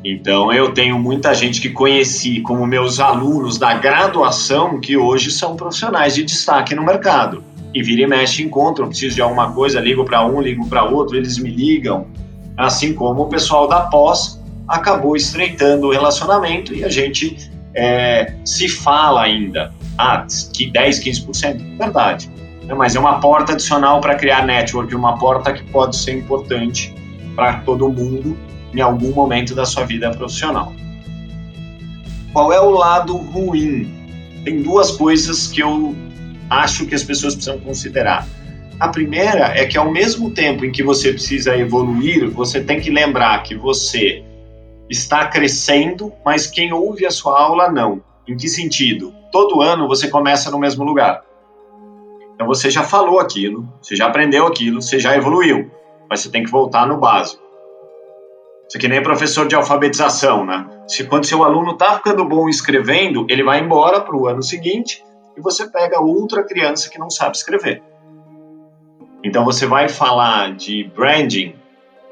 Então 0.09 0.53
eu 0.53 0.73
tenho 0.73 0.97
muita 0.97 1.33
gente 1.33 1.59
que 1.59 1.69
conheci 1.69 2.39
como 2.39 2.65
meus 2.65 2.97
alunos 2.97 3.57
da 3.57 3.73
graduação 3.73 4.79
que 4.79 4.95
hoje 4.95 5.29
são 5.29 5.57
profissionais 5.57 6.15
de 6.15 6.23
destaque 6.23 6.73
no 6.73 6.81
mercado. 6.81 7.43
E 7.73 7.83
vira 7.83 8.03
e 8.03 8.07
mexe 8.07 8.41
encontram, 8.41 8.87
preciso 8.87 9.15
de 9.15 9.21
alguma 9.21 9.51
coisa, 9.51 9.81
ligo 9.81 10.05
para 10.05 10.25
um, 10.25 10.39
ligo 10.39 10.65
para 10.69 10.85
outro, 10.85 11.17
eles 11.17 11.37
me 11.37 11.49
ligam. 11.49 12.07
Assim 12.55 12.93
como 12.93 13.23
o 13.23 13.27
pessoal 13.27 13.67
da 13.67 13.81
pós 13.81 14.41
acabou 14.65 15.17
estreitando 15.17 15.87
o 15.87 15.91
relacionamento 15.91 16.73
e 16.73 16.85
a 16.85 16.89
gente 16.89 17.51
é, 17.75 18.33
se 18.45 18.69
fala 18.69 19.23
ainda. 19.23 19.73
Ah, 19.97 20.25
que 20.53 20.71
10, 20.71 21.03
15%? 21.03 21.77
Verdade. 21.77 22.31
Mas 22.77 22.95
é 22.95 22.99
uma 22.99 23.19
porta 23.19 23.51
adicional 23.51 23.99
para 23.99 24.15
criar 24.15 24.45
network, 24.45 24.95
uma 24.95 25.17
porta 25.17 25.51
que 25.51 25.63
pode 25.69 25.97
ser 25.97 26.13
importante 26.13 26.95
para 27.37 27.59
todo 27.59 27.87
mundo 27.87 28.35
em 28.73 28.81
algum 28.81 29.13
momento 29.13 29.53
da 29.53 29.63
sua 29.63 29.85
vida 29.85 30.09
profissional. 30.09 30.73
Qual 32.33 32.51
é 32.51 32.59
o 32.59 32.71
lado 32.71 33.15
ruim? 33.15 33.93
Tem 34.43 34.63
duas 34.63 34.91
coisas 34.91 35.47
que 35.47 35.61
eu 35.61 35.95
acho 36.49 36.87
que 36.87 36.95
as 36.95 37.03
pessoas 37.03 37.35
precisam 37.35 37.59
considerar. 37.59 38.27
A 38.79 38.87
primeira 38.89 39.55
é 39.55 39.65
que 39.65 39.77
ao 39.77 39.91
mesmo 39.91 40.31
tempo 40.31 40.65
em 40.65 40.71
que 40.71 40.81
você 40.81 41.13
precisa 41.13 41.55
evoluir, 41.55 42.29
você 42.29 42.59
tem 42.59 42.79
que 42.79 42.89
lembrar 42.89 43.43
que 43.43 43.55
você 43.55 44.23
está 44.89 45.27
crescendo, 45.27 46.11
mas 46.25 46.47
quem 46.47 46.73
ouve 46.73 47.05
a 47.05 47.11
sua 47.11 47.39
aula 47.39 47.71
não. 47.71 48.01
Em 48.27 48.35
que 48.35 48.47
sentido? 48.47 49.13
Todo 49.31 49.61
ano 49.61 49.87
você 49.87 50.07
começa 50.07 50.49
no 50.49 50.59
mesmo 50.59 50.83
lugar. 50.83 51.21
Então 52.33 52.47
você 52.47 52.69
já 52.69 52.83
falou 52.83 53.19
aquilo, 53.19 53.67
você 53.81 53.95
já 53.95 54.07
aprendeu 54.07 54.47
aquilo, 54.47 54.81
você 54.81 54.99
já 54.99 55.15
evoluiu, 55.15 55.71
mas 56.09 56.21
você 56.21 56.29
tem 56.29 56.43
que 56.43 56.51
voltar 56.51 56.87
no 56.87 56.97
básico. 56.97 57.41
Isso 58.67 58.77
é 58.77 58.79
que 58.79 58.87
nem 58.87 59.01
professor 59.01 59.47
de 59.47 59.55
alfabetização, 59.55 60.45
né? 60.45 60.65
Se 60.87 61.05
quando 61.05 61.25
seu 61.25 61.43
aluno 61.43 61.71
está 61.71 61.95
ficando 61.95 62.25
bom 62.25 62.49
escrevendo, 62.49 63.25
ele 63.29 63.43
vai 63.43 63.59
embora 63.59 64.01
para 64.01 64.15
o 64.15 64.27
ano 64.27 64.43
seguinte 64.43 65.03
e 65.37 65.41
você 65.41 65.69
pega 65.69 66.01
outra 66.01 66.43
criança 66.43 66.89
que 66.89 66.99
não 66.99 67.09
sabe 67.09 67.37
escrever. 67.37 67.81
Então 69.23 69.45
você 69.45 69.65
vai 69.65 69.87
falar 69.87 70.53
de 70.55 70.83
branding 70.95 71.55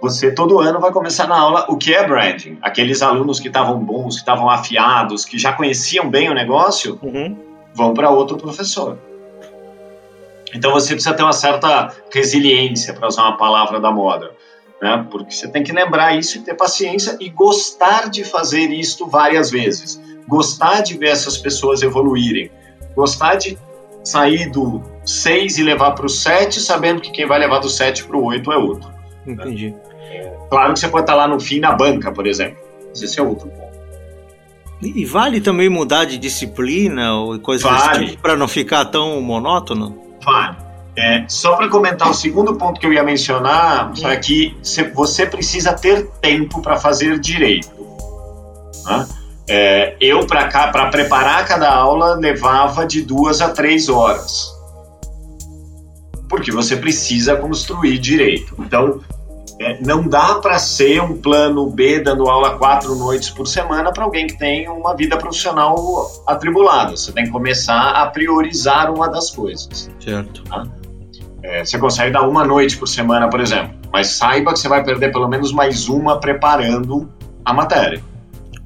você 0.01 0.31
todo 0.31 0.59
ano 0.59 0.79
vai 0.79 0.91
começar 0.91 1.27
na 1.27 1.35
aula 1.35 1.65
o 1.67 1.77
que 1.77 1.93
é 1.93 2.05
branding. 2.05 2.59
Aqueles 2.61 3.01
alunos 3.01 3.39
que 3.39 3.47
estavam 3.47 3.79
bons, 3.79 4.15
que 4.15 4.21
estavam 4.21 4.49
afiados, 4.49 5.25
que 5.25 5.37
já 5.37 5.53
conheciam 5.53 6.09
bem 6.09 6.29
o 6.29 6.33
negócio, 6.33 6.99
uhum. 7.01 7.35
vão 7.73 7.93
para 7.93 8.11
outro 8.11 8.37
professor. 8.37 8.99
Então 10.55 10.71
você 10.71 10.93
precisa 10.93 11.13
ter 11.13 11.21
uma 11.21 11.33
certa 11.33 11.93
resiliência, 12.11 12.93
para 12.93 13.07
usar 13.09 13.23
uma 13.23 13.37
palavra 13.37 13.77
da 13.77 13.91
moda, 13.91 14.31
né? 14.81 15.05
Porque 15.11 15.33
você 15.33 15.49
tem 15.49 15.63
que 15.63 15.73
lembrar 15.73 16.17
isso 16.17 16.37
e 16.37 16.41
ter 16.41 16.53
paciência 16.53 17.17
e 17.19 17.29
gostar 17.29 18.09
de 18.09 18.23
fazer 18.23 18.71
isto 18.71 19.05
várias 19.05 19.51
vezes. 19.51 20.01
Gostar 20.25 20.81
de 20.81 20.97
ver 20.97 21.09
essas 21.09 21.37
pessoas 21.37 21.81
evoluírem. 21.81 22.49
Gostar 22.95 23.35
de 23.35 23.57
sair 24.01 24.49
do 24.49 24.81
6 25.05 25.57
e 25.57 25.63
levar 25.63 25.91
para 25.91 26.05
o 26.05 26.09
7, 26.09 26.61
sabendo 26.61 27.01
que 27.01 27.11
quem 27.11 27.27
vai 27.27 27.37
levar 27.37 27.59
do 27.59 27.67
7 27.67 28.05
para 28.05 28.15
o 28.15 28.23
8 28.23 28.51
é 28.53 28.57
outro. 28.57 28.89
Entendi. 29.27 29.75
Claro 30.49 30.73
que 30.73 30.79
você 30.79 30.87
pode 30.87 31.03
estar 31.03 31.15
lá 31.15 31.27
no 31.27 31.39
fim 31.39 31.59
na 31.59 31.73
banca, 31.73 32.13
por 32.13 32.25
exemplo. 32.25 32.63
Esse 32.93 33.19
é 33.19 33.23
outro 33.23 33.49
ponto. 33.49 33.75
E 34.81 35.03
vale 35.03 35.41
também 35.41 35.67
mudar 35.67 36.05
de 36.05 36.17
disciplina 36.17 37.13
ou 37.13 37.39
coisa 37.39 37.67
vale. 37.67 37.99
desse 37.99 38.11
tipo 38.11 38.21
para 38.21 38.37
não 38.37 38.47
ficar 38.47 38.85
tão 38.85 39.19
monótono? 39.19 40.04
Vale. 40.25 40.57
É, 40.97 41.25
só 41.27 41.55
para 41.55 41.67
comentar 41.69 42.09
o 42.09 42.13
segundo 42.13 42.55
ponto 42.55 42.79
que 42.79 42.87
eu 42.87 42.93
ia 42.93 43.03
mencionar, 43.03 43.91
é 44.03 44.15
que 44.15 44.57
você 44.93 45.25
precisa 45.25 45.73
ter 45.73 46.07
tempo 46.21 46.61
para 46.61 46.77
fazer 46.77 47.19
direito. 47.19 47.69
Né? 48.85 49.07
É, 49.47 49.95
eu, 49.99 50.25
para 50.25 50.87
preparar 50.89 51.45
cada 51.45 51.71
aula, 51.71 52.15
levava 52.15 52.85
de 52.85 53.01
duas 53.01 53.41
a 53.41 53.49
três 53.49 53.89
horas. 53.89 54.53
Porque 56.29 56.51
você 56.51 56.77
precisa 56.77 57.35
construir 57.35 57.99
direito. 57.99 58.55
Então, 58.59 59.01
é, 59.59 59.81
não 59.81 60.07
dá 60.07 60.35
para 60.35 60.59
ser 60.59 61.01
um 61.01 61.17
plano 61.17 61.69
B 61.69 61.99
dando 61.99 62.27
aula 62.27 62.57
quatro 62.57 62.95
noites 62.95 63.29
por 63.29 63.47
semana 63.47 63.91
para 63.91 64.03
alguém 64.03 64.27
que 64.27 64.37
tem 64.37 64.67
uma 64.67 64.95
vida 64.95 65.17
profissional 65.17 66.11
atribulada. 66.27 66.97
Você 66.97 67.11
tem 67.11 67.25
que 67.25 67.31
começar 67.31 67.91
a 67.91 68.05
priorizar 68.07 68.93
uma 68.93 69.07
das 69.07 69.31
coisas. 69.31 69.89
Certo. 69.99 70.43
Tá? 70.43 70.65
É, 71.41 71.63
você 71.63 71.77
consegue 71.77 72.11
dar 72.11 72.27
uma 72.27 72.43
noite 72.43 72.75
por 72.75 72.87
semana, 72.87 73.29
por 73.29 73.39
exemplo, 73.39 73.75
mas 73.93 74.07
saiba 74.07 74.51
que 74.51 74.59
você 74.59 74.67
vai 74.67 74.83
perder 74.83 75.11
pelo 75.11 75.27
menos 75.27 75.53
mais 75.53 75.87
uma 75.87 76.19
preparando 76.19 77.09
a 77.45 77.53
matéria. 77.53 78.03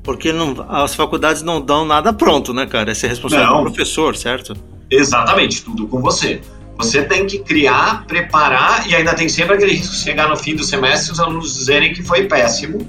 Porque 0.02 0.32
não, 0.32 0.56
as 0.70 0.96
faculdades 0.96 1.44
não 1.44 1.62
dão 1.62 1.86
nada 1.86 2.12
pronto, 2.14 2.54
né, 2.54 2.66
cara? 2.66 2.90
Essa 2.90 3.06
é 3.06 3.10
responsável 3.10 3.58
do 3.58 3.64
professor, 3.64 4.16
certo? 4.16 4.56
Exatamente, 4.90 5.64
tudo 5.64 5.88
com 5.88 6.02
você. 6.02 6.42
Você 6.80 7.04
tem 7.04 7.28
que 7.28 7.40
criar, 7.40 8.06
preparar 8.08 8.90
e 8.90 8.96
ainda 8.96 9.14
tem 9.14 9.28
sempre 9.28 9.56
aquele 9.56 9.74
risco 9.74 9.94
de 9.94 10.00
chegar 10.00 10.30
no 10.30 10.38
fim 10.38 10.56
do 10.56 10.64
semestre 10.64 11.12
os 11.12 11.20
alunos 11.20 11.54
dizerem 11.54 11.94
que 11.94 12.02
foi 12.02 12.26
péssimo 12.26 12.80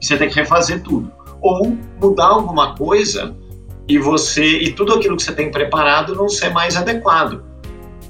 e 0.00 0.04
você 0.04 0.16
tem 0.16 0.28
que 0.28 0.34
refazer 0.34 0.82
tudo. 0.82 1.10
Ou 1.40 1.78
mudar 2.02 2.26
alguma 2.26 2.74
coisa 2.74 3.36
e 3.86 3.96
você 3.96 4.44
e 4.44 4.72
tudo 4.72 4.92
aquilo 4.92 5.16
que 5.16 5.22
você 5.22 5.32
tem 5.32 5.52
preparado 5.52 6.16
não 6.16 6.28
ser 6.28 6.50
mais 6.50 6.76
adequado. 6.76 7.44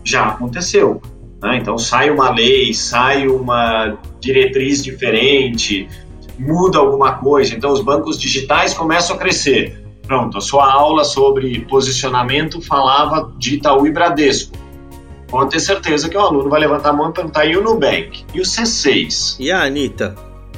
Já 0.03 0.29
aconteceu. 0.29 1.03
Né? 1.43 1.59
Então 1.59 1.77
sai 1.77 2.09
uma 2.09 2.31
lei, 2.31 2.73
sai 2.73 3.29
uma 3.29 3.99
diretriz 4.19 4.83
diferente, 4.83 5.87
muda 6.39 6.79
alguma 6.79 7.13
coisa. 7.19 7.55
Então 7.55 7.71
os 7.71 7.83
bancos 7.83 8.19
digitais 8.19 8.73
começam 8.73 9.15
a 9.15 9.19
crescer. 9.19 9.85
Pronto, 10.07 10.39
a 10.39 10.41
sua 10.41 10.73
aula 10.73 11.05
sobre 11.05 11.61
posicionamento 11.67 12.63
falava 12.63 13.31
de 13.37 13.57
Itaú 13.57 13.87
e 13.87 13.93
Bradesco. 13.93 14.57
Pode 15.29 15.51
ter 15.51 15.61
certeza 15.61 16.09
que 16.09 16.17
o 16.17 16.21
aluno 16.21 16.49
vai 16.49 16.61
levantar 16.61 16.91
a 16.91 16.93
mão 16.93 17.11
e 17.11 17.13
perguntar: 17.13 17.45
e 17.45 17.57
o 17.57 17.63
Nubank? 17.63 18.25
E 18.35 18.41
o 18.41 18.43
C6? 18.43 19.37
E 19.39 19.53
a 19.53 19.63
Anitta? 19.63 20.15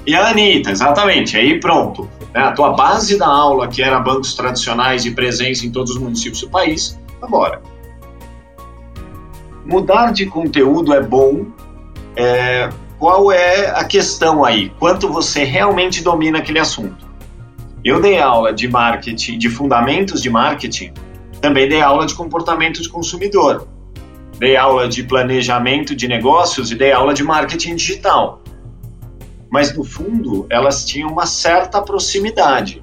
E 0.07 0.15
a 0.15 0.29
Anitta, 0.29 0.71
exatamente. 0.71 1.37
Aí 1.37 1.59
pronto. 1.59 2.09
Né? 2.33 2.41
A 2.41 2.53
tua 2.53 2.71
base 2.71 3.19
da 3.19 3.27
aula, 3.27 3.67
que 3.67 3.83
era 3.83 3.99
bancos 3.99 4.35
tradicionais 4.35 5.05
e 5.05 5.11
presença 5.11 5.67
em 5.67 5.71
todos 5.71 5.93
os 5.93 5.99
municípios 5.99 6.41
do 6.41 6.49
país, 6.49 6.99
agora. 7.21 7.61
Mudar 9.65 10.13
de 10.13 10.27
conteúdo 10.27 10.95
é 10.95 11.03
bom. 11.03 11.47
É, 12.17 12.69
qual 12.99 13.33
é 13.33 13.71
a 13.71 13.85
questão 13.85 14.45
aí? 14.45 14.71
Quanto 14.79 15.09
você 15.09 15.43
realmente 15.43 16.03
domina 16.03 16.39
aquele 16.39 16.59
assunto? 16.59 17.09
Eu 17.85 18.01
dei 18.01 18.21
aula 18.21 18.53
de 18.53 18.69
marketing, 18.69 19.39
de 19.39 19.49
fundamentos 19.49 20.23
de 20.23 20.29
marketing, 20.29 20.93
também 21.41 21.67
dei 21.67 21.81
aula 21.81 22.05
de 22.05 22.15
comportamento 22.15 22.83
de 22.83 22.89
consumidor, 22.91 23.67
dei 24.41 24.57
aula 24.57 24.89
de 24.89 25.03
planejamento 25.03 25.95
de 25.95 26.09
negócios 26.09 26.73
e 26.73 26.75
dei 26.75 26.91
aula 26.91 27.13
de 27.13 27.23
marketing 27.23 27.77
digital. 27.77 28.43
Mas 29.51 29.77
no 29.77 29.85
fundo, 29.85 30.47
elas 30.49 30.83
tinham 30.87 31.11
uma 31.11 31.27
certa 31.27 31.83
proximidade. 31.83 32.83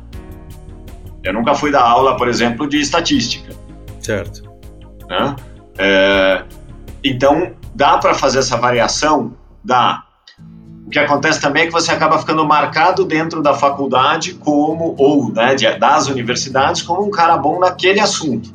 Eu 1.24 1.34
nunca 1.34 1.55
fui 1.55 1.72
dar 1.72 1.82
aula, 1.82 2.16
por 2.16 2.28
exemplo, 2.28 2.70
de 2.70 2.80
estatística. 2.80 3.55
Certo. 3.99 4.47
Né? 5.10 5.36
É, 5.80 6.43
então, 7.03 7.53
dá 7.74 7.97
para 7.97 8.14
fazer 8.14 8.38
essa 8.38 8.55
variação? 8.55 9.34
Dá. 9.64 10.03
O 10.86 10.91
que 10.91 10.99
acontece 10.99 11.41
também 11.41 11.64
é 11.64 11.66
que 11.66 11.72
você 11.72 11.91
acaba 11.91 12.20
ficando 12.20 12.45
marcado 12.45 13.03
dentro 13.03 13.41
da 13.41 13.55
faculdade 13.55 14.36
como, 14.36 14.93
ou 14.95 15.34
né, 15.34 15.55
das 15.80 16.08
universidades, 16.08 16.84
como 16.84 17.03
um 17.03 17.10
cara 17.10 17.36
bom 17.36 17.60
naquele 17.60 17.99
assunto. 17.99 18.53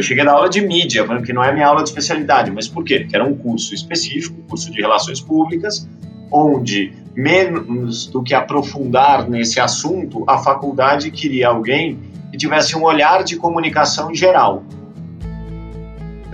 Eu 0.00 0.02
cheguei 0.02 0.24
na 0.24 0.32
aula 0.32 0.48
de 0.48 0.62
mídia, 0.62 1.06
que 1.18 1.30
não 1.30 1.44
é 1.44 1.52
minha 1.52 1.66
aula 1.66 1.82
de 1.82 1.90
especialidade, 1.90 2.50
mas 2.50 2.66
por 2.66 2.82
quê? 2.82 3.00
Porque 3.00 3.14
era 3.14 3.22
um 3.22 3.36
curso 3.36 3.74
específico, 3.74 4.34
curso 4.48 4.72
de 4.72 4.80
relações 4.80 5.20
públicas, 5.20 5.86
onde 6.32 6.94
menos 7.14 8.06
do 8.06 8.22
que 8.22 8.32
aprofundar 8.32 9.28
nesse 9.28 9.60
assunto, 9.60 10.24
a 10.26 10.38
faculdade 10.38 11.10
queria 11.10 11.48
alguém 11.48 11.98
que 12.30 12.38
tivesse 12.38 12.74
um 12.74 12.82
olhar 12.82 13.22
de 13.22 13.36
comunicação 13.36 14.14
geral. 14.14 14.64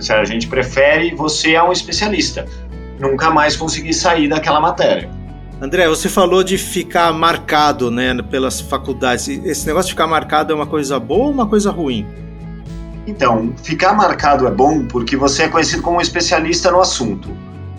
A 0.09 0.23
gente 0.23 0.47
prefere 0.47 1.13
você 1.13 1.55
é 1.55 1.61
um 1.61 1.73
especialista. 1.73 2.45
Nunca 2.97 3.29
mais 3.29 3.57
conseguir 3.57 3.93
sair 3.93 4.29
daquela 4.29 4.61
matéria. 4.61 5.09
André, 5.59 5.89
você 5.89 6.07
falou 6.07 6.41
de 6.41 6.57
ficar 6.57 7.11
marcado, 7.11 7.91
né, 7.91 8.15
pelas 8.31 8.61
faculdades. 8.61 9.27
Esse 9.27 9.67
negócio 9.67 9.87
de 9.89 9.93
ficar 9.93 10.07
marcado 10.07 10.53
é 10.53 10.55
uma 10.55 10.67
coisa 10.67 10.97
boa 10.97 11.25
ou 11.25 11.31
uma 11.31 11.47
coisa 11.47 11.69
ruim? 11.69 12.07
Então, 13.07 13.53
ficar 13.63 13.93
marcado 13.93 14.45
é 14.45 14.51
bom 14.51 14.85
porque 14.85 15.15
você 15.15 15.43
é 15.43 15.47
conhecido 15.47 15.81
como 15.81 15.97
um 15.97 16.01
especialista 16.01 16.69
no 16.69 16.81
assunto. 16.81 17.29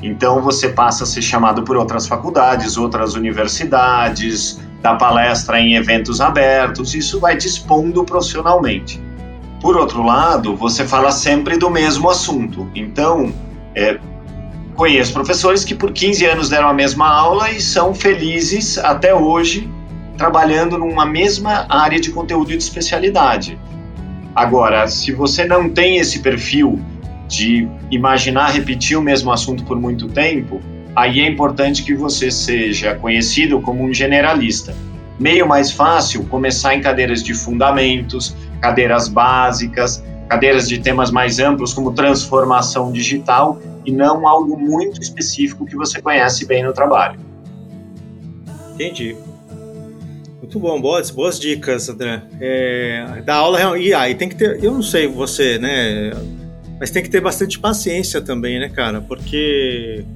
Então, 0.03 0.41
você 0.41 0.70
passa 0.70 1.05
a 1.05 1.07
ser 1.07 1.20
chamado 1.20 1.62
por 1.62 1.76
outras 1.76 2.09
faculdades, 2.09 2.79
outras 2.79 3.14
universidades, 3.14 4.59
dá 4.81 4.95
palestra 4.95 5.61
em 5.61 5.74
eventos 5.74 6.20
abertos, 6.20 6.95
isso 6.95 7.20
vai 7.20 7.37
te 7.37 7.47
expondo 7.47 8.05
profissionalmente. 8.05 9.03
Por 9.61 9.76
outro 9.76 10.03
lado, 10.03 10.57
você 10.57 10.87
fala 10.87 11.11
sempre 11.11 11.59
do 11.59 11.68
mesmo 11.68 12.09
assunto. 12.09 12.66
Então, 12.74 13.31
é, 13.74 13.99
conheço 14.74 15.12
professores 15.12 15.64
que 15.64 15.74
por 15.74 15.93
15 15.93 16.24
anos 16.24 16.49
deram 16.49 16.68
a 16.68 16.72
mesma 16.72 17.07
aula 17.07 17.51
e 17.51 17.61
são 17.61 17.93
felizes 17.93 18.79
até 18.79 19.14
hoje 19.14 19.68
trabalhando 20.16 20.79
numa 20.79 21.05
mesma 21.05 21.66
área 21.68 22.01
de 22.01 22.11
conteúdo 22.11 22.53
e 22.53 22.57
de 22.57 22.62
especialidade. 22.62 23.59
Agora, 24.39 24.86
se 24.86 25.11
você 25.11 25.45
não 25.45 25.68
tem 25.68 25.97
esse 25.97 26.20
perfil 26.20 26.80
de 27.26 27.68
imaginar 27.91 28.53
repetir 28.53 28.97
o 28.97 29.03
mesmo 29.03 29.32
assunto 29.32 29.64
por 29.64 29.76
muito 29.80 30.07
tempo, 30.07 30.61
aí 30.95 31.18
é 31.18 31.28
importante 31.28 31.82
que 31.82 31.93
você 31.93 32.30
seja 32.30 32.95
conhecido 32.95 33.61
como 33.61 33.82
um 33.82 33.93
generalista. 33.93 34.76
Meio 35.18 35.45
mais 35.45 35.72
fácil 35.72 36.22
começar 36.26 36.76
em 36.76 36.80
cadeiras 36.80 37.20
de 37.20 37.34
fundamentos, 37.34 38.36
cadeiras 38.61 39.09
básicas, 39.09 40.05
cadeiras 40.28 40.68
de 40.68 40.78
temas 40.78 41.11
mais 41.11 41.41
amplos 41.41 41.74
como 41.74 41.93
transformação 41.93 42.93
digital 42.93 43.61
e 43.84 43.91
não 43.91 44.24
algo 44.28 44.57
muito 44.57 45.03
específico 45.03 45.66
que 45.66 45.74
você 45.74 46.01
conhece 46.01 46.47
bem 46.47 46.62
no 46.62 46.72
trabalho. 46.72 47.18
Entendi. 48.72 49.16
Muito 50.49 50.61
bom, 50.61 50.80
boas, 50.80 51.11
boas 51.11 51.38
dicas, 51.38 51.90
André. 51.90 52.22
É, 52.40 53.20
da 53.22 53.34
aula 53.34 53.78
e 53.78 53.92
aí 53.92 54.14
tem 54.14 54.30
que 54.30 54.34
ter, 54.34 54.64
eu 54.64 54.72
não 54.72 54.82
sei 54.82 55.07
você, 55.07 55.59
né, 55.59 56.11
mas 56.80 56.90
tem 56.90 57.03
que 57.03 57.11
ter 57.11 57.20
bastante 57.20 57.59
paciência 57.59 58.22
também, 58.22 58.59
né, 58.59 58.70
cara, 58.70 59.03
porque 59.03 60.07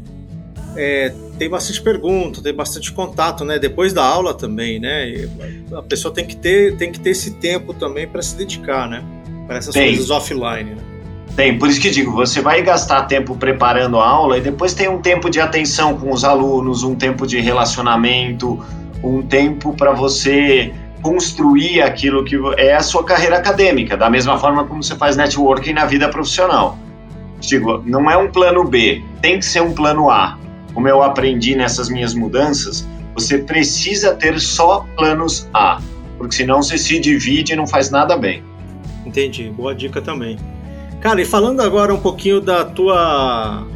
é, 0.74 1.12
tem 1.38 1.50
bastante 1.50 1.82
pergunta, 1.82 2.40
tem 2.40 2.54
bastante 2.54 2.90
contato, 2.92 3.44
né? 3.44 3.58
Depois 3.58 3.92
da 3.92 4.02
aula 4.02 4.32
também, 4.32 4.80
né? 4.80 5.28
A 5.76 5.82
pessoa 5.82 6.14
tem 6.14 6.24
que 6.24 6.36
ter, 6.36 6.78
tem 6.78 6.90
que 6.90 6.98
ter 6.98 7.10
esse 7.10 7.32
tempo 7.32 7.74
também 7.74 8.08
para 8.08 8.22
se 8.22 8.34
dedicar, 8.34 8.88
né? 8.88 9.04
Para 9.46 9.58
essas 9.58 9.74
tem. 9.74 9.88
coisas 9.88 10.08
offline. 10.08 10.70
Né? 10.70 10.82
Tem, 11.36 11.58
por 11.58 11.68
isso 11.68 11.78
que 11.78 11.90
digo, 11.90 12.10
você 12.12 12.40
vai 12.40 12.62
gastar 12.62 13.02
tempo 13.02 13.36
preparando 13.36 13.98
a 13.98 14.08
aula 14.08 14.38
e 14.38 14.40
depois 14.40 14.72
tem 14.72 14.88
um 14.88 15.02
tempo 15.02 15.28
de 15.28 15.40
atenção 15.40 15.98
com 15.98 16.10
os 16.10 16.24
alunos, 16.24 16.82
um 16.82 16.94
tempo 16.94 17.26
de 17.26 17.38
relacionamento, 17.38 18.64
um 19.02 19.22
tempo 19.22 19.74
para 19.74 19.92
você 19.92 20.72
construir 21.02 21.82
aquilo 21.82 22.24
que 22.24 22.36
é 22.56 22.74
a 22.74 22.80
sua 22.80 23.04
carreira 23.04 23.36
acadêmica, 23.36 23.96
da 23.96 24.08
mesma 24.08 24.38
forma 24.38 24.64
como 24.64 24.82
você 24.82 24.94
faz 24.94 25.16
networking 25.16 25.72
na 25.72 25.84
vida 25.84 26.08
profissional. 26.08 26.78
Digo, 27.40 27.82
não 27.84 28.08
é 28.08 28.16
um 28.16 28.30
plano 28.30 28.64
B, 28.64 29.02
tem 29.20 29.38
que 29.38 29.44
ser 29.44 29.62
um 29.62 29.72
plano 29.72 30.08
A 30.08 30.38
como 30.72 30.88
eu 30.88 31.02
aprendi 31.02 31.54
nessas 31.54 31.88
minhas 31.88 32.14
mudanças, 32.14 32.86
você 33.14 33.38
precisa 33.38 34.14
ter 34.14 34.40
só 34.40 34.86
planos 34.96 35.48
A, 35.52 35.80
porque 36.16 36.34
senão 36.34 36.62
você 36.62 36.78
se 36.78 36.98
divide 36.98 37.52
e 37.52 37.56
não 37.56 37.66
faz 37.66 37.90
nada 37.90 38.16
bem. 38.16 38.42
Entendi, 39.04 39.50
boa 39.50 39.74
dica 39.74 40.00
também. 40.00 40.38
Cara, 41.00 41.20
e 41.20 41.24
falando 41.24 41.60
agora 41.60 41.92
um 41.92 42.00
pouquinho 42.00 42.40
da 42.40 42.64
tua 42.64 43.66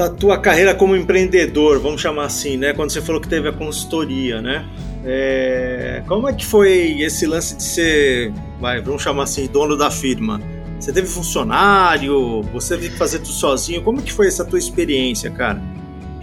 da 0.00 0.08
tua 0.08 0.38
carreira 0.38 0.74
como 0.74 0.96
empreendedor, 0.96 1.78
vamos 1.78 2.00
chamar 2.00 2.24
assim, 2.24 2.56
né? 2.56 2.72
Quando 2.72 2.90
você 2.90 3.02
falou 3.02 3.20
que 3.20 3.28
teve 3.28 3.48
a 3.48 3.52
consultoria, 3.52 4.40
né? 4.40 4.64
É... 5.04 6.02
Como 6.06 6.26
é 6.26 6.32
que 6.32 6.46
foi 6.46 7.00
esse 7.02 7.26
lance 7.26 7.54
de 7.54 7.62
ser, 7.62 8.32
vai, 8.58 8.80
vamos 8.80 9.02
chamar 9.02 9.24
assim, 9.24 9.46
dono 9.46 9.76
da 9.76 9.90
firma? 9.90 10.40
Você 10.78 10.90
teve 10.90 11.06
funcionário? 11.06 12.42
Você 12.54 12.76
teve 12.76 12.90
que 12.90 12.96
fazer 12.96 13.18
tudo 13.18 13.32
sozinho? 13.32 13.82
Como 13.82 14.00
que 14.00 14.12
foi 14.12 14.26
essa 14.26 14.42
tua 14.42 14.58
experiência, 14.58 15.30
cara? 15.30 15.60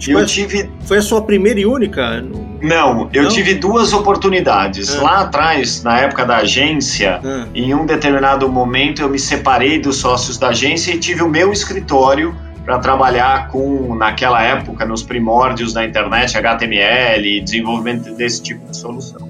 eu 0.06 0.24
tive. 0.24 0.70
Foi 0.84 0.98
a 0.98 1.02
sua 1.02 1.22
primeira 1.22 1.58
e 1.58 1.66
única? 1.66 2.22
Não, 2.62 3.08
eu 3.12 3.24
Não? 3.24 3.30
tive 3.30 3.54
duas 3.54 3.92
oportunidades. 3.92 4.96
Ah. 4.96 5.02
Lá 5.02 5.20
atrás, 5.20 5.82
na 5.82 5.98
época 5.98 6.24
da 6.24 6.38
agência, 6.38 7.20
ah. 7.24 7.46
em 7.54 7.74
um 7.74 7.84
determinado 7.84 8.48
momento 8.48 9.02
eu 9.02 9.08
me 9.08 9.18
separei 9.18 9.78
dos 9.80 9.96
sócios 9.96 10.38
da 10.38 10.48
agência 10.48 10.92
e 10.92 10.98
tive 10.98 11.22
o 11.22 11.28
meu 11.28 11.52
escritório 11.52 12.34
para 12.68 12.80
trabalhar 12.80 13.48
com, 13.48 13.94
naquela 13.94 14.42
época, 14.42 14.84
nos 14.84 15.02
primórdios 15.02 15.72
da 15.72 15.86
internet, 15.86 16.36
HTML, 16.36 17.40
desenvolvimento 17.40 18.14
desse 18.14 18.42
tipo 18.42 18.70
de 18.70 18.76
solução. 18.76 19.26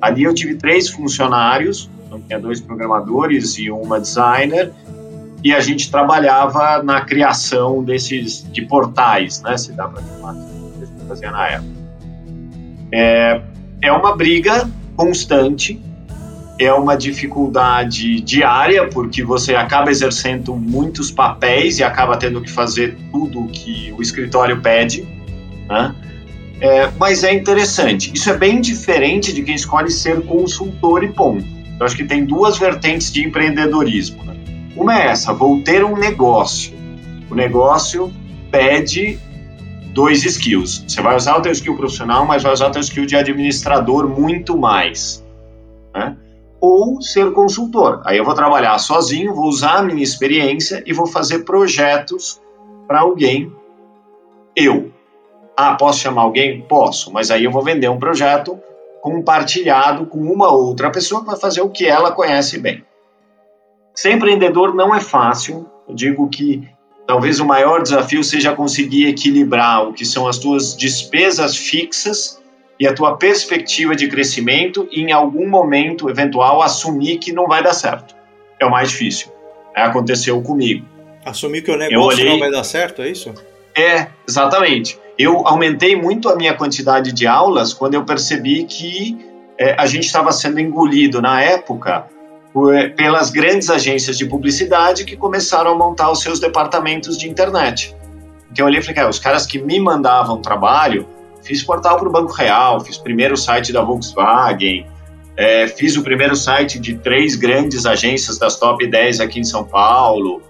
Ali 0.00 0.24
eu 0.24 0.34
tive 0.34 0.56
três 0.56 0.88
funcionários, 0.88 1.88
então 2.04 2.20
tinha 2.20 2.36
dois 2.36 2.60
programadores 2.60 3.56
e 3.58 3.70
uma 3.70 4.00
designer, 4.00 4.72
e 5.44 5.54
a 5.54 5.60
gente 5.60 5.88
trabalhava 5.88 6.82
na 6.82 7.00
criação 7.02 7.84
desses 7.84 8.44
de 8.52 8.62
portais, 8.62 9.40
né? 9.40 9.56
Se 9.56 9.70
dá 9.70 9.86
para 9.86 10.02
chamar 10.02 10.30
assim, 10.32 11.06
fazia 11.06 11.30
na 11.30 11.46
época. 11.46 11.70
É, 12.90 13.40
é 13.82 13.92
uma 13.92 14.16
briga 14.16 14.68
constante, 14.96 15.80
é 16.58 16.72
uma 16.72 16.96
dificuldade 16.96 18.20
diária, 18.20 18.88
porque 18.88 19.24
você 19.24 19.54
acaba 19.54 19.90
exercendo 19.90 20.54
muitos 20.54 21.10
papéis 21.10 21.78
e 21.78 21.84
acaba 21.84 22.16
tendo 22.16 22.40
que 22.40 22.50
fazer 22.50 22.96
tudo 23.10 23.46
que 23.48 23.92
o 23.96 24.02
escritório 24.02 24.60
pede, 24.60 25.06
né? 25.68 25.94
É, 26.60 26.88
mas 26.98 27.24
é 27.24 27.34
interessante. 27.34 28.12
Isso 28.14 28.30
é 28.30 28.36
bem 28.36 28.60
diferente 28.60 29.32
de 29.32 29.42
quem 29.42 29.54
escolhe 29.54 29.90
ser 29.90 30.22
consultor 30.24 31.02
e 31.02 31.12
ponto. 31.12 31.44
Eu 31.78 31.84
acho 31.84 31.96
que 31.96 32.04
tem 32.04 32.24
duas 32.24 32.56
vertentes 32.56 33.12
de 33.12 33.26
empreendedorismo. 33.26 34.24
Né? 34.24 34.36
Uma 34.76 34.96
é 34.96 35.08
essa: 35.08 35.32
vou 35.32 35.60
ter 35.62 35.84
um 35.84 35.96
negócio. 35.96 36.72
O 37.28 37.34
negócio 37.34 38.12
pede 38.50 39.18
dois 39.92 40.24
skills. 40.24 40.84
Você 40.86 41.02
vai 41.02 41.16
usar 41.16 41.36
o 41.36 41.42
teu 41.42 41.52
skill 41.52 41.76
profissional, 41.76 42.24
mas 42.24 42.42
vai 42.42 42.52
usar 42.52 42.68
o 42.68 42.70
teu 42.70 42.80
skill 42.80 43.04
de 43.04 43.16
administrador 43.16 44.08
muito 44.08 44.56
mais. 44.56 45.24
Né? 45.94 46.16
Ou 46.66 47.02
ser 47.02 47.30
consultor. 47.32 48.00
Aí 48.06 48.16
eu 48.16 48.24
vou 48.24 48.32
trabalhar 48.32 48.78
sozinho, 48.78 49.34
vou 49.34 49.44
usar 49.44 49.80
a 49.80 49.82
minha 49.82 50.02
experiência 50.02 50.82
e 50.86 50.94
vou 50.94 51.06
fazer 51.06 51.40
projetos 51.40 52.40
para 52.88 53.00
alguém. 53.00 53.52
Eu. 54.56 54.90
Ah, 55.54 55.74
posso 55.74 55.98
chamar 55.98 56.22
alguém? 56.22 56.62
Posso, 56.62 57.12
mas 57.12 57.30
aí 57.30 57.44
eu 57.44 57.50
vou 57.50 57.62
vender 57.62 57.90
um 57.90 57.98
projeto 57.98 58.58
compartilhado 59.02 60.06
com 60.06 60.20
uma 60.20 60.50
outra 60.50 60.90
pessoa 60.90 61.20
que 61.20 61.26
vai 61.26 61.36
fazer 61.36 61.60
o 61.60 61.68
que 61.68 61.84
ela 61.84 62.12
conhece 62.12 62.58
bem. 62.58 62.82
Ser 63.94 64.12
empreendedor 64.12 64.74
não 64.74 64.94
é 64.94 65.00
fácil. 65.00 65.68
Eu 65.86 65.94
digo 65.94 66.26
que 66.30 66.66
talvez 67.06 67.40
o 67.40 67.44
maior 67.44 67.82
desafio 67.82 68.24
seja 68.24 68.54
conseguir 68.54 69.06
equilibrar 69.06 69.86
o 69.86 69.92
que 69.92 70.06
são 70.06 70.26
as 70.26 70.38
tuas 70.38 70.74
despesas 70.74 71.58
fixas 71.58 72.42
e 72.84 72.86
a 72.86 72.92
tua 72.92 73.16
perspectiva 73.16 73.96
de 73.96 74.08
crescimento 74.08 74.86
e 74.92 75.00
em 75.00 75.10
algum 75.10 75.48
momento 75.48 76.10
eventual 76.10 76.60
assumir 76.60 77.16
que 77.16 77.32
não 77.32 77.46
vai 77.46 77.62
dar 77.62 77.72
certo. 77.72 78.14
É 78.60 78.66
o 78.66 78.70
mais 78.70 78.90
difícil. 78.90 79.28
É, 79.74 79.80
aconteceu 79.80 80.38
comigo. 80.42 80.84
Assumir 81.24 81.62
que 81.62 81.70
o 81.70 81.78
negócio 81.78 82.20
olhei... 82.20 82.32
não 82.32 82.38
vai 82.38 82.50
dar 82.50 82.62
certo, 82.62 83.00
é 83.00 83.08
isso? 83.08 83.32
É, 83.74 84.08
exatamente. 84.28 84.98
Eu 85.18 85.46
aumentei 85.48 85.96
muito 85.96 86.28
a 86.28 86.36
minha 86.36 86.52
quantidade 86.52 87.10
de 87.10 87.26
aulas 87.26 87.72
quando 87.72 87.94
eu 87.94 88.04
percebi 88.04 88.64
que 88.64 89.16
é, 89.58 89.74
a 89.78 89.86
gente 89.86 90.04
estava 90.04 90.30
sendo 90.30 90.60
engolido 90.60 91.22
na 91.22 91.40
época 91.40 92.04
pelas 92.96 93.30
grandes 93.30 93.70
agências 93.70 94.18
de 94.18 94.26
publicidade 94.26 95.06
que 95.06 95.16
começaram 95.16 95.70
a 95.70 95.74
montar 95.74 96.10
os 96.10 96.20
seus 96.20 96.38
departamentos 96.38 97.16
de 97.16 97.30
internet. 97.30 97.96
Então 98.52 98.64
eu 98.64 98.66
olhei 98.66 98.80
e 98.80 98.82
falei, 98.82 98.96
cara, 98.96 99.08
os 99.08 99.18
caras 99.18 99.46
que 99.46 99.58
me 99.58 99.80
mandavam 99.80 100.42
trabalho, 100.42 101.08
fiz 101.44 101.62
portal 101.62 101.98
para 101.98 102.08
o 102.08 102.12
Banco 102.12 102.32
Real, 102.32 102.80
fiz 102.80 102.96
primeiro 102.96 103.36
site 103.36 103.72
da 103.72 103.82
Volkswagen, 103.82 104.86
é, 105.36 105.68
fiz 105.68 105.96
o 105.96 106.02
primeiro 106.02 106.34
site 106.34 106.78
de 106.78 106.96
três 106.96 107.36
grandes 107.36 107.86
agências 107.86 108.38
das 108.38 108.56
top 108.56 108.86
10 108.86 109.20
aqui 109.20 109.40
em 109.40 109.44
São 109.44 109.64
Paulo. 109.64 110.42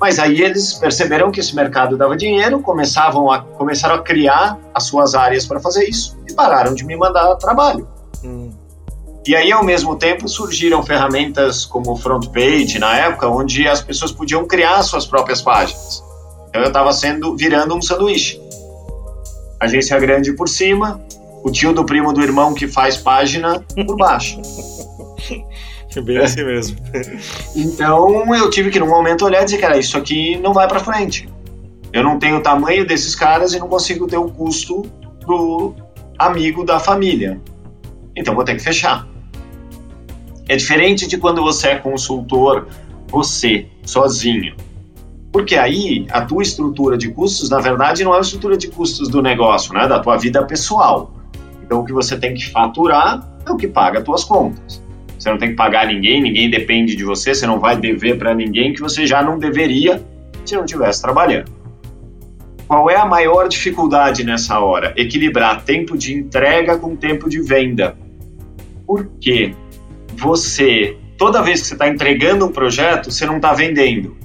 Mas 0.00 0.18
aí 0.18 0.40
eles 0.40 0.74
perceberam 0.74 1.30
que 1.30 1.40
esse 1.40 1.54
mercado 1.54 1.96
dava 1.96 2.16
dinheiro, 2.16 2.60
começavam 2.60 3.30
a, 3.30 3.40
começaram 3.40 3.96
a 3.96 4.02
criar 4.02 4.56
as 4.72 4.84
suas 4.84 5.14
áreas 5.14 5.44
para 5.44 5.58
fazer 5.58 5.88
isso 5.88 6.16
e 6.28 6.32
pararam 6.32 6.72
de 6.72 6.84
me 6.84 6.96
mandar 6.96 7.34
trabalho. 7.36 7.88
Hum. 8.24 8.50
E 9.26 9.36
aí, 9.36 9.52
ao 9.52 9.62
mesmo 9.62 9.96
tempo, 9.96 10.26
surgiram 10.26 10.82
ferramentas 10.82 11.66
como 11.66 11.92
o 11.92 11.96
front 11.96 12.28
page, 12.28 12.78
na 12.78 12.96
época, 12.96 13.28
onde 13.28 13.68
as 13.68 13.82
pessoas 13.82 14.10
podiam 14.10 14.46
criar 14.46 14.82
suas 14.82 15.04
próprias 15.04 15.42
páginas. 15.42 16.02
Então, 16.48 16.62
eu 16.62 16.68
estava 16.68 16.92
sendo 16.92 17.36
virando 17.36 17.74
um 17.74 17.82
sanduíche. 17.82 18.40
Agência 19.60 19.98
grande 19.98 20.32
por 20.32 20.48
cima, 20.48 21.00
o 21.42 21.50
tio 21.50 21.72
do 21.72 21.84
primo 21.84 22.12
do 22.12 22.22
irmão 22.22 22.54
que 22.54 22.68
faz 22.68 22.96
página 22.96 23.60
por 23.86 23.96
baixo. 23.96 24.40
É 25.96 26.00
bem 26.02 26.18
assim 26.18 26.44
mesmo. 26.44 26.78
Então, 27.56 28.34
eu 28.34 28.50
tive 28.50 28.70
que, 28.70 28.78
num 28.78 28.88
momento, 28.88 29.24
olhar 29.24 29.42
e 29.42 29.44
dizer, 29.44 29.58
cara, 29.58 29.78
isso 29.78 29.96
aqui 29.96 30.36
não 30.38 30.52
vai 30.52 30.68
para 30.68 30.80
frente. 30.80 31.28
Eu 31.92 32.02
não 32.02 32.18
tenho 32.18 32.36
o 32.36 32.42
tamanho 32.42 32.86
desses 32.86 33.14
caras 33.14 33.52
e 33.52 33.58
não 33.58 33.68
consigo 33.68 34.06
ter 34.06 34.18
o 34.18 34.28
custo 34.28 34.82
do 35.26 35.74
amigo 36.18 36.64
da 36.64 36.78
família. 36.78 37.40
Então, 38.14 38.34
vou 38.34 38.44
ter 38.44 38.54
que 38.54 38.62
fechar. 38.62 39.08
É 40.48 40.56
diferente 40.56 41.06
de 41.06 41.18
quando 41.18 41.42
você 41.42 41.68
é 41.68 41.74
consultor, 41.76 42.68
você, 43.08 43.66
sozinho. 43.84 44.54
Porque 45.38 45.54
aí 45.54 46.04
a 46.10 46.22
tua 46.22 46.42
estrutura 46.42 46.98
de 46.98 47.12
custos, 47.12 47.48
na 47.48 47.60
verdade, 47.60 48.02
não 48.02 48.12
é 48.12 48.18
a 48.18 48.20
estrutura 48.20 48.56
de 48.56 48.66
custos 48.66 49.08
do 49.08 49.22
negócio, 49.22 49.72
né? 49.72 49.86
Da 49.86 50.00
tua 50.00 50.16
vida 50.16 50.44
pessoal. 50.44 51.14
Então 51.62 51.78
o 51.78 51.84
que 51.84 51.92
você 51.92 52.18
tem 52.18 52.34
que 52.34 52.50
faturar 52.50 53.24
é 53.46 53.52
o 53.52 53.56
que 53.56 53.68
paga 53.68 54.00
as 54.00 54.04
tuas 54.04 54.24
contas. 54.24 54.82
Você 55.16 55.30
não 55.30 55.38
tem 55.38 55.50
que 55.50 55.54
pagar 55.54 55.86
ninguém, 55.86 56.20
ninguém 56.20 56.50
depende 56.50 56.96
de 56.96 57.04
você, 57.04 57.32
você 57.32 57.46
não 57.46 57.60
vai 57.60 57.76
dever 57.76 58.18
para 58.18 58.34
ninguém 58.34 58.72
que 58.72 58.80
você 58.80 59.06
já 59.06 59.22
não 59.22 59.38
deveria 59.38 60.04
se 60.44 60.56
não 60.56 60.64
estivesse 60.64 61.00
trabalhando. 61.00 61.52
Qual 62.66 62.90
é 62.90 62.96
a 62.96 63.06
maior 63.06 63.46
dificuldade 63.46 64.24
nessa 64.24 64.58
hora? 64.58 64.92
Equilibrar 64.96 65.62
tempo 65.62 65.96
de 65.96 66.14
entrega 66.14 66.76
com 66.76 66.96
tempo 66.96 67.30
de 67.30 67.40
venda. 67.40 67.96
Por 68.84 69.08
quê? 69.20 69.54
você, 70.16 70.96
toda 71.16 71.42
vez 71.42 71.62
que 71.62 71.68
você 71.68 71.74
está 71.74 71.88
entregando 71.88 72.44
um 72.44 72.50
projeto, 72.50 73.12
você 73.12 73.24
não 73.24 73.36
está 73.36 73.52
vendendo. 73.52 74.17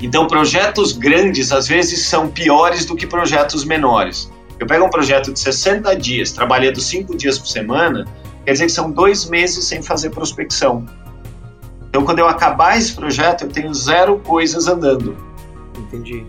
Então, 0.00 0.26
projetos 0.26 0.92
grandes 0.92 1.52
às 1.52 1.66
vezes 1.66 2.06
são 2.06 2.28
piores 2.28 2.84
do 2.84 2.96
que 2.96 3.06
projetos 3.06 3.64
menores. 3.64 4.30
Eu 4.58 4.66
pego 4.66 4.84
um 4.84 4.90
projeto 4.90 5.32
de 5.32 5.38
60 5.38 5.94
dias, 5.96 6.32
trabalhando 6.32 6.80
5 6.80 7.16
dias 7.16 7.38
por 7.38 7.48
semana, 7.48 8.04
quer 8.44 8.52
dizer 8.52 8.66
que 8.66 8.72
são 8.72 8.90
dois 8.90 9.28
meses 9.28 9.64
sem 9.64 9.82
fazer 9.82 10.10
prospecção. 10.10 10.86
Então, 11.88 12.04
quando 12.04 12.18
eu 12.18 12.28
acabar 12.28 12.76
esse 12.76 12.92
projeto, 12.92 13.42
eu 13.42 13.48
tenho 13.48 13.72
zero 13.72 14.18
coisas 14.18 14.66
andando. 14.66 15.16
Entendi. 15.78 16.26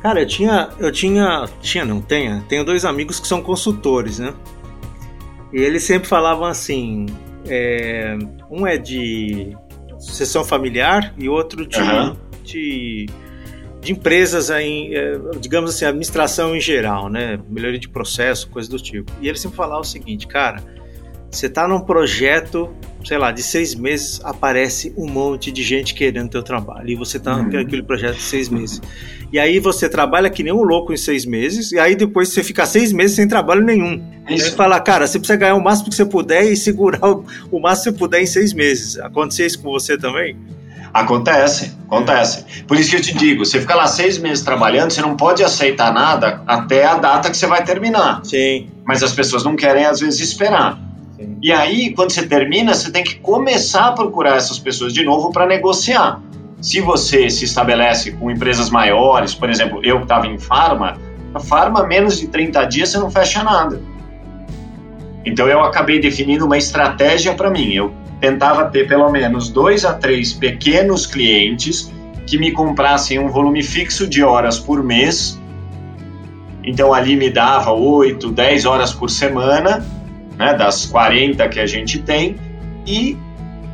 Cara, 0.00 0.20
eu 0.20 0.26
tinha, 0.26 0.68
eu 0.78 0.90
tinha, 0.90 1.48
tinha, 1.60 1.84
não 1.84 2.00
tenho, 2.00 2.42
tenho 2.48 2.64
dois 2.64 2.84
amigos 2.84 3.20
que 3.20 3.26
são 3.26 3.40
consultores, 3.40 4.18
né? 4.18 4.34
E 5.52 5.60
eles 5.60 5.84
sempre 5.84 6.08
falavam 6.08 6.44
assim: 6.44 7.06
é, 7.46 8.16
um 8.50 8.66
é 8.66 8.76
de 8.76 9.56
sucessão 9.98 10.44
familiar 10.44 11.14
e 11.16 11.28
outro 11.28 11.66
de, 11.66 11.80
uhum. 11.80 12.16
De, 12.42 13.06
de, 13.80 13.92
empresas, 13.92 14.50
em, 14.50 14.94
é, 14.94 15.18
digamos 15.40 15.74
assim, 15.74 15.84
administração 15.84 16.54
em 16.56 16.60
geral, 16.60 17.08
né? 17.08 17.38
Melhoria 17.48 17.78
de 17.78 17.88
processo, 17.88 18.48
coisa 18.48 18.68
do 18.68 18.78
tipo. 18.78 19.12
E 19.20 19.28
ele 19.28 19.38
sempre 19.38 19.56
falava 19.56 19.80
o 19.80 19.84
seguinte, 19.84 20.26
cara, 20.26 20.62
você 21.32 21.46
está 21.46 21.66
num 21.66 21.80
projeto, 21.80 22.68
sei 23.02 23.16
lá, 23.16 23.32
de 23.32 23.42
seis 23.42 23.74
meses, 23.74 24.20
aparece 24.22 24.92
um 24.98 25.08
monte 25.08 25.50
de 25.50 25.62
gente 25.62 25.94
querendo 25.94 26.28
teu 26.28 26.42
trabalho. 26.42 26.90
E 26.90 26.94
você 26.94 27.16
está 27.16 27.36
uhum. 27.36 27.50
naquele 27.50 27.82
projeto 27.82 28.16
de 28.16 28.22
seis 28.22 28.50
meses. 28.50 28.82
E 29.32 29.38
aí 29.38 29.58
você 29.58 29.88
trabalha 29.88 30.28
que 30.28 30.42
nem 30.42 30.52
um 30.52 30.62
louco 30.62 30.92
em 30.92 30.96
seis 30.96 31.24
meses, 31.24 31.72
e 31.72 31.78
aí 31.78 31.96
depois 31.96 32.28
você 32.28 32.44
fica 32.44 32.66
seis 32.66 32.92
meses 32.92 33.16
sem 33.16 33.26
trabalho 33.26 33.64
nenhum. 33.64 33.94
Isso. 34.28 34.50
Aí 34.50 34.56
fala, 34.56 34.78
cara, 34.78 35.06
você 35.06 35.18
precisa 35.18 35.38
ganhar 35.38 35.54
o 35.54 35.64
máximo 35.64 35.88
que 35.88 35.96
você 35.96 36.04
puder 36.04 36.44
e 36.44 36.54
segurar 36.54 37.02
o, 37.02 37.24
o 37.50 37.58
máximo 37.58 37.94
que 37.94 37.98
você 37.98 38.04
puder 38.04 38.20
em 38.20 38.26
seis 38.26 38.52
meses. 38.52 38.98
Aconteceu 38.98 39.46
isso 39.46 39.62
com 39.62 39.70
você 39.70 39.96
também? 39.96 40.36
Acontece, 40.92 41.72
acontece. 41.86 42.44
Por 42.64 42.78
isso 42.78 42.90
que 42.90 42.96
eu 42.96 43.00
te 43.00 43.16
digo, 43.16 43.46
você 43.46 43.60
fica 43.60 43.74
lá 43.74 43.86
seis 43.86 44.18
meses 44.18 44.44
trabalhando, 44.44 44.90
você 44.90 45.00
não 45.00 45.16
pode 45.16 45.42
aceitar 45.42 45.92
nada 45.92 46.42
até 46.46 46.84
a 46.84 46.96
data 46.96 47.30
que 47.30 47.36
você 47.36 47.46
vai 47.46 47.64
terminar. 47.64 48.20
Sim. 48.24 48.68
Mas 48.84 49.02
as 49.02 49.12
pessoas 49.12 49.42
não 49.42 49.56
querem, 49.56 49.86
às 49.86 50.00
vezes, 50.00 50.20
esperar. 50.20 50.78
Sim. 51.16 51.38
E 51.40 51.50
aí, 51.50 51.94
quando 51.94 52.10
você 52.10 52.26
termina, 52.26 52.74
você 52.74 52.90
tem 52.90 53.02
que 53.02 53.14
começar 53.16 53.86
a 53.86 53.92
procurar 53.92 54.36
essas 54.36 54.58
pessoas 54.58 54.92
de 54.92 55.02
novo 55.02 55.32
para 55.32 55.46
negociar. 55.46 56.20
Se 56.60 56.80
você 56.80 57.30
se 57.30 57.44
estabelece 57.44 58.12
com 58.12 58.30
empresas 58.30 58.68
maiores, 58.68 59.34
por 59.34 59.48
exemplo, 59.48 59.80
eu 59.82 59.96
que 59.96 60.04
estava 60.04 60.26
em 60.26 60.38
farma, 60.38 60.98
a 61.34 61.40
farma, 61.40 61.86
menos 61.86 62.20
de 62.20 62.28
30 62.28 62.64
dias, 62.66 62.90
você 62.90 62.98
não 62.98 63.10
fecha 63.10 63.42
nada. 63.42 63.80
Então 65.24 65.48
eu 65.48 65.62
acabei 65.62 66.00
definindo 66.00 66.44
uma 66.44 66.58
estratégia 66.58 67.34
para 67.34 67.50
mim. 67.50 67.72
Eu 67.72 67.92
tentava 68.22 68.66
ter 68.66 68.86
pelo 68.86 69.10
menos 69.10 69.48
dois 69.48 69.84
a 69.84 69.94
três 69.94 70.32
pequenos 70.32 71.06
clientes 71.06 71.92
que 72.24 72.38
me 72.38 72.52
comprassem 72.52 73.18
um 73.18 73.28
volume 73.28 73.64
fixo 73.64 74.06
de 74.06 74.22
horas 74.22 74.60
por 74.60 74.80
mês 74.80 75.38
Então 76.62 76.94
ali 76.94 77.16
me 77.16 77.28
dava 77.28 77.72
8, 77.72 78.30
10 78.30 78.64
horas 78.64 78.92
por 78.92 79.10
semana, 79.10 79.84
né, 80.38 80.54
das 80.54 80.86
40 80.86 81.48
que 81.48 81.58
a 81.58 81.66
gente 81.66 81.98
tem, 81.98 82.36
e 82.86 83.16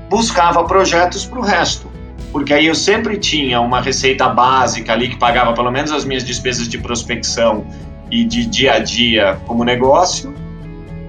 buscava 0.09 0.65
projetos 0.65 1.27
para 1.27 1.39
o 1.39 1.43
resto. 1.43 1.87
Porque 2.33 2.55
aí 2.55 2.67
eu 2.67 2.75
sempre 2.75 3.19
tinha 3.19 3.61
uma 3.61 3.81
receita 3.83 4.29
básica 4.29 4.95
ali 4.95 5.11
que 5.11 5.17
pagava 5.17 5.53
pelo 5.53 5.71
menos 5.71 5.93
as 5.93 6.07
minhas 6.07 6.25
despesas 6.25 6.69
de 6.69 6.79
prospecção 6.79 7.67
e 8.11 8.25
de 8.25 8.47
dia 8.47 8.75
a 8.75 8.79
dia 8.79 9.39
como 9.47 9.65
negócio, 9.65 10.35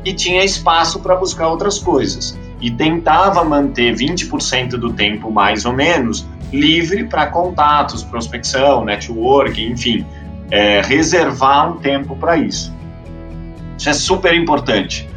e 0.03 0.13
tinha 0.13 0.43
espaço 0.43 0.99
para 0.99 1.15
buscar 1.15 1.47
outras 1.47 1.79
coisas. 1.79 2.37
E 2.61 2.71
tentava 2.71 3.43
manter 3.43 3.95
20% 3.95 4.71
do 4.71 4.91
tempo, 4.93 5.31
mais 5.31 5.65
ou 5.65 5.73
menos, 5.73 6.27
livre 6.51 7.05
para 7.05 7.27
contatos, 7.27 8.03
prospecção, 8.03 8.83
network, 8.83 9.61
enfim, 9.63 10.05
é, 10.51 10.81
reservar 10.81 11.71
um 11.71 11.77
tempo 11.77 12.15
para 12.15 12.37
isso. 12.37 12.73
Isso 13.77 13.89
é 13.89 13.93
super 13.93 14.33
importante, 14.33 15.07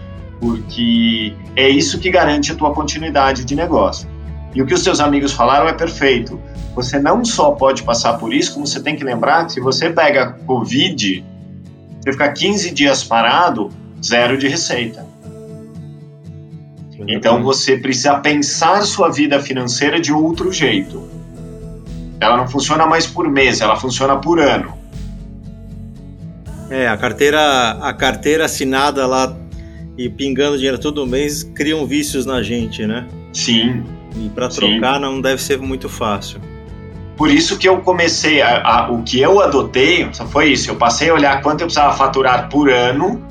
porque 0.41 1.35
é 1.57 1.69
isso 1.69 1.99
que 1.99 2.11
garante 2.11 2.53
a 2.53 2.55
tua 2.55 2.73
continuidade 2.73 3.45
de 3.45 3.57
negócio. 3.57 4.09
E 4.55 4.61
o 4.61 4.67
que 4.67 4.75
os 4.75 4.83
seus 4.83 5.01
amigos 5.01 5.33
falaram 5.33 5.67
é 5.67 5.73
perfeito. 5.73 6.39
Você 6.75 6.99
não 6.99 7.25
só 7.25 7.53
pode 7.53 7.83
passar 7.83 8.19
por 8.19 8.33
isso, 8.33 8.55
como 8.55 8.67
você 8.67 8.81
tem 8.81 8.95
que 8.95 9.03
lembrar 9.03 9.47
que 9.47 9.55
se 9.55 9.61
você 9.61 9.91
pega 9.91 10.33
Covid, 10.47 11.25
você 12.01 12.13
ficar 12.13 12.33
15 12.33 12.71
dias 12.73 13.03
parado, 13.03 13.71
zero 14.05 14.37
de 14.37 14.49
receita. 14.49 15.07
Então 17.09 17.43
você 17.43 17.77
precisa 17.77 18.15
pensar 18.15 18.83
sua 18.83 19.09
vida 19.11 19.41
financeira 19.41 20.01
de 20.01 20.13
outro 20.13 20.53
jeito. 20.53 21.09
Ela 22.21 22.37
não 22.37 22.47
funciona 22.47 22.87
mais 22.87 23.07
por 23.07 23.29
mês, 23.29 23.61
ela 23.61 23.77
funciona 23.77 24.17
por 24.17 24.39
ano. 24.39 24.73
É, 26.71 26.89
a 26.89 26.97
carteira, 26.97 27.73
a 27.83 27.93
carteira 27.93 28.45
assinada 28.45 29.07
lá 29.07 29.37
e 29.99 30.09
pingando 30.09 30.57
dinheiro 30.57 30.79
todo 30.79 31.07
mês 31.07 31.43
criam 31.43 31.87
vícios 31.87 32.25
na 32.25 32.43
gente, 32.43 32.87
né? 32.87 33.07
Sim. 33.33 33.85
E 34.17 34.29
para 34.31 34.49
trocar 34.49 35.01
não 35.01 35.21
deve 35.21 35.43
ser 35.43 35.59
muito 35.59 35.89
fácil. 35.89 36.41
Por 37.17 37.31
isso 37.31 37.59
que 37.59 37.69
eu 37.69 37.79
comecei, 37.79 38.41
a, 38.41 38.63
a, 38.63 38.91
o 38.91 39.03
que 39.03 39.21
eu 39.21 39.41
adotei 39.41 40.09
foi 40.31 40.53
isso. 40.53 40.71
Eu 40.71 40.77
passei 40.77 41.11
a 41.11 41.15
olhar 41.15 41.43
quanto 41.43 41.61
eu 41.61 41.67
precisava 41.67 41.95
faturar 41.95 42.49
por 42.49 42.71
ano, 42.71 43.23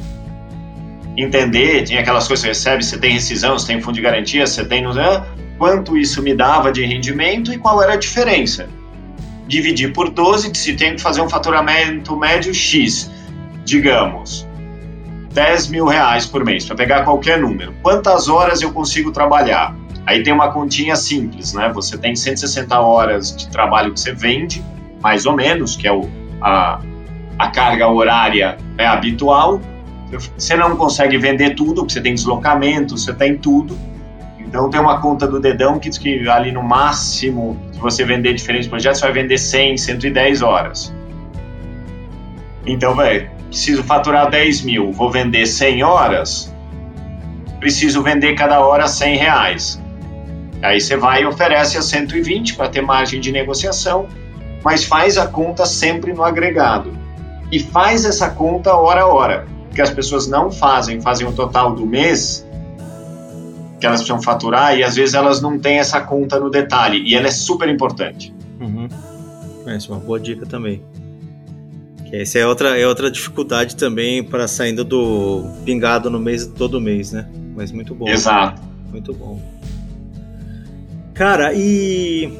entender, 1.17 1.83
tinha 1.83 2.01
aquelas 2.01 2.27
coisas 2.27 2.45
que 2.45 2.53
você 2.53 2.69
recebe, 2.69 2.83
você 2.83 2.97
tem 2.97 3.13
rescisão, 3.13 3.57
você 3.57 3.67
tem 3.67 3.81
fundo 3.81 3.95
de 3.95 4.01
garantia, 4.01 4.45
você 4.45 4.65
tem 4.65 4.83
quanto 5.57 5.97
isso 5.97 6.21
me 6.23 6.33
dava 6.33 6.71
de 6.71 6.83
rendimento 6.83 7.53
e 7.53 7.57
qual 7.57 7.81
era 7.81 7.93
a 7.93 7.97
diferença. 7.97 8.69
Dividir 9.47 9.93
por 9.93 10.09
12, 10.09 10.51
se 10.55 10.75
tem 10.75 10.95
que 10.95 11.01
fazer 11.01 11.21
um 11.21 11.29
faturamento 11.29 12.15
médio 12.15 12.53
X 12.53 13.11
digamos, 13.65 14.47
10 15.33 15.69
mil 15.69 15.85
reais 15.85 16.25
por 16.25 16.43
mês, 16.43 16.65
para 16.65 16.75
pegar 16.75 17.03
qualquer 17.03 17.39
número. 17.39 17.73
Quantas 17.81 18.27
horas 18.27 18.61
eu 18.61 18.71
consigo 18.71 19.11
trabalhar? 19.11 19.75
Aí 20.05 20.23
tem 20.23 20.33
uma 20.33 20.51
continha 20.51 20.95
simples, 20.95 21.53
né? 21.53 21.71
Você 21.73 21.97
tem 21.97 22.15
160 22.15 22.79
horas 22.79 23.35
de 23.35 23.47
trabalho 23.49 23.93
que 23.93 23.99
você 23.99 24.13
vende, 24.13 24.63
mais 25.01 25.25
ou 25.25 25.35
menos, 25.35 25.75
que 25.75 25.87
é 25.87 25.91
o, 25.91 26.09
a, 26.41 26.81
a 27.37 27.47
carga 27.49 27.87
horária 27.87 28.57
é 28.77 28.85
habitual. 28.85 29.61
Você 30.11 30.55
não 30.55 30.75
consegue 30.75 31.17
vender 31.17 31.55
tudo, 31.55 31.81
porque 31.81 31.93
você 31.93 32.01
tem 32.01 32.13
deslocamento, 32.13 32.97
você 32.97 33.13
tem 33.13 33.37
tudo. 33.37 33.77
Então 34.39 34.69
tem 34.69 34.81
uma 34.81 34.99
conta 34.99 35.25
do 35.25 35.39
dedão 35.39 35.79
que 35.79 35.89
diz 35.89 35.97
que 35.97 36.27
ali 36.27 36.51
no 36.51 36.61
máximo, 36.61 37.57
se 37.71 37.79
você 37.79 38.03
vender 38.03 38.33
diferentes 38.33 38.67
projetos, 38.67 38.99
você 38.99 39.05
vai 39.05 39.13
vender 39.13 39.37
100, 39.37 39.77
110 39.77 40.41
horas. 40.41 40.93
Então, 42.65 42.95
velho, 42.95 43.29
preciso 43.47 43.83
faturar 43.83 44.29
10 44.29 44.63
mil, 44.63 44.91
vou 44.91 45.09
vender 45.09 45.45
100 45.45 45.83
horas, 45.83 46.53
preciso 47.59 48.03
vender 48.03 48.33
cada 48.35 48.59
hora 48.59 48.87
100 48.87 49.17
reais. 49.17 49.81
Aí 50.61 50.79
você 50.79 50.95
vai 50.95 51.23
e 51.23 51.25
oferece 51.25 51.77
a 51.77 51.81
120 51.81 52.55
para 52.55 52.69
ter 52.69 52.81
margem 52.81 53.19
de 53.19 53.31
negociação, 53.31 54.07
mas 54.63 54.83
faz 54.83 55.17
a 55.17 55.27
conta 55.27 55.65
sempre 55.65 56.13
no 56.13 56.23
agregado. 56.23 56.91
E 57.51 57.59
faz 57.59 58.05
essa 58.05 58.29
conta 58.29 58.75
hora 58.75 59.01
a 59.01 59.07
hora, 59.07 59.47
que 59.73 59.81
as 59.81 59.89
pessoas 59.89 60.27
não 60.27 60.51
fazem, 60.51 61.01
fazem 61.01 61.27
o 61.27 61.31
total 61.31 61.73
do 61.73 61.85
mês 61.85 62.45
que 63.79 63.87
elas 63.87 64.01
precisam 64.01 64.21
faturar 64.21 64.77
e 64.77 64.83
às 64.83 64.95
vezes 64.95 65.15
elas 65.15 65.41
não 65.41 65.57
têm 65.57 65.79
essa 65.79 65.99
conta 66.01 66.39
no 66.39 66.49
detalhe 66.49 67.03
e 67.03 67.15
ela 67.15 67.27
é 67.27 67.31
super 67.31 67.67
importante. 67.67 68.33
Uhum. 68.59 68.87
Essa 69.65 69.87
é 69.87 69.91
uma 69.95 69.99
boa 69.99 70.19
dica 70.19 70.45
também. 70.45 70.83
Essa 72.11 72.39
é 72.39 72.45
outra, 72.45 72.77
é 72.77 72.85
outra 72.85 73.09
dificuldade 73.09 73.75
também 73.75 74.23
para 74.23 74.47
saindo 74.47 74.83
do 74.83 75.45
pingado 75.65 76.09
no 76.09 76.19
mês 76.19 76.45
todo 76.45 76.79
mês, 76.79 77.11
né? 77.11 77.27
Mas 77.55 77.71
muito 77.71 77.95
bom. 77.95 78.07
Exato. 78.07 78.61
Muito 78.91 79.13
bom. 79.13 79.41
Cara, 81.13 81.53
e 81.53 82.31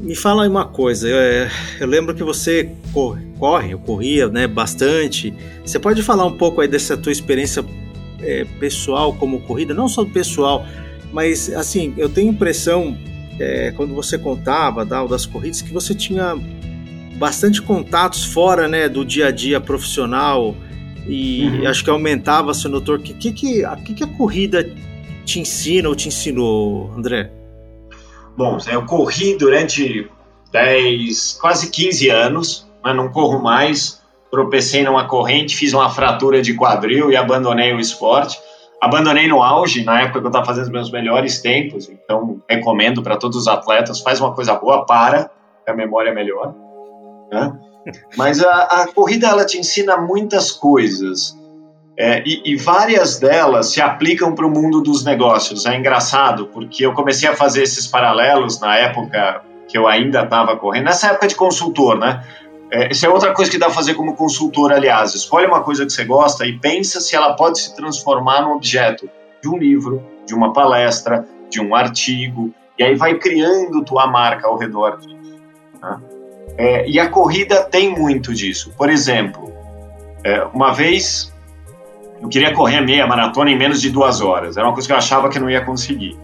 me 0.00 0.16
fala 0.16 0.48
uma 0.48 0.64
coisa. 0.64 1.08
Eu, 1.08 1.18
é, 1.18 1.50
eu 1.78 1.86
lembro 1.86 2.14
que 2.14 2.24
você 2.24 2.72
corre, 2.92 3.26
corre, 3.40 3.72
eu 3.72 3.78
corria, 3.78 4.28
né, 4.28 4.46
bastante. 4.46 5.34
Você 5.64 5.78
pode 5.78 6.02
falar 6.02 6.26
um 6.26 6.36
pouco 6.36 6.60
aí 6.60 6.68
dessa 6.68 6.96
tua 6.96 7.10
experiência 7.10 7.64
é, 8.20 8.44
pessoal 8.60 9.14
como 9.14 9.40
corrida, 9.40 9.72
não 9.72 9.88
só 9.88 10.04
pessoal, 10.04 10.66
mas 11.10 11.50
assim, 11.54 11.94
eu 11.96 12.08
tenho 12.08 12.30
impressão 12.30 12.96
é, 13.38 13.72
quando 13.74 13.94
você 13.94 14.18
contava 14.18 14.84
das 14.84 15.24
corridas 15.24 15.62
que 15.62 15.72
você 15.72 15.94
tinha 15.94 16.36
bastante 17.16 17.62
contatos 17.62 18.24
fora 18.24 18.68
né, 18.68 18.88
do 18.88 19.04
dia 19.04 19.28
a 19.28 19.30
dia 19.30 19.60
profissional 19.60 20.54
e 21.06 21.46
uhum. 21.46 21.66
acho 21.66 21.82
que 21.82 21.90
aumentava 21.90 22.52
seu 22.52 22.70
notor. 22.70 22.98
O 22.98 23.02
que, 23.02 23.14
que, 23.14 23.32
que, 23.32 23.64
a, 23.64 23.76
que, 23.76 23.94
que 23.94 24.04
a 24.04 24.06
corrida 24.06 24.70
te 25.24 25.40
ensina 25.40 25.88
ou 25.88 25.94
te 25.94 26.08
ensinou, 26.08 26.92
André? 26.94 27.30
Bom, 28.36 28.58
eu 28.70 28.84
corri 28.84 29.36
durante 29.36 30.08
10, 30.52 31.38
quase 31.40 31.70
15 31.70 32.08
anos, 32.10 32.69
mas 32.82 32.96
não 32.96 33.10
corro 33.10 33.42
mais. 33.42 34.00
Tropecei 34.30 34.84
numa 34.84 35.06
corrente, 35.06 35.56
fiz 35.56 35.72
uma 35.72 35.90
fratura 35.90 36.40
de 36.40 36.54
quadril 36.54 37.10
e 37.10 37.16
abandonei 37.16 37.72
o 37.72 37.80
esporte. 37.80 38.38
Abandonei 38.80 39.28
no 39.28 39.42
auge, 39.42 39.84
na 39.84 40.00
época 40.00 40.20
que 40.20 40.26
eu 40.26 40.30
estava 40.30 40.46
fazendo 40.46 40.64
os 40.64 40.70
meus 40.70 40.90
melhores 40.90 41.40
tempos, 41.40 41.90
então 41.90 42.40
recomendo 42.48 43.02
para 43.02 43.16
todos 43.16 43.36
os 43.36 43.48
atletas: 43.48 44.00
faz 44.00 44.20
uma 44.20 44.32
coisa 44.32 44.54
boa, 44.54 44.86
para, 44.86 45.30
a 45.66 45.74
memória 45.74 46.10
é 46.10 46.14
melhor. 46.14 46.54
Né? 47.30 47.52
Mas 48.16 48.42
a, 48.42 48.62
a, 48.62 48.92
corrida 48.92 49.28
ela 49.28 49.44
te 49.44 49.58
ensina 49.58 49.96
muitas 49.96 50.50
coisas 50.50 51.36
é, 51.96 52.22
e, 52.24 52.52
e, 52.52 52.56
várias 52.56 53.18
delas 53.18 53.72
se 53.72 53.80
aplicam 53.80 54.34
para 54.34 54.46
o 54.46 54.50
mundo 54.50 54.80
dos 54.80 55.04
negócios. 55.04 55.66
É 55.66 55.76
engraçado 55.76 56.46
porque 56.46 56.84
eu 56.84 56.94
comecei 56.94 57.28
a 57.28 57.36
fazer 57.36 57.62
esses 57.62 57.86
paralelos 57.86 58.58
na 58.60 58.76
época 58.76 59.42
que 59.68 59.76
eu 59.76 59.86
ainda 59.86 60.22
estava 60.22 60.56
correndo, 60.56 60.84
nessa 60.84 61.08
época 61.08 61.28
de 61.28 61.34
consultor, 61.34 61.98
né? 61.98 62.24
É, 62.72 62.90
isso 62.90 63.04
é 63.04 63.08
outra 63.08 63.32
coisa 63.34 63.50
que 63.50 63.58
dá 63.58 63.66
para 63.66 63.74
fazer 63.74 63.94
como 63.94 64.14
consultor, 64.14 64.72
aliás. 64.72 65.14
Escolhe 65.14 65.46
uma 65.46 65.62
coisa 65.62 65.84
que 65.84 65.92
você 65.92 66.04
gosta 66.04 66.46
e 66.46 66.58
pensa 66.58 67.00
se 67.00 67.16
ela 67.16 67.34
pode 67.34 67.60
se 67.60 67.74
transformar 67.74 68.42
num 68.42 68.52
objeto 68.52 69.08
de 69.42 69.48
um 69.48 69.56
livro, 69.56 70.02
de 70.26 70.34
uma 70.34 70.52
palestra, 70.52 71.26
de 71.48 71.60
um 71.60 71.74
artigo, 71.74 72.52
e 72.78 72.84
aí 72.84 72.94
vai 72.94 73.14
criando 73.18 73.84
tua 73.84 74.06
marca 74.06 74.46
ao 74.46 74.56
redor 74.56 74.98
disso. 74.98 75.40
Né? 75.82 76.00
É, 76.56 76.88
e 76.88 77.00
a 77.00 77.08
corrida 77.08 77.64
tem 77.64 77.90
muito 77.90 78.32
disso. 78.32 78.72
Por 78.76 78.88
exemplo, 78.88 79.52
é, 80.22 80.44
uma 80.52 80.72
vez 80.72 81.32
eu 82.20 82.28
queria 82.28 82.52
correr 82.52 82.82
meia 82.82 83.06
maratona 83.06 83.50
em 83.50 83.58
menos 83.58 83.80
de 83.80 83.90
duas 83.90 84.20
horas. 84.20 84.56
Era 84.56 84.66
uma 84.66 84.74
coisa 84.74 84.86
que 84.86 84.92
eu 84.92 84.98
achava 84.98 85.28
que 85.28 85.38
não 85.38 85.50
ia 85.50 85.64
conseguir. 85.64 86.16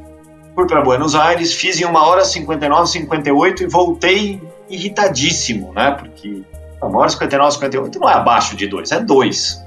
Fui 0.54 0.66
para 0.66 0.82
Buenos 0.82 1.14
Aires, 1.14 1.52
fiz 1.52 1.80
em 1.80 1.84
uma 1.84 2.06
hora 2.06 2.24
59, 2.24 2.86
58 2.86 3.62
e 3.62 3.66
voltei 3.66 4.42
irritadíssimo, 4.68 5.72
né? 5.72 5.92
Porque 5.92 6.42
uma 6.82 6.98
hora 6.98 7.08
59, 7.08 7.52
58 7.52 7.98
não 7.98 8.08
é 8.08 8.14
abaixo 8.14 8.56
de 8.56 8.66
dois, 8.66 8.92
é 8.92 9.00
dois. 9.00 9.62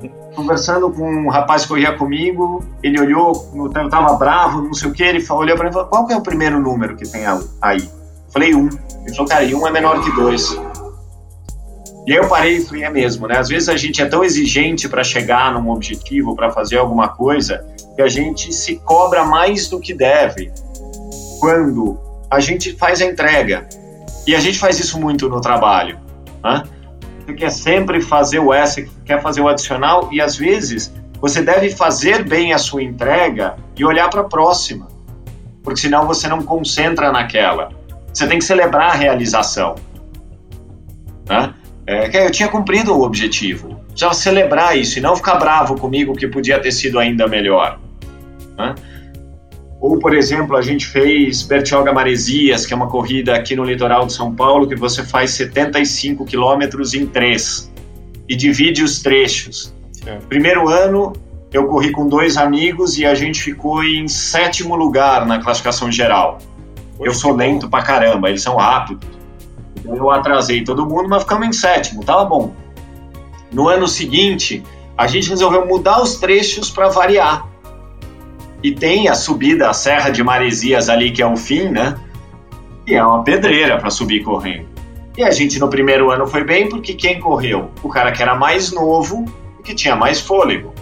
Conversando 0.34 0.90
com 0.90 1.08
um 1.08 1.28
rapaz 1.28 1.62
que 1.62 1.68
corria 1.68 1.92
comigo, 1.96 2.62
ele 2.82 3.00
olhou, 3.00 3.50
eu 3.54 3.88
tava 3.88 4.14
bravo, 4.14 4.62
não 4.62 4.74
sei 4.74 4.90
o 4.90 4.92
que, 4.92 5.02
ele 5.02 5.24
olhou 5.30 5.56
para 5.56 5.64
mim 5.64 5.70
e 5.70 5.72
falou: 5.72 5.88
qual 5.88 6.06
que 6.06 6.12
é 6.12 6.16
o 6.16 6.20
primeiro 6.20 6.60
número 6.60 6.96
que 6.96 7.08
tem 7.08 7.22
aí? 7.62 7.78
Eu 7.78 8.32
falei 8.32 8.54
um. 8.54 8.68
Ele 9.04 9.14
falou, 9.14 9.28
cara, 9.28 9.44
e 9.44 9.54
um 9.54 9.66
é 9.66 9.70
menor 9.70 10.02
que 10.02 10.10
dois. 10.12 10.58
E 12.06 12.12
aí 12.12 12.18
eu 12.18 12.28
parei 12.28 12.58
e 12.58 12.64
falei, 12.64 12.84
é 12.84 12.90
mesmo, 12.90 13.26
né? 13.26 13.36
Às 13.36 13.48
vezes 13.48 13.68
a 13.68 13.76
gente 13.76 14.00
é 14.00 14.06
tão 14.06 14.22
exigente 14.22 14.88
para 14.88 15.02
chegar 15.02 15.52
num 15.52 15.70
objetivo, 15.70 16.36
para 16.36 16.50
fazer 16.50 16.76
alguma 16.76 17.08
coisa, 17.08 17.66
que 17.96 18.02
a 18.02 18.08
gente 18.08 18.52
se 18.52 18.76
cobra 18.76 19.24
mais 19.24 19.68
do 19.68 19.80
que 19.80 19.92
deve 19.92 20.52
quando 21.40 21.98
a 22.30 22.38
gente 22.38 22.74
faz 22.74 23.00
a 23.00 23.06
entrega. 23.06 23.68
E 24.26 24.34
a 24.34 24.40
gente 24.40 24.58
faz 24.58 24.80
isso 24.80 25.00
muito 25.00 25.28
no 25.28 25.40
trabalho, 25.40 25.98
né? 26.42 26.62
Você 27.24 27.34
quer 27.34 27.50
sempre 27.50 28.00
fazer 28.00 28.38
o 28.38 28.52
S, 28.52 28.90
quer 29.04 29.20
fazer 29.22 29.40
o 29.40 29.48
adicional, 29.48 30.08
e 30.12 30.20
às 30.20 30.36
vezes 30.36 30.92
você 31.20 31.42
deve 31.42 31.70
fazer 31.70 32.24
bem 32.24 32.52
a 32.52 32.58
sua 32.58 32.82
entrega 32.82 33.56
e 33.76 33.84
olhar 33.84 34.08
para 34.10 34.20
a 34.20 34.24
próxima, 34.24 34.86
porque 35.62 35.80
senão 35.80 36.06
você 36.06 36.28
não 36.28 36.42
concentra 36.42 37.10
naquela. 37.10 37.70
Você 38.12 38.26
tem 38.26 38.38
que 38.38 38.44
celebrar 38.44 38.90
a 38.90 38.94
realização. 38.94 39.74
Né? 41.28 41.52
É, 41.86 42.26
eu 42.26 42.30
tinha 42.30 42.48
cumprido 42.48 42.94
o 42.94 43.02
objetivo. 43.02 43.80
Precisava 43.88 44.14
celebrar 44.14 44.76
isso 44.76 44.98
e 44.98 45.02
não 45.02 45.16
ficar 45.16 45.36
bravo 45.36 45.76
comigo 45.76 46.14
que 46.14 46.26
podia 46.26 46.58
ter 46.60 46.72
sido 46.72 46.98
ainda 46.98 47.26
melhor. 47.26 47.78
Né? 48.56 48.74
Ou, 49.80 49.98
por 49.98 50.14
exemplo, 50.14 50.56
a 50.56 50.62
gente 50.62 50.86
fez 50.86 51.42
Bertioga 51.42 51.92
Maresias, 51.92 52.64
que 52.64 52.72
é 52.72 52.76
uma 52.76 52.88
corrida 52.88 53.34
aqui 53.34 53.54
no 53.54 53.64
litoral 53.64 54.06
de 54.06 54.12
São 54.12 54.34
Paulo, 54.34 54.66
que 54.66 54.74
você 54.74 55.04
faz 55.04 55.32
75 55.32 56.24
quilômetros 56.24 56.94
em 56.94 57.06
três 57.06 57.70
e 58.28 58.34
divide 58.34 58.82
os 58.82 59.02
trechos. 59.02 59.74
É. 60.06 60.16
Primeiro 60.28 60.68
ano, 60.68 61.12
eu 61.52 61.66
corri 61.66 61.90
com 61.90 62.08
dois 62.08 62.36
amigos 62.36 62.98
e 62.98 63.04
a 63.04 63.14
gente 63.14 63.40
ficou 63.42 63.84
em 63.84 64.08
sétimo 64.08 64.74
lugar 64.74 65.26
na 65.26 65.42
classificação 65.42 65.90
geral. 65.90 66.38
Poxa, 66.96 67.10
eu 67.10 67.14
sou 67.14 67.34
lento 67.34 67.68
pra 67.68 67.82
caramba, 67.82 68.28
eles 68.28 68.42
são 68.42 68.56
rápidos. 68.56 69.06
Então 69.76 69.94
eu 69.94 70.10
atrasei 70.10 70.64
todo 70.64 70.86
mundo, 70.86 71.08
mas 71.08 71.22
ficamos 71.22 71.46
em 71.46 71.52
sétimo, 71.52 72.02
tava 72.02 72.24
bom. 72.24 72.54
No 73.52 73.68
ano 73.68 73.86
seguinte, 73.86 74.62
a 74.96 75.06
gente 75.06 75.28
resolveu 75.28 75.66
mudar 75.66 76.02
os 76.02 76.16
trechos 76.16 76.70
para 76.70 76.88
variar. 76.88 77.46
E 78.62 78.72
tem 78.72 79.08
a 79.08 79.14
subida, 79.14 79.68
a 79.68 79.72
Serra 79.72 80.10
de 80.10 80.22
Maresias 80.22 80.88
ali, 80.88 81.10
que 81.10 81.22
é 81.22 81.26
o 81.26 81.36
fim, 81.36 81.68
né? 81.68 81.96
E 82.86 82.94
é 82.94 83.04
uma 83.04 83.22
pedreira 83.22 83.78
para 83.78 83.90
subir 83.90 84.22
correndo. 84.22 84.66
E 85.16 85.22
a 85.22 85.30
gente 85.30 85.58
no 85.58 85.68
primeiro 85.68 86.10
ano 86.10 86.26
foi 86.26 86.44
bem 86.44 86.68
porque 86.68 86.94
quem 86.94 87.20
correu? 87.20 87.70
O 87.82 87.88
cara 87.88 88.12
que 88.12 88.22
era 88.22 88.34
mais 88.34 88.72
novo 88.72 89.24
e 89.58 89.62
que 89.62 89.74
tinha 89.74 89.96
mais 89.96 90.20
fôlego. 90.20 90.74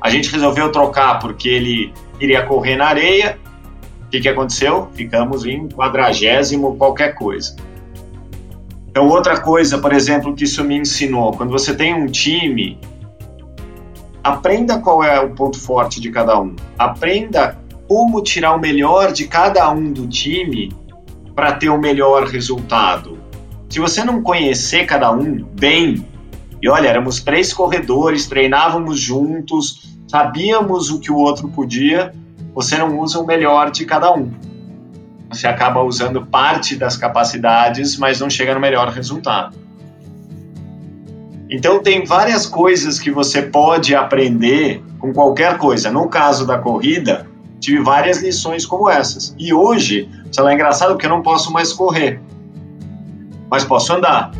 A 0.00 0.10
gente 0.10 0.30
resolveu 0.30 0.70
trocar 0.70 1.18
porque 1.18 1.48
ele 1.48 1.92
iria 2.20 2.42
correr 2.42 2.76
na 2.76 2.86
areia. 2.86 3.38
O 4.04 4.10
que, 4.10 4.20
que 4.20 4.28
aconteceu? 4.28 4.88
Ficamos 4.94 5.46
em 5.46 5.68
quadragésimo 5.68 6.76
qualquer 6.76 7.14
coisa. 7.14 7.56
Então, 8.88 9.08
outra 9.08 9.40
coisa, 9.40 9.78
por 9.78 9.90
exemplo, 9.92 10.34
que 10.34 10.44
isso 10.44 10.62
me 10.62 10.76
ensinou, 10.76 11.32
quando 11.32 11.50
você 11.50 11.74
tem 11.74 11.94
um 11.94 12.06
time, 12.06 12.78
aprenda 14.22 14.78
qual 14.78 15.02
é 15.02 15.20
o 15.20 15.30
ponto 15.30 15.58
forte 15.58 16.00
de 16.00 16.10
cada 16.10 16.40
um. 16.40 16.54
Aprenda 16.78 17.58
como 17.88 18.22
tirar 18.22 18.54
o 18.54 18.60
melhor 18.60 19.12
de 19.12 19.26
cada 19.26 19.70
um 19.70 19.92
do 19.92 20.06
time 20.06 20.72
para 21.34 21.52
ter 21.52 21.68
o 21.68 21.78
melhor 21.78 22.24
resultado. 22.24 23.18
Se 23.68 23.80
você 23.80 24.04
não 24.04 24.22
conhecer 24.22 24.86
cada 24.86 25.10
um 25.10 25.44
bem, 25.58 26.06
e 26.60 26.68
olha, 26.68 26.88
éramos 26.88 27.20
três 27.20 27.52
corredores, 27.52 28.26
treinávamos 28.26 29.00
juntos, 29.00 29.96
sabíamos 30.06 30.90
o 30.90 31.00
que 31.00 31.10
o 31.10 31.16
outro 31.16 31.48
podia, 31.48 32.14
você 32.54 32.76
não 32.76 32.98
usa 33.00 33.18
o 33.18 33.26
melhor 33.26 33.70
de 33.70 33.84
cada 33.84 34.12
um 34.12 34.30
você 35.34 35.46
acaba 35.46 35.82
usando 35.82 36.26
parte 36.26 36.76
das 36.76 36.96
capacidades, 36.96 37.96
mas 37.96 38.20
não 38.20 38.28
chega 38.28 38.54
no 38.54 38.60
melhor 38.60 38.88
resultado. 38.88 39.56
Então, 41.52 41.82
tem 41.82 42.02
várias 42.06 42.46
coisas 42.46 42.98
que 42.98 43.10
você 43.10 43.42
pode 43.42 43.94
aprender 43.94 44.82
com 44.98 45.12
qualquer 45.12 45.58
coisa. 45.58 45.90
No 45.90 46.08
caso 46.08 46.46
da 46.46 46.56
corrida, 46.56 47.26
tive 47.60 47.82
várias 47.82 48.22
lições 48.22 48.64
como 48.64 48.88
essas. 48.88 49.36
E 49.38 49.52
hoje, 49.52 50.08
sei 50.32 50.42
lá, 50.42 50.50
é 50.50 50.54
engraçado 50.54 50.92
porque 50.92 51.04
eu 51.04 51.10
não 51.10 51.20
posso 51.20 51.52
mais 51.52 51.70
correr, 51.70 52.22
mas 53.50 53.64
posso 53.64 53.92
andar. 53.92 54.30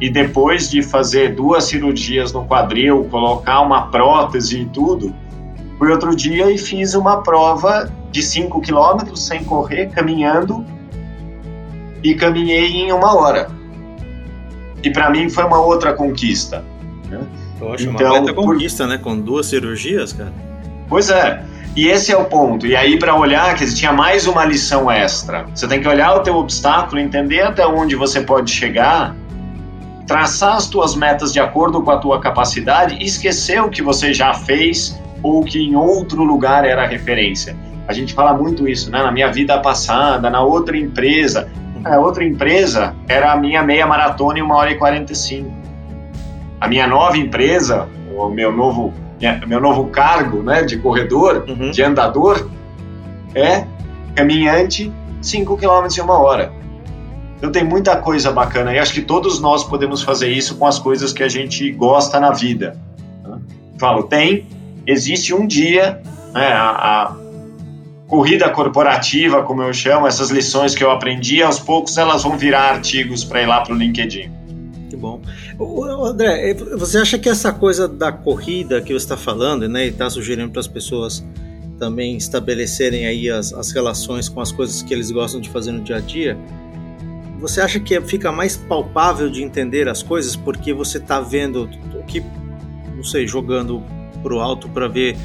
E 0.00 0.10
depois 0.10 0.68
de 0.68 0.82
fazer 0.82 1.36
duas 1.36 1.62
cirurgias 1.66 2.32
no 2.32 2.44
quadril, 2.44 3.04
colocar 3.08 3.60
uma 3.60 3.86
prótese 3.86 4.62
e 4.62 4.64
tudo, 4.66 5.14
fui 5.78 5.92
outro 5.92 6.16
dia 6.16 6.50
e 6.50 6.58
fiz 6.58 6.94
uma 6.94 7.22
prova 7.22 7.88
de 8.10 8.24
5 8.24 8.60
quilômetros 8.60 9.24
sem 9.24 9.44
correr, 9.44 9.86
caminhando, 9.90 10.66
e 12.02 12.12
caminhei 12.16 12.72
em 12.72 12.90
uma 12.90 13.16
hora. 13.16 13.48
E 14.82 14.90
para 14.90 15.10
mim 15.10 15.28
foi 15.28 15.44
uma 15.44 15.60
outra 15.60 15.92
conquista. 15.92 16.64
Né? 17.08 17.20
Poxa, 17.58 17.88
então, 17.88 18.06
uma 18.06 18.18
baita 18.18 18.34
conquista, 18.34 18.84
por... 18.84 18.90
né? 18.90 18.98
Com 18.98 19.18
duas 19.18 19.46
cirurgias, 19.46 20.12
cara. 20.12 20.32
Pois 20.88 21.10
é. 21.10 21.42
E 21.74 21.88
esse 21.88 22.10
é 22.10 22.16
o 22.16 22.24
ponto. 22.24 22.66
E 22.66 22.74
aí, 22.74 22.98
para 22.98 23.14
olhar, 23.14 23.54
dizer, 23.54 23.76
tinha 23.76 23.92
mais 23.92 24.26
uma 24.26 24.44
lição 24.44 24.90
extra. 24.90 25.44
Você 25.54 25.68
tem 25.68 25.80
que 25.80 25.86
olhar 25.86 26.14
o 26.14 26.20
teu 26.20 26.34
obstáculo, 26.36 26.98
entender 26.98 27.42
até 27.42 27.66
onde 27.66 27.94
você 27.94 28.22
pode 28.22 28.50
chegar, 28.50 29.14
traçar 30.06 30.56
as 30.56 30.68
tuas 30.68 30.94
metas 30.94 31.32
de 31.32 31.40
acordo 31.40 31.82
com 31.82 31.90
a 31.90 31.98
tua 31.98 32.18
capacidade 32.18 32.96
e 32.98 33.04
esquecer 33.04 33.60
o 33.62 33.68
que 33.68 33.82
você 33.82 34.14
já 34.14 34.32
fez 34.32 34.98
ou 35.22 35.44
que 35.44 35.58
em 35.58 35.76
outro 35.76 36.22
lugar 36.22 36.64
era 36.64 36.86
referência. 36.86 37.54
A 37.86 37.92
gente 37.92 38.14
fala 38.14 38.32
muito 38.32 38.66
isso, 38.66 38.90
né? 38.90 39.02
Na 39.02 39.12
minha 39.12 39.30
vida 39.30 39.58
passada, 39.60 40.30
na 40.30 40.42
outra 40.42 40.76
empresa. 40.76 41.48
A 41.84 41.98
outra 41.98 42.24
empresa 42.24 42.94
era 43.08 43.32
a 43.32 43.36
minha 43.36 43.62
meia 43.62 43.86
maratona 43.86 44.38
em 44.38 44.42
1 44.42 44.50
hora 44.50 44.70
e 44.70 44.76
45. 44.76 45.50
A 46.60 46.68
minha 46.68 46.86
nova 46.86 47.16
empresa, 47.16 47.88
o 48.16 48.28
meu 48.28 48.50
novo, 48.50 48.92
meu 49.46 49.60
novo 49.60 49.86
cargo 49.88 50.42
né, 50.42 50.62
de 50.62 50.78
corredor, 50.78 51.44
uhum. 51.48 51.70
de 51.70 51.82
andador, 51.82 52.48
é 53.34 53.64
caminhante 54.14 54.92
5 55.20 55.56
km 55.56 55.86
em 55.96 56.00
uma 56.00 56.18
hora. 56.18 56.52
Então 57.36 57.52
tem 57.52 57.62
muita 57.62 57.96
coisa 57.96 58.32
bacana 58.32 58.72
e 58.72 58.78
acho 58.78 58.94
que 58.94 59.02
todos 59.02 59.40
nós 59.40 59.62
podemos 59.62 60.02
fazer 60.02 60.30
isso 60.30 60.56
com 60.56 60.66
as 60.66 60.78
coisas 60.78 61.12
que 61.12 61.22
a 61.22 61.28
gente 61.28 61.70
gosta 61.70 62.18
na 62.18 62.30
vida. 62.30 62.78
Né? 63.22 63.38
Falo, 63.78 64.04
tem, 64.04 64.46
existe 64.86 65.34
um 65.34 65.46
dia, 65.46 66.00
né, 66.32 66.46
a, 66.46 67.02
a 67.02 67.16
corrida 68.06 68.48
corporativa, 68.50 69.42
como 69.42 69.62
eu 69.62 69.72
chamo, 69.72 70.06
essas 70.06 70.30
lições 70.30 70.74
que 70.74 70.84
eu 70.84 70.90
aprendi, 70.90 71.42
aos 71.42 71.58
poucos 71.58 71.98
elas 71.98 72.22
vão 72.22 72.38
virar 72.38 72.70
artigos 72.74 73.24
para 73.24 73.42
ir 73.42 73.46
lá 73.46 73.60
para 73.60 73.74
o 73.74 73.76
LinkedIn. 73.76 74.30
Que 74.88 74.96
bom. 74.96 75.20
André, 76.04 76.54
você 76.54 76.98
acha 76.98 77.18
que 77.18 77.28
essa 77.28 77.52
coisa 77.52 77.88
da 77.88 78.12
corrida 78.12 78.80
que 78.80 78.92
você 78.92 79.04
está 79.04 79.16
falando, 79.16 79.68
né, 79.68 79.86
e 79.86 79.88
está 79.88 80.08
sugerindo 80.08 80.50
para 80.50 80.60
as 80.60 80.68
pessoas 80.68 81.24
também 81.78 82.16
estabelecerem 82.16 83.06
aí 83.06 83.28
as, 83.28 83.52
as 83.52 83.72
relações 83.72 84.28
com 84.28 84.40
as 84.40 84.52
coisas 84.52 84.82
que 84.82 84.94
eles 84.94 85.10
gostam 85.10 85.40
de 85.40 85.50
fazer 85.50 85.72
no 85.72 85.82
dia 85.82 85.96
a 85.96 86.00
dia, 86.00 86.38
você 87.40 87.60
acha 87.60 87.78
que 87.78 88.00
fica 88.00 88.32
mais 88.32 88.56
palpável 88.56 89.28
de 89.28 89.42
entender 89.42 89.88
as 89.88 90.02
coisas 90.02 90.36
porque 90.36 90.72
você 90.72 90.98
está 90.98 91.20
vendo 91.20 91.68
o 91.94 92.02
que, 92.04 92.22
não 92.94 93.04
sei, 93.04 93.26
jogando 93.26 93.82
pro 94.22 94.40
alto 94.40 94.68
para 94.68 94.88
ver 94.88 95.16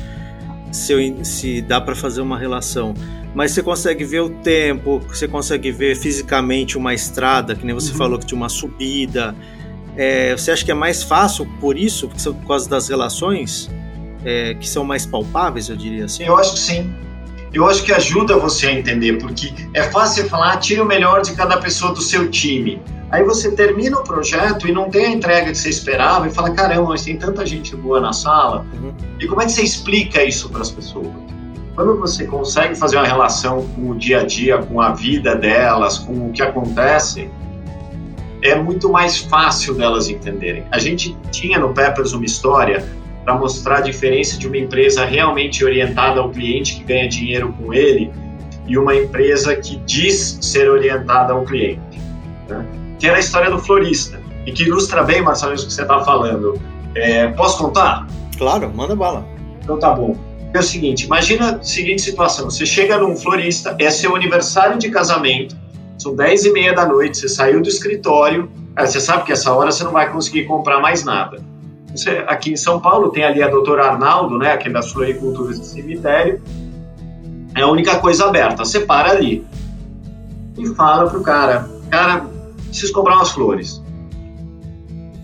se, 0.72 1.16
se 1.24 1.62
dá 1.62 1.80
para 1.80 1.96
fazer 1.96 2.22
uma 2.22 2.38
relação. 2.38 2.94
Mas 3.34 3.52
você 3.52 3.64
consegue 3.64 4.04
ver 4.04 4.22
o 4.22 4.30
tempo, 4.30 5.00
você 5.08 5.28
consegue 5.28 5.72
ver 5.72 5.96
fisicamente 5.96 6.78
uma 6.78 6.94
estrada, 6.94 7.56
que 7.56 7.66
nem 7.66 7.74
você 7.74 7.92
uhum. 7.92 7.98
falou 7.98 8.20
que 8.20 8.26
tinha 8.26 8.38
uma 8.38 8.50
subida. 8.50 9.36
É, 9.96 10.36
você 10.36 10.52
acha 10.52 10.66
que 10.66 10.72
é 10.72 10.76
mais 10.76 11.04
fácil 11.04 11.46
por 11.60 11.78
isso, 11.78 12.10
por 12.10 12.48
causa 12.48 12.70
das 12.70 12.90
relações 12.90 13.70
é, 14.26 14.54
que 14.56 14.68
são 14.68 14.84
mais 14.84 15.06
palpáveis, 15.06 15.70
eu 15.70 15.76
diria 15.76 16.06
assim? 16.06 16.24
Eu 16.24 16.38
acho 16.38 16.54
que 16.54 16.60
sim. 16.60 16.94
Eu 17.54 17.68
acho 17.68 17.84
que 17.84 17.92
ajuda 17.92 18.38
você 18.38 18.68
a 18.68 18.72
entender, 18.72 19.18
porque 19.18 19.54
é 19.74 19.84
fácil 19.84 20.26
falar, 20.30 20.54
ah, 20.54 20.58
tire 20.58 20.80
o 20.80 20.86
melhor 20.86 21.22
de 21.22 21.34
cada 21.34 21.58
pessoa 21.58 21.94
do 21.94 22.02
seu 22.02 22.30
time. 22.30 22.82
Aí 23.12 23.24
você 23.24 23.52
termina 23.52 23.98
o 23.98 24.04
projeto 24.04 24.68
e 24.68 24.72
não 24.72 24.90
tem 24.90 25.06
a 25.08 25.10
entrega 25.10 25.52
que 25.52 25.58
você 25.58 25.70
esperava 25.70 26.28
e 26.28 26.32
fala: 26.32 26.52
caramba, 26.52 26.90
mas 26.90 27.04
tem 27.04 27.18
tanta 27.18 27.46
gente 27.46 27.76
boa 27.76 28.00
na 28.00 28.14
sala. 28.14 28.66
Uhum. 28.74 28.94
E 29.20 29.28
como 29.28 29.42
é 29.42 29.46
que 29.46 29.52
você 29.52 29.64
explica 29.64 30.24
isso 30.24 30.50
para 30.50 30.62
as 30.62 30.72
pessoas? 30.72 31.08
Quando 31.76 31.98
você 31.98 32.26
consegue 32.26 32.76
fazer 32.76 32.98
uma 32.98 33.06
relação 33.06 33.66
com 33.76 33.90
o 33.90 33.96
dia 33.96 34.22
a 34.22 34.26
dia, 34.26 34.58
com 34.60 34.80
a 34.80 34.94
vida 34.94 35.36
delas, 35.36 35.98
com 35.98 36.28
o 36.28 36.32
que 36.32 36.42
acontece, 36.42 37.30
é 38.42 38.56
muito 38.56 38.90
mais 38.90 39.18
fácil 39.18 39.74
delas 39.74 40.10
entenderem. 40.10 40.64
A 40.72 40.80
gente 40.80 41.16
tinha 41.32 41.60
no 41.60 41.74
Peppers 41.74 42.14
uma 42.14 42.26
história 42.26 42.86
para 43.24 43.36
mostrar 43.36 43.78
a 43.78 43.82
diferença 43.82 44.38
de 44.38 44.48
uma 44.48 44.58
empresa 44.58 45.06
realmente 45.06 45.64
orientada 45.64 46.20
ao 46.20 46.30
cliente 46.30 46.76
que 46.76 46.84
ganha 46.84 47.08
dinheiro 47.08 47.54
com 47.54 47.74
ele 47.74 48.12
e 48.68 48.78
uma 48.78 48.96
empresa 48.96 49.56
que 49.56 49.78
diz 49.78 50.40
ser 50.42 50.70
orientada 50.70 51.34
ao 51.34 51.44
cliente. 51.44 52.00
Né? 52.50 52.66
Que 53.02 53.08
era 53.08 53.18
a 53.18 53.20
história 53.20 53.50
do 53.50 53.58
florista, 53.58 54.22
e 54.46 54.52
que 54.52 54.62
ilustra 54.62 55.02
bem, 55.04 55.24
Marcelo, 55.24 55.56
isso 55.56 55.66
que 55.66 55.74
você 55.74 55.82
está 55.82 56.02
falando. 56.02 56.62
É, 56.94 57.30
posso 57.30 57.58
contar? 57.58 58.06
Claro, 58.38 58.72
manda 58.72 58.96
bala. 58.96 59.26
Então 59.64 59.80
tá 59.80 59.92
bom. 59.92 60.16
É 60.54 60.60
o 60.60 60.64
seguinte, 60.64 61.06
imagina 61.08 61.56
a 61.56 61.64
seguinte 61.64 62.04
situação, 62.04 62.52
você 62.52 62.64
chega 62.64 63.00
num 63.00 63.16
florista, 63.16 63.76
é 63.80 63.90
seu 63.90 64.16
aniversário 64.16 64.78
de 64.78 64.92
casamento, 64.92 65.56
são 65.98 66.16
10 66.16 66.46
e 66.46 66.52
meia 66.52 66.76
da 66.76 66.86
noite, 66.86 67.18
você 67.18 67.28
saiu 67.28 67.60
do 67.60 67.70
escritório, 67.70 68.52
você 68.78 69.00
sabe 69.00 69.24
que 69.24 69.32
essa 69.32 69.52
hora 69.52 69.72
você 69.72 69.84
não 69.84 69.94
vai 69.94 70.12
conseguir 70.12 70.44
comprar 70.44 70.80
mais 70.80 71.04
nada. 71.04 71.42
Você, 71.96 72.24
aqui 72.28 72.52
em 72.52 72.58
São 72.58 72.80
Paulo 72.80 73.10
tem 73.10 73.24
ali 73.24 73.42
a 73.42 73.48
doutora 73.48 73.88
Arnaldo, 73.88 74.38
né, 74.38 74.58
que 74.58 74.68
é 74.68 74.72
das 74.72 74.92
floriculturas 74.92 75.60
de 75.60 75.66
cemitério, 75.66 76.40
é 77.56 77.62
a 77.62 77.68
única 77.68 77.98
coisa 77.98 78.26
aberta, 78.26 78.64
você 78.64 78.82
para 78.82 79.10
ali 79.10 79.44
e 80.58 80.68
fala 80.76 81.10
pro 81.10 81.22
cara, 81.22 81.68
cara, 81.90 82.41
preciso 82.72 82.94
comprar 82.94 83.16
umas 83.16 83.32
flores. 83.32 83.82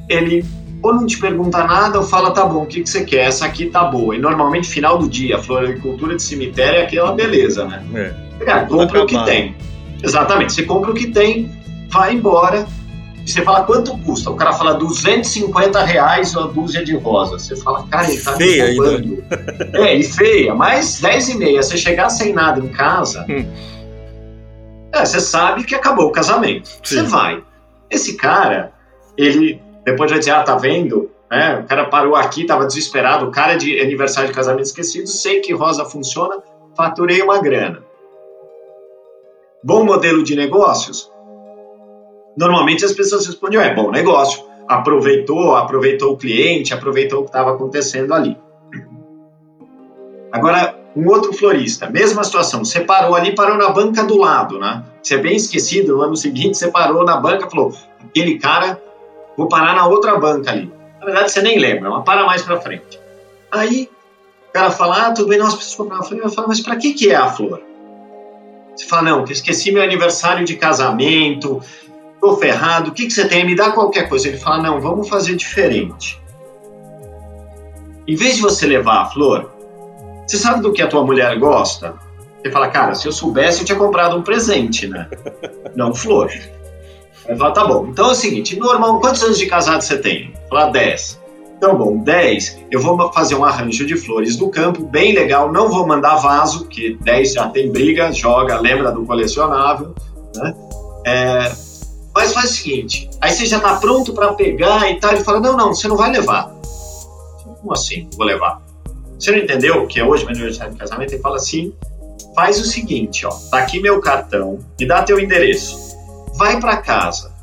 Ele 0.08 0.46
ou 0.82 0.94
não 0.94 1.06
te 1.06 1.18
pergunta 1.20 1.64
nada 1.64 2.00
ou 2.00 2.06
fala, 2.06 2.32
tá 2.32 2.46
bom, 2.46 2.64
o 2.64 2.66
que, 2.66 2.82
que 2.82 2.90
você 2.90 3.04
quer? 3.04 3.28
Essa 3.28 3.46
aqui 3.46 3.66
tá 3.66 3.84
boa. 3.84 4.16
E 4.16 4.20
normalmente, 4.20 4.70
final 4.70 4.98
do 4.98 5.10
dia, 5.10 5.38
a 5.38 5.42
floricultura 5.42 6.16
de 6.16 6.22
cemitério 6.22 6.80
é 6.80 6.84
aquela 6.84 7.12
beleza, 7.14 7.66
né? 7.66 7.84
É. 7.96 8.46
Cara, 8.46 8.66
compra 8.66 9.04
o 9.04 9.06
que 9.06 9.22
tem. 9.26 9.56
Exatamente, 10.02 10.54
você 10.54 10.64
compra 10.64 10.92
o 10.92 10.94
que 10.94 11.08
tem, 11.08 11.52
vai 11.90 12.14
embora, 12.14 12.68
E 13.26 13.30
você 13.30 13.42
fala, 13.42 13.64
quanto 13.64 13.98
custa? 13.98 14.30
O 14.30 14.36
cara 14.36 14.54
fala 14.54 14.76
250 14.76 15.84
reais 15.84 16.36
uma 16.36 16.48
dúzia 16.48 16.86
de 16.86 16.96
rosas. 16.96 17.42
Você 17.42 17.56
fala, 17.58 17.86
cara, 17.88 18.10
ele 18.10 18.22
tá 18.22 18.38
feia 18.38 18.68
me 18.68 18.78
roubando. 18.78 19.24
É, 19.74 19.96
e 19.96 20.04
feia, 20.04 20.56
mas 20.56 21.02
10 21.02 21.30
e 21.30 21.38
meia. 21.38 21.64
Você 21.64 21.78
chegar 21.78 22.10
sem 22.10 22.32
nada 22.32 22.60
em 22.60 22.70
casa, 22.70 23.26
hum. 23.28 23.46
É, 24.98 25.06
você 25.06 25.20
sabe 25.20 25.64
que 25.64 25.76
acabou 25.76 26.08
o 26.08 26.12
casamento. 26.12 26.68
Sim. 26.68 26.80
Você 26.84 27.04
vai. 27.04 27.44
Esse 27.90 28.18
cara, 28.18 28.74
ele 29.18 29.62
depois 29.86 30.10
vai 30.10 30.20
dizer, 30.20 30.32
ah, 30.32 30.44
tá 30.44 30.56
vendo? 30.56 31.10
É, 31.32 31.60
o 31.60 31.66
cara 31.66 31.86
parou 31.86 32.16
aqui, 32.16 32.46
tava 32.46 32.66
desesperado, 32.66 33.26
o 33.26 33.32
cara 33.32 33.56
de 33.56 33.80
aniversário 33.80 34.30
de 34.30 34.36
casamento 34.36 34.66
esquecido, 34.66 35.08
sei 35.08 35.42
que 35.42 35.54
rosa 35.54 35.86
funciona, 35.86 36.38
faturei 36.76 37.22
uma 37.22 37.40
grana. 37.40 37.84
Bom 39.64 39.84
modelo 39.84 40.24
de 40.24 40.36
negócios? 40.36 41.12
Normalmente 42.38 42.86
as 42.86 42.94
pessoas 42.94 43.26
respondem, 43.26 43.60
é 43.60 43.74
bom 43.74 43.92
negócio, 43.92 44.46
aproveitou, 44.68 45.56
aproveitou 45.56 46.14
o 46.14 46.18
cliente, 46.18 46.74
aproveitou 46.74 47.20
o 47.20 47.24
que 47.24 47.30
estava 47.30 47.52
acontecendo 47.52 48.14
ali. 48.14 48.38
Agora, 50.32 50.77
um 50.98 51.08
outro 51.10 51.32
florista, 51.32 51.88
mesma 51.88 52.24
situação, 52.24 52.66
você 52.66 52.82
parou 52.82 53.14
ali, 53.14 53.36
parou 53.36 53.56
na 53.56 53.70
banca 53.70 54.04
do 54.04 54.18
lado, 54.18 54.58
né? 54.58 54.84
Você 55.02 55.14
é 55.14 55.18
bem 55.20 55.36
esquecido, 55.36 55.96
no 55.96 56.02
ano 56.02 56.18
seguinte 56.18 56.58
você 56.58 56.72
parou 56.72 57.06
na 57.06 57.18
banca 57.18 57.48
falou, 57.48 57.72
aquele 58.04 58.40
cara, 58.40 58.82
vou 59.38 59.48
parar 59.48 59.76
na 59.76 59.86
outra 59.86 60.18
banca 60.18 60.50
ali. 60.50 60.74
Na 61.00 61.06
verdade, 61.06 61.32
você 61.32 61.42
nem 61.44 61.60
lembra, 61.60 61.92
mas 61.92 62.04
para 62.04 62.26
mais 62.26 62.42
para 62.42 62.60
frente. 62.60 63.00
Aí, 63.52 63.88
o 64.50 64.52
cara 64.52 64.72
fala, 64.72 65.08
ah, 65.08 65.12
tudo 65.14 65.28
bem, 65.28 65.38
nós 65.38 65.54
precisamos 65.54 65.76
comprar 65.76 65.98
uma 65.98 66.04
flor. 66.04 66.22
Eu 66.24 66.32
falo, 66.32 66.48
mas 66.48 66.62
para 66.62 66.76
que, 66.76 66.94
que 66.94 67.12
é 67.12 67.16
a 67.16 67.30
flor? 67.30 67.62
Você 68.76 68.88
fala, 68.88 69.04
não, 69.04 69.24
que 69.24 69.34
esqueci 69.34 69.72
meu 69.72 69.84
aniversário 69.84 70.44
de 70.46 70.56
casamento, 70.56 71.62
tô 72.20 72.38
ferrado, 72.38 72.90
o 72.90 72.94
que, 72.94 73.06
que 73.06 73.14
você 73.14 73.28
tem? 73.28 73.46
Me 73.46 73.56
dá 73.56 73.72
qualquer 73.72 74.10
coisa. 74.10 74.28
Ele 74.28 74.38
fala, 74.38 74.64
não, 74.64 74.82
vamos 74.82 75.08
fazer 75.08 75.36
diferente. 75.36 76.20
Em 78.08 78.16
vez 78.16 78.38
de 78.38 78.42
você 78.42 78.66
levar 78.66 79.02
a 79.02 79.06
flor, 79.06 79.57
você 80.28 80.38
sabe 80.38 80.62
do 80.62 80.74
que 80.74 80.82
a 80.82 80.88
tua 80.88 81.06
mulher 81.06 81.38
gosta? 81.40 81.96
Você 82.42 82.52
fala, 82.52 82.68
cara, 82.70 82.94
se 82.94 83.08
eu 83.08 83.12
soubesse, 83.12 83.62
eu 83.62 83.66
tinha 83.66 83.78
comprado 83.78 84.18
um 84.18 84.22
presente, 84.22 84.88
né? 84.88 85.08
Não 85.76 85.94
flor. 85.94 86.30
Ele 87.28 87.38
fala, 87.38 87.54
tá 87.54 87.66
bom. 87.66 87.88
Então 87.88 88.10
é 88.10 88.12
o 88.12 88.16
seguinte, 88.16 88.58
normal, 88.58 89.00
quantos 89.00 89.24
anos 89.24 89.38
de 89.38 89.46
casado 89.48 89.82
você 89.82 89.98
tem? 89.98 90.34
Fala, 90.50 90.70
10. 90.72 91.20
Então, 91.58 91.76
bom, 91.76 91.98
10, 91.98 92.66
eu 92.70 92.80
vou 92.80 93.12
fazer 93.12 93.34
um 93.36 93.44
arranjo 93.44 93.86
de 93.86 93.96
flores 93.96 94.36
do 94.36 94.48
campo, 94.50 94.86
bem 94.86 95.16
legal, 95.16 95.52
não 95.52 95.70
vou 95.70 95.88
mandar 95.88 96.18
vaso, 96.18 96.66
porque 96.66 96.96
10 97.02 97.34
já 97.34 97.50
tem 97.50 97.72
briga, 97.72 98.12
joga, 98.12 98.60
lembra 98.60 98.92
do 98.92 99.04
colecionável, 99.04 99.96
né? 100.36 100.54
É, 101.04 101.52
mas 102.14 102.32
faz 102.32 102.52
o 102.52 102.54
seguinte, 102.54 103.10
aí 103.20 103.32
você 103.32 103.48
já 103.48 103.58
está 103.58 103.76
pronto 103.78 104.14
para 104.14 104.34
pegar 104.36 104.92
e 104.92 105.00
tal, 105.00 105.14
ele 105.14 105.24
fala, 105.24 105.40
não, 105.40 105.58
não, 105.58 105.74
você 105.74 105.88
não 105.88 105.98
vai 105.98 106.12
levar. 106.12 106.52
Como 107.60 107.74
assim, 107.74 108.08
vou 108.16 108.28
levar? 108.28 108.62
Você 109.20 109.32
não 109.32 109.40
entendeu 109.40 109.88
que 109.88 110.00
é 110.00 110.06
hoje 110.06 110.26
meu 110.26 110.34
aniversário 110.34 110.74
de 110.74 110.80
casamento? 110.80 111.14
Ele 111.14 111.22
fala 111.22 111.38
assim, 111.38 111.74
faz 112.36 112.60
o 112.60 112.66
seguinte, 112.66 113.26
ó, 113.26 113.32
tá 113.50 113.60
aqui 113.60 113.80
meu 113.80 114.00
cartão, 114.00 114.60
me 114.80 114.88
dá 114.88 115.02
teu 115.04 115.20
endereço, 115.20 115.98
vai 116.36 116.60
para 116.60 116.78
casa. 116.78 117.36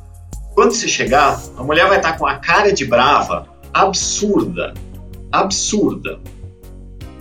Quando 0.53 0.71
você 0.71 0.87
chegar, 0.87 1.41
a 1.57 1.63
mulher 1.63 1.87
vai 1.87 1.97
estar 1.97 2.13
tá 2.13 2.17
com 2.17 2.25
a 2.25 2.35
cara 2.35 2.71
de 2.71 2.85
brava, 2.85 3.45
absurda. 3.73 4.73
Absurda. 5.31 6.17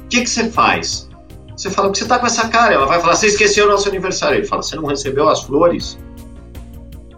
O 0.05 0.09
que, 0.09 0.23
que 0.23 0.31
você 0.31 0.49
faz? 0.49 1.11
Você 1.57 1.69
fala 1.69 1.91
que 1.91 1.99
você 1.99 2.05
está 2.05 2.19
com 2.19 2.27
essa 2.27 2.49
cara. 2.49 2.75
Ela 2.75 2.87
vai 2.87 3.01
falar: 3.01 3.17
Você 3.17 3.27
esqueceu 3.27 3.67
o 3.67 3.71
nosso 3.71 3.89
aniversário. 3.89 4.39
Ele 4.39 4.47
fala: 4.47 4.63
Você 4.63 4.77
não 4.77 4.87
recebeu 4.87 5.29
as 5.29 5.43
flores? 5.43 5.99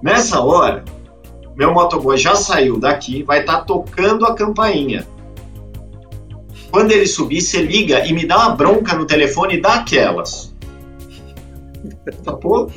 Nessa 0.03 0.41
hora, 0.41 0.85
meu 1.55 1.73
motoboy 1.73 2.17
já 2.17 2.35
saiu 2.35 2.79
daqui, 2.79 3.23
vai 3.23 3.41
estar 3.41 3.59
tá 3.59 3.65
tocando 3.65 4.25
a 4.25 4.35
campainha. 4.35 5.07
Quando 6.77 6.93
ele 6.93 7.07
subir, 7.07 7.41
você 7.41 7.63
liga 7.63 8.07
e 8.07 8.13
me 8.13 8.27
dá 8.27 8.37
uma 8.37 8.55
bronca 8.55 8.95
no 8.95 9.07
telefone 9.07 9.59
daquelas. 9.59 10.55
Tá, 12.23 12.35
pô, 12.35 12.71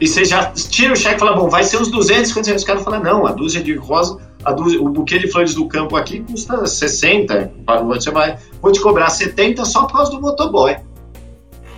e 0.00 0.08
você 0.08 0.24
já 0.24 0.46
tira 0.52 0.94
o 0.94 0.96
cheque 0.96 1.16
e 1.16 1.18
fala, 1.18 1.36
bom, 1.36 1.50
vai 1.50 1.64
ser 1.64 1.76
uns 1.76 1.90
250 1.90 2.46
reais. 2.46 2.62
Os 2.62 2.66
caras 2.66 2.82
falam, 2.82 3.02
não, 3.02 3.26
a 3.26 3.32
dúzia 3.32 3.62
de 3.62 3.74
rosa, 3.74 4.18
a 4.42 4.52
dúzia, 4.52 4.80
o 4.80 4.88
buquê 4.88 5.18
de 5.18 5.30
flores 5.30 5.54
do 5.54 5.68
campo 5.68 5.96
aqui 5.96 6.20
custa 6.20 6.66
60. 6.66 7.52
Você 7.88 8.10
vai, 8.10 8.38
vou 8.62 8.72
te 8.72 8.80
cobrar 8.80 9.10
70 9.10 9.66
só 9.66 9.84
por 9.84 9.98
causa 9.98 10.10
do 10.10 10.22
motoboy. 10.22 10.74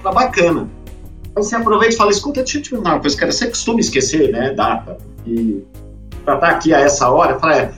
Tá 0.04 0.12
bacana. 0.12 0.70
Aí 1.34 1.42
você 1.42 1.56
aproveita 1.56 1.92
e 1.92 1.98
fala, 1.98 2.12
escuta, 2.12 2.44
deixa 2.44 2.58
eu 2.58 2.62
te 2.62 2.70
perguntar 2.70 2.92
uma 2.92 3.00
coisa, 3.00 3.16
cara, 3.16 3.32
você 3.32 3.48
costuma 3.48 3.80
esquecer, 3.80 4.30
né, 4.30 4.54
data, 4.54 4.96
e 5.26 5.60
pra 6.24 6.36
estar 6.36 6.50
aqui 6.50 6.72
a 6.72 6.78
essa 6.78 7.10
hora, 7.10 7.36
fala, 7.40 7.56
é, 7.56 7.72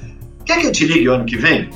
quer 0.44 0.60
que 0.60 0.66
eu 0.66 0.72
te 0.72 0.84
ligue 0.84 1.08
o 1.08 1.14
ano 1.14 1.24
que 1.24 1.38
vem? 1.38 1.70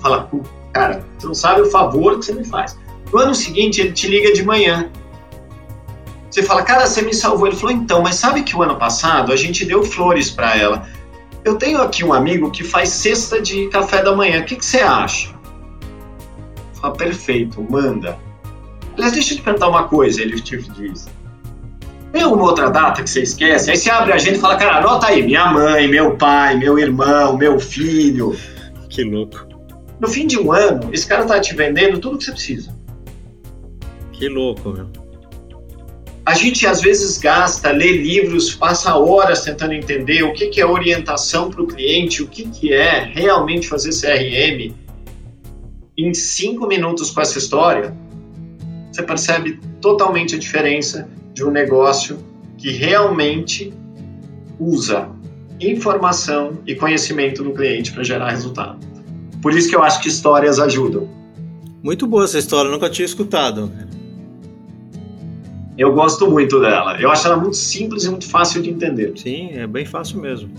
Fala, 0.00 0.30
cara, 0.72 1.04
você 1.18 1.26
não 1.26 1.34
sabe 1.34 1.62
o 1.62 1.70
favor 1.70 2.18
que 2.18 2.24
você 2.24 2.32
me 2.32 2.44
faz. 2.44 2.78
No 3.12 3.18
ano 3.18 3.34
seguinte, 3.34 3.80
ele 3.80 3.92
te 3.92 4.08
liga 4.08 4.32
de 4.32 4.44
manhã. 4.44 4.90
Você 6.30 6.42
fala, 6.42 6.62
cara, 6.62 6.86
você 6.86 7.02
me 7.02 7.14
salvou. 7.14 7.46
Ele 7.46 7.56
falou, 7.56 7.74
então, 7.74 8.02
mas 8.02 8.16
sabe 8.16 8.42
que 8.42 8.54
o 8.56 8.62
ano 8.62 8.76
passado 8.76 9.32
a 9.32 9.36
gente 9.36 9.64
deu 9.64 9.82
flores 9.82 10.30
para 10.30 10.56
ela. 10.56 10.86
Eu 11.44 11.56
tenho 11.56 11.80
aqui 11.80 12.04
um 12.04 12.12
amigo 12.12 12.50
que 12.50 12.64
faz 12.64 12.88
cesta 12.88 13.40
de 13.40 13.68
café 13.68 14.02
da 14.02 14.14
manhã. 14.14 14.40
O 14.40 14.44
que, 14.44 14.56
que 14.56 14.66
você 14.66 14.78
acha? 14.78 15.34
Fala, 16.74 16.94
perfeito, 16.94 17.64
manda. 17.70 18.18
Aliás, 18.94 19.12
deixa 19.12 19.34
eu 19.34 19.38
te 19.38 19.42
perguntar 19.42 19.68
uma 19.68 19.84
coisa, 19.84 20.20
ele 20.20 20.40
te 20.40 20.56
diz. 20.56 21.08
Tem 22.12 22.22
alguma 22.22 22.44
outra 22.44 22.70
data 22.70 23.02
que 23.02 23.10
você 23.10 23.22
esquece? 23.22 23.70
Aí 23.70 23.76
você 23.76 23.90
abre 23.90 24.12
a 24.12 24.16
agenda 24.16 24.38
e 24.38 24.40
fala, 24.40 24.56
cara, 24.56 24.78
anota 24.78 25.06
aí, 25.06 25.22
minha 25.22 25.46
mãe, 25.52 25.86
meu 25.86 26.16
pai, 26.16 26.56
meu 26.56 26.78
irmão, 26.78 27.36
meu 27.36 27.60
filho. 27.60 28.34
Que 28.88 29.04
louco. 29.04 29.45
No 30.00 30.08
fim 30.08 30.26
de 30.26 30.38
um 30.38 30.52
ano, 30.52 30.90
esse 30.92 31.06
cara 31.06 31.24
tá 31.24 31.40
te 31.40 31.54
vendendo 31.54 31.98
tudo 31.98 32.18
que 32.18 32.24
você 32.24 32.32
precisa. 32.32 32.76
Que 34.12 34.28
louco, 34.28 34.70
meu. 34.70 34.88
A 36.24 36.34
gente 36.34 36.66
às 36.66 36.80
vezes 36.80 37.18
gasta, 37.18 37.70
lê 37.70 37.92
livros, 37.92 38.52
passa 38.52 38.96
horas 38.96 39.42
tentando 39.42 39.74
entender 39.74 40.24
o 40.24 40.32
que, 40.32 40.48
que 40.48 40.60
é 40.60 40.66
orientação 40.66 41.50
para 41.50 41.62
o 41.62 41.66
cliente, 41.68 42.20
o 42.20 42.26
que, 42.26 42.48
que 42.48 42.72
é 42.72 43.04
realmente 43.04 43.68
fazer 43.68 43.90
CRM. 43.90 44.74
Em 45.96 46.12
cinco 46.12 46.66
minutos 46.66 47.12
com 47.12 47.20
essa 47.20 47.38
história, 47.38 47.96
você 48.90 49.04
percebe 49.04 49.60
totalmente 49.80 50.34
a 50.34 50.38
diferença 50.38 51.08
de 51.32 51.44
um 51.44 51.50
negócio 51.50 52.18
que 52.58 52.72
realmente 52.72 53.72
usa 54.58 55.08
informação 55.60 56.58
e 56.66 56.74
conhecimento 56.74 57.44
do 57.44 57.52
cliente 57.52 57.92
para 57.92 58.02
gerar 58.02 58.30
resultado. 58.30 58.78
Por 59.46 59.54
isso 59.54 59.68
que 59.68 59.76
eu 59.76 59.82
acho 59.84 60.00
que 60.00 60.08
histórias 60.08 60.58
ajudam. 60.58 61.08
Muito 61.80 62.04
boa 62.04 62.24
essa 62.24 62.36
história, 62.36 62.68
nunca 62.68 62.90
tinha 62.90 63.06
escutado. 63.06 63.70
Eu 65.78 65.94
gosto 65.94 66.28
muito 66.28 66.58
dela. 66.58 67.00
Eu 67.00 67.12
acho 67.12 67.28
ela 67.28 67.36
muito 67.36 67.56
simples 67.56 68.02
e 68.02 68.10
muito 68.10 68.28
fácil 68.28 68.60
de 68.60 68.70
entender. 68.70 69.12
Sim, 69.14 69.50
é 69.52 69.64
bem 69.64 69.84
fácil 69.84 70.18
mesmo. 70.18 70.50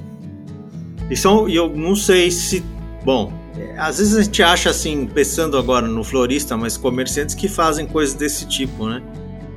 E 1.12 1.18
são, 1.18 1.50
eu 1.50 1.68
não 1.68 1.98
sei 1.98 2.32
se. 2.32 2.64
Bom, 3.04 3.34
às 3.78 3.98
vezes 3.98 4.16
a 4.16 4.22
gente 4.22 4.42
acha 4.42 4.70
assim, 4.70 5.06
pensando 5.06 5.58
agora 5.58 5.86
no 5.86 6.02
florista, 6.02 6.56
mas 6.56 6.78
comerciantes 6.78 7.36
que 7.36 7.50
fazem 7.50 7.86
coisas 7.86 8.16
desse 8.16 8.48
tipo, 8.48 8.88
né? 8.88 9.04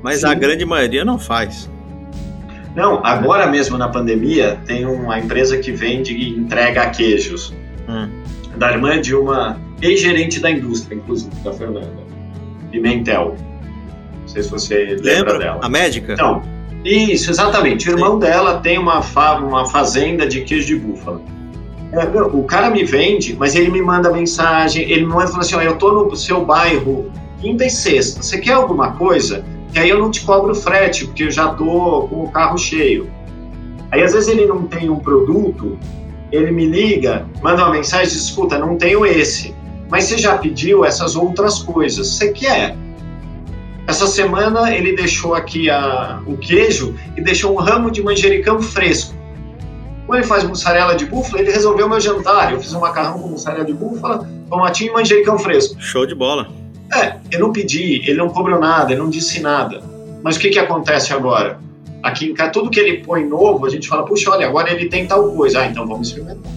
Mas 0.02 0.22
Sim. 0.22 0.26
a 0.26 0.34
grande 0.34 0.64
maioria 0.64 1.04
não 1.04 1.20
faz. 1.20 1.70
Não, 2.74 3.00
agora 3.06 3.46
mesmo 3.46 3.78
na 3.78 3.88
pandemia, 3.88 4.58
tem 4.66 4.84
uma 4.84 5.20
empresa 5.20 5.56
que 5.56 5.70
vende 5.70 6.16
e 6.16 6.30
entrega 6.30 6.90
queijos. 6.90 7.54
Hum. 7.88 8.19
Da 8.60 8.72
irmã 8.72 9.00
de 9.00 9.14
uma 9.14 9.58
ex-gerente 9.80 10.38
da 10.38 10.50
indústria, 10.50 10.94
inclusive, 10.94 11.34
da 11.42 11.50
Fernanda, 11.50 11.96
Pimentel. 12.70 13.34
Não 14.20 14.28
sei 14.28 14.42
se 14.42 14.50
você 14.50 14.84
lembra, 14.84 15.02
lembra 15.02 15.38
dela. 15.38 15.60
A 15.62 15.68
médica? 15.70 16.12
Então, 16.12 16.42
isso, 16.84 17.30
exatamente. 17.30 17.88
O 17.88 17.92
irmão 17.92 18.12
Sim. 18.12 18.18
dela 18.18 18.60
tem 18.60 18.76
uma, 18.76 19.00
fa 19.00 19.38
uma 19.38 19.64
fazenda 19.64 20.26
de 20.26 20.42
queijo 20.42 20.66
de 20.66 20.76
búfala. 20.76 21.22
É, 21.90 22.04
o 22.04 22.44
cara 22.44 22.68
me 22.68 22.84
vende, 22.84 23.34
mas 23.34 23.54
ele 23.54 23.70
me 23.70 23.80
manda 23.80 24.12
mensagem, 24.12 24.82
ele 24.90 25.06
me 25.06 25.12
manda 25.12 25.24
e 25.24 25.28
fala 25.28 25.40
assim: 25.40 25.54
ó, 25.54 25.62
eu 25.62 25.78
tô 25.78 25.92
no 25.92 26.14
seu 26.14 26.44
bairro 26.44 27.10
quinta 27.40 27.64
e 27.64 27.70
sexta, 27.70 28.22
você 28.22 28.36
quer 28.36 28.52
alguma 28.52 28.92
coisa? 28.92 29.42
Que 29.72 29.78
aí 29.78 29.88
eu 29.88 29.98
não 29.98 30.10
te 30.10 30.20
cobro 30.20 30.54
frete, 30.54 31.06
porque 31.06 31.24
eu 31.24 31.30
já 31.30 31.48
tô 31.48 32.08
com 32.10 32.24
o 32.24 32.30
carro 32.30 32.58
cheio. 32.58 33.10
Aí 33.90 34.02
às 34.02 34.12
vezes 34.12 34.28
ele 34.28 34.44
não 34.44 34.66
tem 34.66 34.90
um 34.90 34.98
produto, 34.98 35.78
ele 36.32 36.50
me 36.50 36.66
liga, 36.66 37.26
manda 37.42 37.64
uma 37.64 37.72
mensagem 37.72 38.06
diz: 38.06 38.14
escuta, 38.14 38.58
não 38.58 38.76
tenho 38.76 39.04
esse, 39.04 39.54
mas 39.90 40.04
você 40.04 40.18
já 40.18 40.38
pediu 40.38 40.84
essas 40.84 41.16
outras 41.16 41.60
coisas, 41.62 42.08
você 42.08 42.32
quer? 42.32 42.76
Essa 43.86 44.06
semana 44.06 44.72
ele 44.72 44.94
deixou 44.94 45.34
aqui 45.34 45.68
a, 45.68 46.20
o 46.26 46.36
queijo 46.36 46.94
e 47.16 47.20
deixou 47.20 47.52
um 47.52 47.56
ramo 47.56 47.90
de 47.90 48.02
manjericão 48.02 48.62
fresco. 48.62 49.14
Quando 50.06 50.20
ele 50.20 50.28
faz 50.28 50.44
mussarela 50.44 50.94
de 50.94 51.06
búfala, 51.06 51.42
ele 51.42 51.50
resolveu 51.50 51.88
meu 51.88 52.00
jantar. 52.00 52.52
Eu 52.52 52.60
fiz 52.60 52.72
um 52.72 52.80
macarrão 52.80 53.18
com 53.18 53.28
mussarela 53.28 53.64
de 53.64 53.72
búfala, 53.72 54.28
tomatinho 54.48 54.90
e 54.90 54.94
manjericão 54.94 55.38
fresco. 55.38 55.80
Show 55.80 56.06
de 56.06 56.14
bola. 56.14 56.48
É, 56.92 57.16
eu 57.30 57.40
não 57.40 57.52
pedi, 57.52 58.02
ele 58.08 58.18
não 58.18 58.28
cobrou 58.28 58.58
nada, 58.58 58.92
ele 58.92 59.00
não 59.00 59.10
disse 59.10 59.40
nada. 59.40 59.82
Mas 60.22 60.36
o 60.36 60.40
que, 60.40 60.50
que 60.50 60.58
acontece 60.58 61.12
agora? 61.12 61.58
Aqui 62.02 62.26
em 62.26 62.34
casa, 62.34 62.52
tudo 62.52 62.70
que 62.70 62.80
ele 62.80 62.98
põe 62.98 63.24
novo, 63.26 63.66
a 63.66 63.70
gente 63.70 63.88
fala, 63.88 64.04
puxa, 64.04 64.30
olha, 64.30 64.46
agora 64.46 64.72
ele 64.72 64.88
tem 64.88 65.06
tal 65.06 65.32
coisa. 65.32 65.60
Ah, 65.60 65.66
então 65.66 65.86
vamos 65.86 66.08
experimentar. 66.08 66.52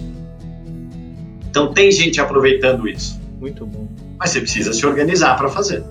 Então 1.48 1.72
tem 1.72 1.90
gente 1.90 2.20
aproveitando 2.20 2.88
isso. 2.88 3.20
Muito 3.40 3.64
bom. 3.66 3.88
Mas 4.18 4.30
você 4.30 4.40
precisa 4.40 4.72
se 4.72 4.84
organizar 4.86 5.36
para 5.36 5.48
fazer. 5.48 5.84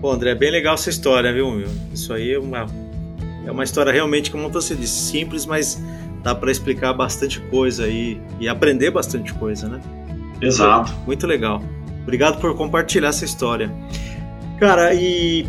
Pô, 0.00 0.10
André, 0.10 0.30
é 0.30 0.34
bem 0.34 0.50
legal 0.50 0.74
essa 0.74 0.90
história, 0.90 1.32
viu, 1.32 1.50
meu? 1.50 1.68
Isso 1.94 2.12
aí 2.12 2.32
é 2.32 2.38
uma, 2.38 2.66
é 3.46 3.50
uma 3.50 3.62
história 3.62 3.92
realmente, 3.92 4.30
como 4.30 4.48
você 4.48 4.74
disse, 4.74 5.10
simples, 5.12 5.46
mas 5.46 5.80
dá 6.22 6.34
para 6.34 6.50
explicar 6.50 6.92
bastante 6.92 7.40
coisa 7.42 7.84
aí 7.84 8.20
e 8.40 8.48
aprender 8.48 8.90
bastante 8.90 9.32
coisa, 9.34 9.68
né? 9.68 9.80
Exato. 10.40 10.92
Muito 11.06 11.26
legal. 11.26 11.62
Obrigado 12.02 12.40
por 12.40 12.56
compartilhar 12.56 13.10
essa 13.10 13.24
história. 13.24 13.72
Cara, 14.58 14.92
e 14.92 15.46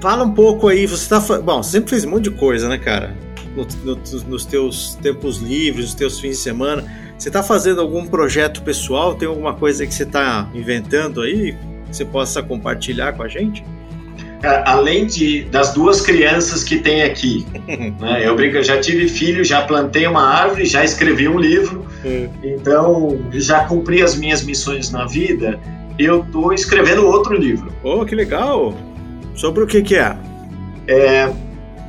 fala 0.00 0.24
um 0.24 0.32
pouco 0.32 0.68
aí, 0.68 0.86
você 0.86 1.08
tá. 1.08 1.20
Bom, 1.40 1.62
você 1.62 1.72
sempre 1.72 1.90
fez 1.90 2.04
um 2.04 2.10
monte 2.10 2.24
de 2.24 2.30
coisa, 2.30 2.68
né, 2.68 2.78
cara? 2.78 3.16
No, 3.54 3.66
no, 3.84 4.00
nos 4.28 4.44
teus 4.44 4.94
tempos 4.96 5.38
livres, 5.38 5.86
nos 5.86 5.94
teus 5.94 6.20
fins 6.20 6.36
de 6.36 6.42
semana. 6.42 6.84
Você 7.18 7.28
está 7.28 7.42
fazendo 7.42 7.80
algum 7.80 8.06
projeto 8.06 8.62
pessoal? 8.62 9.14
Tem 9.14 9.26
alguma 9.26 9.54
coisa 9.54 9.84
que 9.86 9.92
você 9.92 10.04
está 10.04 10.48
inventando 10.54 11.20
aí 11.20 11.56
que 11.90 11.96
você 11.96 12.04
possa 12.04 12.42
compartilhar 12.42 13.14
com 13.14 13.22
a 13.22 13.28
gente? 13.28 13.64
É, 14.42 14.62
além 14.66 15.06
de, 15.06 15.42
das 15.44 15.74
duas 15.74 16.00
crianças 16.00 16.62
que 16.62 16.78
tem 16.78 17.02
aqui, 17.02 17.44
né, 17.98 18.24
eu 18.24 18.36
brinco, 18.36 18.56
eu 18.56 18.62
já 18.62 18.78
tive 18.78 19.08
filho, 19.08 19.44
já 19.44 19.62
plantei 19.62 20.06
uma 20.06 20.22
árvore, 20.22 20.64
já 20.64 20.84
escrevi 20.84 21.28
um 21.28 21.38
livro, 21.38 21.84
é. 22.04 22.28
então 22.44 23.18
já 23.32 23.64
cumpri 23.64 24.00
as 24.00 24.16
minhas 24.16 24.44
missões 24.44 24.92
na 24.92 25.06
vida. 25.06 25.58
Eu 25.98 26.22
estou 26.22 26.52
escrevendo 26.52 27.04
outro 27.04 27.34
livro. 27.34 27.72
Oh, 27.82 28.04
que 28.04 28.14
legal! 28.14 28.72
Sobre 29.38 29.62
o 29.62 29.68
que, 29.68 29.82
que 29.82 29.94
é? 29.94 30.16
é? 30.88 31.32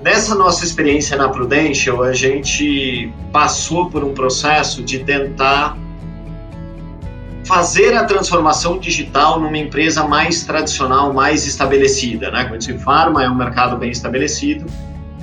Nessa 0.03 0.35
nossa 0.35 0.63
experiência 0.63 1.17
na 1.17 1.29
Prudential, 1.29 2.03
a 2.03 2.13
gente 2.13 3.11
passou 3.33 3.89
por 3.89 4.03
um 4.03 4.13
processo 4.13 4.83
de 4.83 4.99
tentar 4.99 5.75
fazer 7.43 7.95
a 7.95 8.05
transformação 8.05 8.77
digital 8.77 9.39
numa 9.39 9.57
empresa 9.57 10.07
mais 10.07 10.43
tradicional, 10.43 11.11
mais 11.11 11.47
estabelecida. 11.47 12.29
Né? 12.29 12.45
Quando 12.45 12.63
se 12.63 12.77
farma, 12.77 13.23
é 13.23 13.29
um 13.29 13.35
mercado 13.35 13.77
bem 13.77 13.89
estabelecido, 13.89 14.67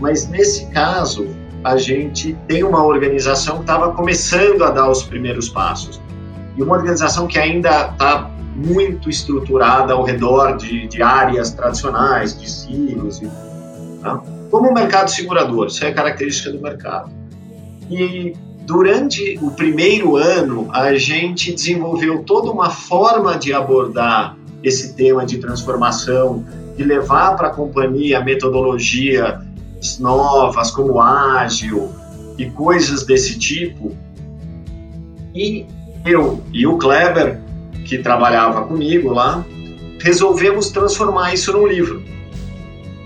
mas 0.00 0.28
nesse 0.28 0.66
caso, 0.72 1.28
a 1.62 1.76
gente 1.76 2.36
tem 2.48 2.64
uma 2.64 2.84
organização 2.84 3.58
que 3.58 3.60
estava 3.60 3.92
começando 3.92 4.64
a 4.64 4.70
dar 4.70 4.90
os 4.90 5.04
primeiros 5.04 5.48
passos. 5.48 6.02
E 6.56 6.62
uma 6.62 6.74
organização 6.74 7.28
que 7.28 7.38
ainda 7.38 7.90
está 7.92 8.28
muito 8.56 9.10
estruturada 9.10 9.92
ao 9.92 10.02
redor 10.02 10.56
de, 10.56 10.88
de, 10.88 11.02
áreas 11.02 11.50
tradicionais, 11.50 12.38
de 12.38 12.50
silos. 12.50 13.20
E, 13.20 13.28
tá? 14.02 14.22
Como 14.50 14.70
o 14.70 14.74
mercado 14.74 15.10
segurador, 15.10 15.66
isso 15.66 15.84
é 15.84 15.92
característica 15.92 16.50
do 16.50 16.60
mercado. 16.60 17.10
E 17.90 18.34
Durante 18.66 19.38
o 19.40 19.52
primeiro 19.52 20.16
ano, 20.16 20.68
a 20.72 20.92
gente 20.94 21.52
desenvolveu 21.52 22.24
toda 22.24 22.50
uma 22.50 22.68
forma 22.68 23.38
de 23.38 23.52
abordar 23.52 24.36
esse 24.60 24.94
tema 24.94 25.24
de 25.24 25.38
transformação, 25.38 26.44
de 26.76 26.82
levar 26.82 27.36
para 27.36 27.46
a 27.46 27.50
companhia 27.50 28.20
metodologias 28.24 29.38
novas, 30.00 30.72
como 30.72 31.00
ágil 31.00 31.92
e 32.36 32.50
coisas 32.50 33.06
desse 33.06 33.38
tipo. 33.38 33.96
E 35.32 35.64
eu 36.04 36.42
e 36.52 36.66
o 36.66 36.76
Kleber, 36.76 37.38
que 37.86 37.98
trabalhava 37.98 38.62
comigo 38.62 39.12
lá, 39.12 39.44
resolvemos 40.00 40.70
transformar 40.70 41.32
isso 41.32 41.52
num 41.52 41.66
livro. 41.66 42.02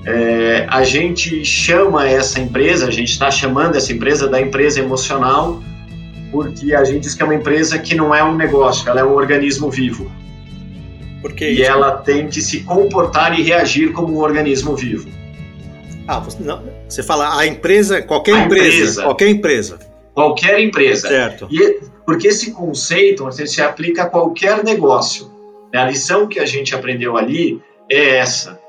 É, 0.06 0.66
a 0.68 0.82
gente 0.82 1.44
chama 1.44 2.08
essa 2.08 2.40
empresa, 2.40 2.86
a 2.86 2.90
gente 2.90 3.12
está 3.12 3.30
chamando 3.30 3.76
essa 3.76 3.92
empresa 3.92 4.26
da 4.26 4.40
empresa 4.40 4.80
emocional, 4.80 5.62
porque 6.32 6.74
a 6.74 6.84
gente 6.84 7.00
diz 7.00 7.14
que 7.14 7.22
é 7.22 7.24
uma 7.24 7.34
empresa 7.34 7.78
que 7.78 7.94
não 7.94 8.14
é 8.14 8.24
um 8.24 8.34
negócio, 8.34 8.88
ela 8.88 9.00
é 9.00 9.04
um 9.04 9.12
organismo 9.12 9.70
vivo. 9.70 10.10
Porque 11.20 11.50
e 11.50 11.62
ela 11.62 11.98
tem 11.98 12.28
que 12.28 12.40
se 12.40 12.60
comportar 12.60 13.38
e 13.38 13.42
reagir 13.42 13.92
como 13.92 14.14
um 14.14 14.20
organismo 14.20 14.74
vivo. 14.74 15.10
Ah, 16.08 16.18
você, 16.18 16.42
não, 16.42 16.62
você 16.88 17.02
fala 17.02 17.38
a 17.38 17.46
empresa, 17.46 18.00
qualquer 18.00 18.34
a 18.34 18.44
empresa, 18.44 18.68
empresa, 18.68 19.02
qualquer 19.02 19.28
empresa. 19.28 19.89
Qualquer 20.14 20.61
empresa. 20.61 21.08
Certo. 21.08 21.48
E, 21.50 21.80
porque 22.04 22.28
esse 22.28 22.52
conceito 22.52 23.30
se 23.32 23.62
aplica 23.62 24.04
a 24.04 24.11
qualquer 24.11 24.64
negócio. 24.64 25.30
A 25.74 25.84
lição 25.84 26.26
que 26.26 26.40
a 26.40 26.46
gente 26.46 26.74
aprendeu 26.74 27.16
ali 27.16 27.62
é 27.88 28.16
essa 28.16 28.61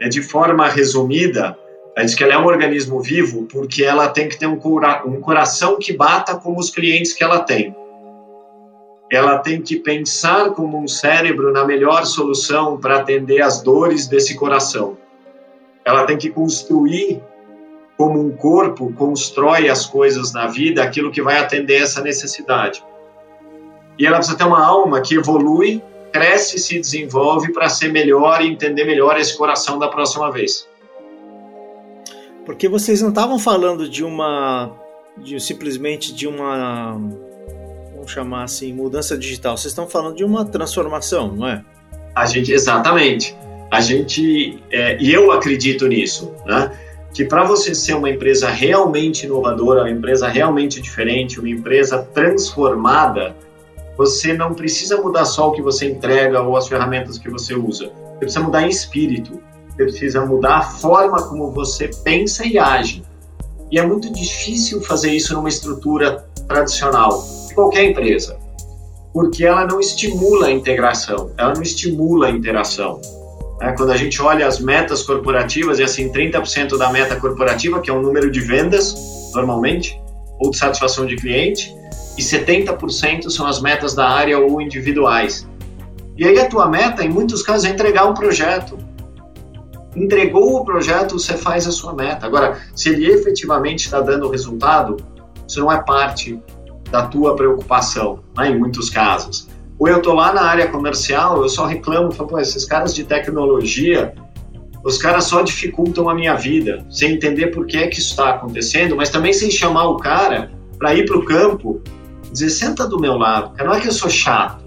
é, 0.00 0.08
de 0.08 0.22
forma 0.22 0.66
resumida, 0.66 1.56
a 1.96 2.02
diz 2.02 2.14
que 2.14 2.24
ela 2.24 2.34
é 2.34 2.38
um 2.38 2.46
organismo 2.46 3.00
vivo 3.00 3.44
porque 3.44 3.84
ela 3.84 4.08
tem 4.08 4.28
que 4.28 4.38
ter 4.38 4.46
um, 4.46 4.56
cura, 4.56 5.02
um 5.06 5.20
coração 5.20 5.78
que 5.78 5.92
bata 5.92 6.36
como 6.36 6.58
os 6.58 6.70
clientes 6.70 7.12
que 7.12 7.22
ela 7.22 7.40
tem. 7.40 7.76
Ela 9.12 9.38
tem 9.38 9.60
que 9.60 9.76
pensar 9.76 10.50
como 10.50 10.78
um 10.78 10.88
cérebro 10.88 11.52
na 11.52 11.64
melhor 11.64 12.06
solução 12.06 12.78
para 12.78 13.00
atender 13.00 13.42
as 13.42 13.60
dores 13.60 14.06
desse 14.06 14.36
coração. 14.36 14.96
Ela 15.84 16.04
tem 16.04 16.16
que 16.16 16.30
construir 16.30 17.20
como 18.00 18.18
um 18.18 18.30
corpo 18.30 18.90
constrói 18.94 19.68
as 19.68 19.84
coisas 19.84 20.32
na 20.32 20.46
vida, 20.46 20.82
aquilo 20.82 21.10
que 21.10 21.20
vai 21.20 21.36
atender 21.36 21.82
essa 21.82 22.00
necessidade. 22.00 22.82
E 23.98 24.06
ela 24.06 24.16
precisa 24.16 24.38
ter 24.38 24.44
uma 24.44 24.64
alma 24.64 25.02
que 25.02 25.16
evolui 25.16 25.82
cresce 26.10 26.56
e 26.56 26.58
se 26.58 26.80
desenvolve 26.80 27.52
para 27.52 27.68
ser 27.68 27.92
melhor 27.92 28.40
e 28.40 28.48
entender 28.48 28.86
melhor 28.86 29.20
esse 29.20 29.36
coração 29.36 29.78
da 29.78 29.86
próxima 29.86 30.32
vez. 30.32 30.66
Porque 32.46 32.70
vocês 32.70 33.02
não 33.02 33.10
estavam 33.10 33.38
falando 33.38 33.86
de 33.86 34.02
uma. 34.02 34.74
De, 35.18 35.38
simplesmente 35.38 36.14
de 36.14 36.26
uma. 36.26 36.98
Vamos 37.94 38.10
chamar 38.10 38.44
assim, 38.44 38.72
mudança 38.72 39.14
digital. 39.14 39.58
Vocês 39.58 39.72
estão 39.72 39.86
falando 39.86 40.16
de 40.16 40.24
uma 40.24 40.46
transformação, 40.46 41.36
não 41.36 41.46
é? 41.46 41.62
A 42.14 42.24
gente, 42.24 42.50
exatamente. 42.50 43.36
A 43.70 43.82
gente. 43.82 44.58
É, 44.70 44.96
e 44.98 45.12
eu 45.12 45.30
acredito 45.32 45.86
nisso, 45.86 46.34
né? 46.46 46.72
Que 47.12 47.24
para 47.24 47.44
você 47.44 47.74
ser 47.74 47.94
uma 47.94 48.08
empresa 48.08 48.48
realmente 48.48 49.26
inovadora, 49.26 49.82
uma 49.82 49.90
empresa 49.90 50.28
realmente 50.28 50.80
diferente, 50.80 51.40
uma 51.40 51.48
empresa 51.48 51.98
transformada, 52.14 53.34
você 53.96 54.32
não 54.32 54.54
precisa 54.54 55.00
mudar 55.00 55.24
só 55.24 55.48
o 55.48 55.52
que 55.52 55.60
você 55.60 55.90
entrega 55.90 56.40
ou 56.40 56.56
as 56.56 56.68
ferramentas 56.68 57.18
que 57.18 57.28
você 57.28 57.54
usa. 57.54 57.86
Você 57.86 58.18
precisa 58.20 58.40
mudar 58.40 58.62
em 58.62 58.68
espírito. 58.68 59.40
Você 59.68 59.84
precisa 59.84 60.24
mudar 60.24 60.58
a 60.58 60.62
forma 60.62 61.22
como 61.28 61.50
você 61.50 61.90
pensa 62.04 62.46
e 62.46 62.58
age. 62.58 63.02
E 63.70 63.78
é 63.78 63.86
muito 63.86 64.12
difícil 64.12 64.80
fazer 64.82 65.12
isso 65.12 65.32
numa 65.34 65.48
estrutura 65.48 66.24
tradicional 66.48 67.22
de 67.46 67.54
qualquer 67.54 67.84
empresa, 67.84 68.36
porque 69.12 69.44
ela 69.44 69.64
não 69.64 69.78
estimula 69.78 70.48
a 70.48 70.50
integração, 70.50 71.30
ela 71.38 71.54
não 71.54 71.62
estimula 71.62 72.26
a 72.26 72.30
interação. 72.30 73.00
É, 73.60 73.72
quando 73.72 73.92
a 73.92 73.96
gente 73.96 74.20
olha 74.22 74.46
as 74.46 74.58
metas 74.58 75.02
corporativas, 75.02 75.78
e 75.78 75.82
assim, 75.82 76.10
30% 76.10 76.78
da 76.78 76.90
meta 76.90 77.16
corporativa, 77.16 77.80
que 77.80 77.90
é 77.90 77.92
o 77.92 78.00
número 78.00 78.30
de 78.30 78.40
vendas, 78.40 78.94
normalmente, 79.34 80.00
ou 80.38 80.50
de 80.50 80.56
satisfação 80.56 81.04
de 81.04 81.16
cliente, 81.16 81.74
e 82.16 82.22
70% 82.22 83.28
são 83.28 83.46
as 83.46 83.60
metas 83.60 83.94
da 83.94 84.08
área 84.08 84.38
ou 84.38 84.60
individuais. 84.60 85.46
E 86.16 86.26
aí 86.26 86.38
a 86.38 86.48
tua 86.48 86.68
meta, 86.68 87.04
em 87.04 87.08
muitos 87.08 87.42
casos, 87.42 87.66
é 87.66 87.70
entregar 87.70 88.06
um 88.06 88.14
projeto. 88.14 88.78
Entregou 89.94 90.56
o 90.56 90.64
projeto, 90.64 91.18
você 91.18 91.36
faz 91.36 91.66
a 91.66 91.72
sua 91.72 91.94
meta. 91.94 92.26
Agora, 92.26 92.58
se 92.74 92.88
ele 92.90 93.06
efetivamente 93.10 93.84
está 93.84 94.00
dando 94.00 94.28
resultado, 94.28 94.96
isso 95.46 95.60
não 95.60 95.70
é 95.70 95.82
parte 95.82 96.40
da 96.90 97.06
tua 97.06 97.36
preocupação, 97.36 98.20
né, 98.36 98.48
em 98.48 98.58
muitos 98.58 98.88
casos. 98.90 99.48
Ou 99.80 99.88
eu 99.88 99.96
estou 99.96 100.12
lá 100.12 100.30
na 100.34 100.42
área 100.42 100.68
comercial, 100.68 101.40
eu 101.40 101.48
só 101.48 101.64
reclamo, 101.64 102.12
falo, 102.12 102.28
pô, 102.28 102.38
esses 102.38 102.66
caras 102.66 102.94
de 102.94 103.02
tecnologia, 103.02 104.12
os 104.84 104.98
caras 104.98 105.24
só 105.24 105.40
dificultam 105.40 106.06
a 106.10 106.14
minha 106.14 106.34
vida, 106.34 106.84
sem 106.90 107.14
entender 107.14 107.46
por 107.46 107.66
que 107.66 107.78
é 107.78 107.86
que 107.86 107.98
isso 107.98 108.10
está 108.10 108.28
acontecendo, 108.28 108.94
mas 108.94 109.08
também 109.08 109.32
sem 109.32 109.50
chamar 109.50 109.88
o 109.88 109.96
cara 109.96 110.52
para 110.78 110.94
ir 110.94 111.06
para 111.06 111.16
o 111.16 111.24
campo 111.24 111.80
dizer, 112.30 112.50
senta 112.50 112.86
do 112.86 113.00
meu 113.00 113.16
lado, 113.16 113.56
Não 113.56 113.74
é 113.74 113.80
que 113.80 113.88
eu 113.88 113.92
sou 113.92 114.10
chato. 114.10 114.62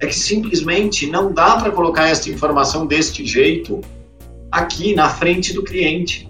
É 0.00 0.06
que 0.06 0.16
simplesmente 0.16 1.06
não 1.06 1.30
dá 1.30 1.58
para 1.58 1.70
colocar 1.70 2.08
essa 2.08 2.30
informação 2.30 2.86
deste 2.86 3.24
jeito 3.24 3.82
aqui 4.50 4.94
na 4.94 5.10
frente 5.10 5.52
do 5.52 5.62
cliente. 5.62 6.26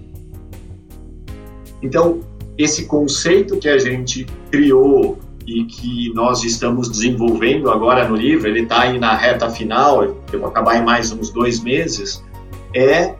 Então, 1.81 2.20
esse 2.59 2.85
conceito 2.87 3.59
que 3.59 3.68
a 3.68 3.79
gente 3.79 4.27
criou 4.51 5.18
e 5.47 5.64
que 5.64 6.12
nós 6.14 6.45
estamos 6.45 6.88
desenvolvendo 6.88 7.70
agora 7.70 8.09
no 8.09 8.16
livro, 8.16 8.49
ele 8.49 8.62
está 8.62 8.82
aí 8.82 8.99
na 8.99 9.14
reta 9.16 9.51
final, 9.51 10.05
eu 10.05 10.38
vou 10.38 10.49
acabar 10.49 10.76
em 10.76 10.84
mais 10.84 11.11
uns 11.12 11.30
dois 11.30 11.61
meses, 11.61 12.24
é 12.74 13.14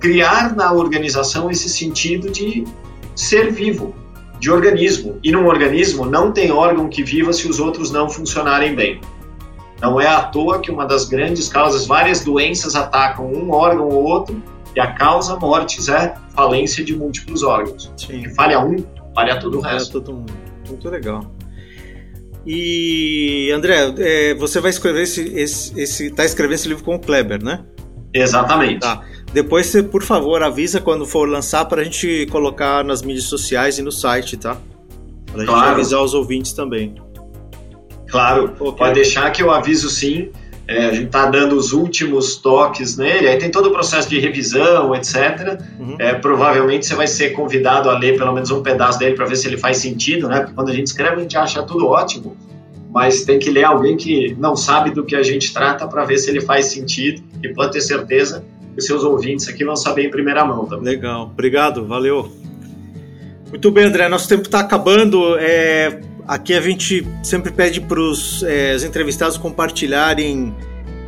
criar 0.00 0.54
na 0.54 0.72
organização 0.72 1.50
esse 1.50 1.68
sentido 1.68 2.30
de 2.30 2.64
ser 3.14 3.52
vivo 3.52 3.94
de 4.38 4.50
organismo. 4.50 5.18
E 5.22 5.30
num 5.30 5.46
organismo 5.46 6.04
não 6.04 6.32
tem 6.32 6.50
órgão 6.50 6.88
que 6.88 7.04
viva 7.04 7.32
se 7.32 7.48
os 7.48 7.60
outros 7.60 7.92
não 7.92 8.10
funcionarem 8.10 8.74
bem. 8.74 9.00
Não 9.80 10.00
é 10.00 10.06
à 10.06 10.22
toa 10.22 10.60
que 10.60 10.70
uma 10.70 10.84
das 10.84 11.04
grandes 11.04 11.48
causas, 11.48 11.86
várias 11.86 12.24
doenças 12.24 12.74
atacam 12.74 13.26
um 13.26 13.52
órgão 13.52 13.88
ou 13.88 14.02
outro, 14.02 14.42
E 14.74 14.80
a 14.80 14.92
causa 14.94 15.36
mortes 15.36 15.88
é 15.90 16.14
falência 16.34 16.82
de 16.82 16.96
múltiplos 16.96 17.42
órgãos. 17.42 17.92
Sim. 17.96 18.22
Que 18.22 18.34
falha 18.34 18.58
um, 18.58 18.76
falha 19.14 19.38
todo 19.38 19.58
o 19.58 19.60
resto. 19.60 20.00
todo 20.00 20.14
mundo. 20.14 20.32
Muito 20.68 20.88
legal. 20.88 21.32
E 22.46 23.50
André, 23.54 23.94
é, 23.98 24.34
você 24.34 24.60
vai 24.60 24.70
escrever 24.70 25.02
esse, 25.02 25.22
esse, 25.34 25.80
esse, 25.80 26.10
tá 26.10 26.24
escrevendo 26.24 26.54
esse 26.54 26.68
livro 26.68 26.82
com 26.82 26.94
o 26.96 26.98
Kleber, 26.98 27.42
né? 27.42 27.64
Exatamente. 28.12 28.80
Tá. 28.80 29.02
Depois 29.32 29.66
você, 29.66 29.82
por 29.82 30.02
favor, 30.02 30.42
avisa 30.42 30.80
quando 30.80 31.06
for 31.06 31.28
lançar 31.28 31.64
para 31.66 31.80
a 31.80 31.84
gente 31.84 32.26
colocar 32.30 32.84
nas 32.84 33.00
mídias 33.02 33.24
sociais 33.24 33.78
e 33.78 33.82
no 33.82 33.92
site, 33.92 34.36
tá? 34.36 34.56
Para 35.26 35.36
a 35.36 35.44
gente 35.44 35.54
Claro. 35.54 35.70
avisar 35.72 36.02
os 36.02 36.14
ouvintes 36.14 36.52
também. 36.52 36.94
Claro, 38.10 38.52
Ok. 38.60 38.76
pode 38.76 38.94
deixar 38.94 39.30
que 39.30 39.42
eu 39.42 39.50
aviso 39.50 39.88
sim. 39.88 40.30
É, 40.66 40.86
a 40.86 40.92
gente 40.92 41.06
está 41.06 41.26
dando 41.26 41.56
os 41.56 41.72
últimos 41.72 42.36
toques 42.36 42.96
nele, 42.96 43.28
aí 43.28 43.36
tem 43.36 43.50
todo 43.50 43.66
o 43.66 43.72
processo 43.72 44.08
de 44.08 44.18
revisão, 44.20 44.94
etc. 44.94 45.60
Uhum. 45.78 45.96
É, 45.98 46.14
provavelmente 46.14 46.86
você 46.86 46.94
vai 46.94 47.06
ser 47.06 47.30
convidado 47.30 47.90
a 47.90 47.98
ler 47.98 48.16
pelo 48.16 48.32
menos 48.32 48.50
um 48.50 48.62
pedaço 48.62 48.98
dele 48.98 49.16
para 49.16 49.26
ver 49.26 49.36
se 49.36 49.48
ele 49.48 49.56
faz 49.56 49.78
sentido, 49.78 50.28
né? 50.28 50.40
Porque 50.40 50.54
quando 50.54 50.70
a 50.70 50.74
gente 50.74 50.86
escreve, 50.86 51.16
a 51.16 51.20
gente 51.20 51.36
acha 51.36 51.62
tudo 51.62 51.88
ótimo, 51.88 52.36
mas 52.90 53.24
tem 53.24 53.38
que 53.38 53.50
ler 53.50 53.64
alguém 53.64 53.96
que 53.96 54.36
não 54.38 54.54
sabe 54.54 54.90
do 54.90 55.04
que 55.04 55.16
a 55.16 55.22
gente 55.22 55.52
trata 55.52 55.86
para 55.88 56.04
ver 56.04 56.18
se 56.18 56.30
ele 56.30 56.40
faz 56.40 56.66
sentido. 56.66 57.22
E 57.42 57.48
pode 57.48 57.72
ter 57.72 57.80
certeza 57.80 58.44
que 58.72 58.78
os 58.78 58.86
seus 58.86 59.02
ouvintes 59.02 59.48
aqui 59.48 59.64
vão 59.64 59.74
saber 59.74 60.06
em 60.06 60.10
primeira 60.10 60.44
mão 60.44 60.64
também. 60.66 60.94
Legal, 60.94 61.24
obrigado, 61.24 61.86
valeu. 61.86 62.30
Muito 63.50 63.70
bem, 63.70 63.84
André, 63.84 64.08
nosso 64.08 64.28
tempo 64.28 64.44
está 64.44 64.60
acabando. 64.60 65.36
É, 65.38 66.00
aqui 66.26 66.54
a 66.54 66.60
gente 66.60 67.06
sempre 67.22 67.50
pede 67.52 67.80
para 67.80 68.00
os 68.00 68.42
entrevistados 68.84 69.36
compartilharem 69.36 70.54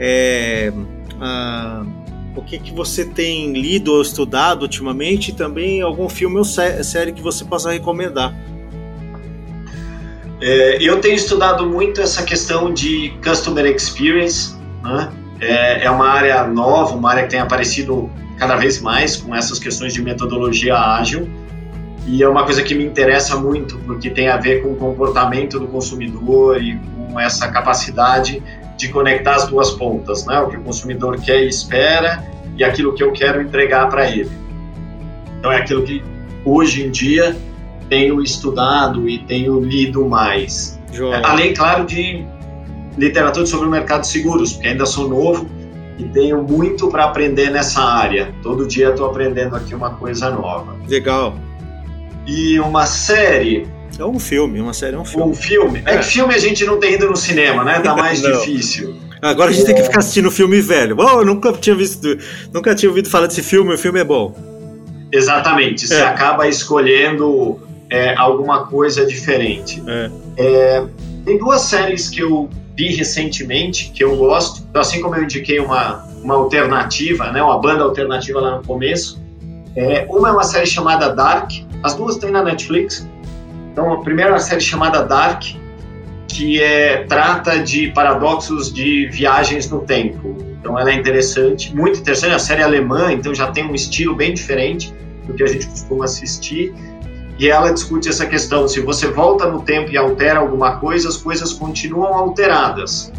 é, 0.00 0.72
a- 1.20 1.84
o 2.36 2.42
que, 2.42 2.58
que 2.58 2.72
você 2.72 3.04
tem 3.04 3.52
lido 3.52 3.92
ou 3.92 4.02
estudado 4.02 4.62
ultimamente 4.62 5.30
e 5.30 5.34
também 5.34 5.80
algum 5.82 6.08
filme 6.08 6.36
ou 6.36 6.44
sé- 6.44 6.82
série 6.82 7.12
que 7.12 7.22
você 7.22 7.44
possa 7.44 7.70
recomendar. 7.70 8.34
É, 10.40 10.78
eu 10.80 11.00
tenho 11.00 11.14
estudado 11.14 11.64
muito 11.68 12.00
essa 12.00 12.22
questão 12.24 12.72
de 12.72 13.14
customer 13.24 13.64
experience, 13.66 14.54
né? 14.82 15.12
É, 15.40 15.84
é 15.84 15.90
uma 15.90 16.08
área 16.08 16.44
nova, 16.46 16.94
uma 16.94 17.10
área 17.10 17.22
que 17.24 17.30
tem 17.30 17.40
aparecido 17.40 18.10
cada 18.36 18.56
vez 18.56 18.80
mais 18.80 19.16
com 19.16 19.34
essas 19.34 19.58
questões 19.58 19.92
de 19.94 20.02
metodologia 20.02 20.76
ágil. 20.76 21.28
E 22.06 22.22
é 22.22 22.28
uma 22.28 22.44
coisa 22.44 22.62
que 22.62 22.74
me 22.74 22.84
interessa 22.84 23.36
muito, 23.36 23.78
porque 23.78 24.10
tem 24.10 24.28
a 24.28 24.36
ver 24.36 24.62
com 24.62 24.72
o 24.72 24.76
comportamento 24.76 25.58
do 25.58 25.66
consumidor 25.66 26.62
e 26.62 26.78
com 26.78 27.18
essa 27.18 27.48
capacidade 27.48 28.42
de 28.76 28.88
conectar 28.88 29.36
as 29.36 29.46
duas 29.48 29.70
pontas, 29.70 30.26
né? 30.26 30.38
O 30.40 30.48
que 30.48 30.56
o 30.56 30.60
consumidor 30.60 31.18
quer 31.20 31.42
e 31.42 31.48
espera 31.48 32.22
e 32.56 32.64
aquilo 32.64 32.92
que 32.92 33.02
eu 33.02 33.12
quero 33.12 33.40
entregar 33.40 33.88
para 33.88 34.10
ele. 34.10 34.30
Então 35.38 35.50
é 35.50 35.58
aquilo 35.58 35.82
que 35.82 36.02
hoje 36.44 36.84
em 36.84 36.90
dia 36.90 37.36
tenho 37.88 38.22
estudado 38.22 39.08
e 39.08 39.18
tenho 39.20 39.60
lido 39.60 40.04
mais. 40.06 40.80
Joia. 40.92 41.20
Além, 41.24 41.54
claro, 41.54 41.84
de 41.84 42.24
literatura 42.96 43.46
sobre 43.46 43.66
o 43.66 43.70
mercado 43.70 44.02
de 44.02 44.08
seguros, 44.08 44.52
porque 44.52 44.68
ainda 44.68 44.86
sou 44.86 45.08
novo 45.08 45.46
e 45.98 46.04
tenho 46.04 46.42
muito 46.42 46.88
para 46.88 47.04
aprender 47.04 47.50
nessa 47.50 47.82
área. 47.82 48.32
Todo 48.42 48.66
dia 48.66 48.90
estou 48.90 49.06
aprendendo 49.06 49.56
aqui 49.56 49.74
uma 49.74 49.90
coisa 49.90 50.30
nova. 50.30 50.76
Legal. 50.88 51.34
E 52.26 52.58
uma 52.60 52.86
série, 52.86 53.66
É 53.98 54.04
um 54.04 54.18
filme, 54.18 54.60
uma 54.60 54.72
série 54.72 54.96
é 54.96 54.98
um 54.98 55.04
filme. 55.04 55.30
um 55.30 55.34
filme. 55.34 55.82
É, 55.86 55.94
É. 55.94 55.98
que 55.98 56.04
filme 56.06 56.34
a 56.34 56.38
gente 56.38 56.64
não 56.64 56.78
tem 56.80 56.94
ido 56.94 57.08
no 57.08 57.16
cinema, 57.16 57.62
né? 57.64 57.80
Tá 57.80 57.94
mais 57.96 58.20
difícil. 58.20 58.96
Agora 59.22 59.50
a 59.50 59.52
gente 59.54 59.64
tem 59.66 59.74
que 59.74 59.82
ficar 59.84 60.00
assistindo 60.00 60.30
filme 60.30 60.60
velho. 60.60 60.96
Oh, 60.98 61.20
eu 61.20 61.24
nunca 61.24 61.52
tinha 61.52 61.74
visto, 61.76 62.18
nunca 62.52 62.74
tinha 62.74 62.90
ouvido 62.90 63.08
falar 63.08 63.26
desse 63.26 63.42
filme, 63.42 63.72
o 63.72 63.78
filme 63.78 64.00
é 64.00 64.04
bom. 64.04 64.34
Exatamente. 65.12 65.86
Você 65.86 65.94
É. 65.94 66.02
acaba 66.02 66.46
escolhendo 66.48 67.60
é, 67.90 68.14
alguma 68.16 68.66
coisa 68.66 69.06
diferente. 69.06 69.82
É. 70.36 70.82
Tem 71.24 71.38
duas 71.38 71.60
séries 71.62 72.08
que 72.08 72.20
eu 72.20 72.50
vi 72.76 72.88
recentemente 72.96 73.90
que 73.94 74.02
eu 74.02 74.16
gosto. 74.16 74.64
Então, 74.68 74.82
assim 74.82 75.00
como 75.00 75.14
eu 75.14 75.22
indiquei 75.22 75.60
uma, 75.60 76.04
uma 76.22 76.34
alternativa, 76.34 77.30
né, 77.30 77.40
uma 77.42 77.58
banda 77.60 77.84
alternativa 77.84 78.40
lá 78.40 78.56
no 78.56 78.64
começo, 78.64 79.22
é, 79.76 80.06
uma 80.10 80.28
é 80.30 80.32
uma 80.32 80.42
série 80.42 80.66
chamada 80.66 81.08
Dark. 81.14 81.50
As 81.84 81.94
duas 81.94 82.16
tem 82.16 82.30
na 82.30 82.42
Netflix. 82.42 83.06
Então, 83.70 83.92
a 83.92 84.00
primeira 84.00 84.30
é 84.30 84.32
uma 84.32 84.40
série 84.40 84.60
chamada 84.60 85.02
Dark, 85.02 85.42
que 86.26 86.60
é, 86.60 87.04
trata 87.04 87.58
de 87.58 87.92
paradoxos 87.92 88.72
de 88.72 89.06
viagens 89.12 89.70
no 89.70 89.80
tempo. 89.80 90.36
Então, 90.58 90.78
ela 90.78 90.90
é 90.90 90.94
interessante, 90.94 91.76
muito 91.76 92.00
interessante. 92.00 92.32
A 92.34 92.38
série 92.38 92.62
é 92.62 92.64
alemã, 92.64 93.12
então 93.12 93.34
já 93.34 93.52
tem 93.52 93.64
um 93.64 93.74
estilo 93.74 94.14
bem 94.16 94.32
diferente 94.32 94.94
do 95.26 95.34
que 95.34 95.42
a 95.42 95.46
gente 95.46 95.66
costuma 95.66 96.06
assistir. 96.06 96.74
E 97.38 97.48
ela 97.48 97.70
discute 97.72 98.08
essa 98.08 98.24
questão: 98.26 98.66
se 98.66 98.80
você 98.80 99.08
volta 99.08 99.46
no 99.46 99.60
tempo 99.60 99.90
e 99.90 99.96
altera 99.98 100.38
alguma 100.40 100.76
coisa, 100.78 101.08
as 101.08 101.18
coisas 101.18 101.52
continuam 101.52 102.14
alteradas. 102.14 103.12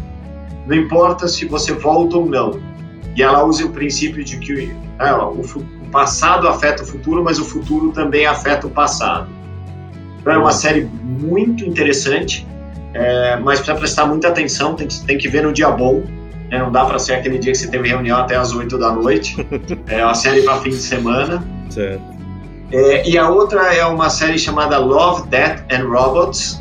Não 0.66 0.74
importa 0.74 1.28
se 1.28 1.44
você 1.44 1.72
volta 1.72 2.16
ou 2.16 2.26
não. 2.26 2.58
E 3.14 3.22
ela 3.22 3.44
usa 3.44 3.64
o 3.64 3.70
princípio 3.70 4.24
de 4.24 4.38
que 4.38 4.74
é, 4.98 5.12
o, 5.14 5.42
fu- 5.44 5.64
o 5.86 5.90
passado 5.90 6.48
afeta 6.48 6.82
o 6.82 6.86
futuro, 6.86 7.22
mas 7.22 7.38
o 7.38 7.44
futuro 7.44 7.92
também 7.92 8.26
afeta 8.26 8.66
o 8.66 8.70
passado. 8.70 9.28
Então 10.20 10.32
é 10.32 10.38
uma 10.38 10.52
série 10.52 10.82
muito 11.02 11.64
interessante, 11.64 12.46
é, 12.92 13.36
mas 13.36 13.60
precisa 13.60 13.78
prestar 13.78 14.06
muita 14.06 14.28
atenção, 14.28 14.74
tem 14.74 14.86
que, 14.86 15.00
tem 15.04 15.18
que 15.18 15.28
ver 15.28 15.42
no 15.42 15.52
dia 15.52 15.70
bom. 15.70 16.02
né? 16.50 16.58
Não 16.58 16.72
dá 16.72 16.84
para 16.84 16.98
ser 16.98 17.14
aquele 17.14 17.38
dia 17.38 17.52
que 17.52 17.58
você 17.58 17.68
teve 17.68 17.88
reunião 17.88 18.18
até 18.18 18.36
as 18.36 18.52
8 18.52 18.76
da 18.78 18.90
noite. 18.92 19.36
É 19.88 20.04
uma 20.04 20.14
série 20.14 20.42
para 20.42 20.58
fim 20.60 20.70
de 20.70 20.76
semana. 20.76 21.42
Certo. 21.70 22.02
É, 22.72 23.08
e 23.08 23.16
a 23.16 23.30
outra 23.30 23.72
é 23.72 23.84
uma 23.86 24.10
série 24.10 24.38
chamada 24.38 24.78
Love, 24.78 25.28
Death 25.28 25.64
and 25.72 25.84
Robots, 25.84 26.60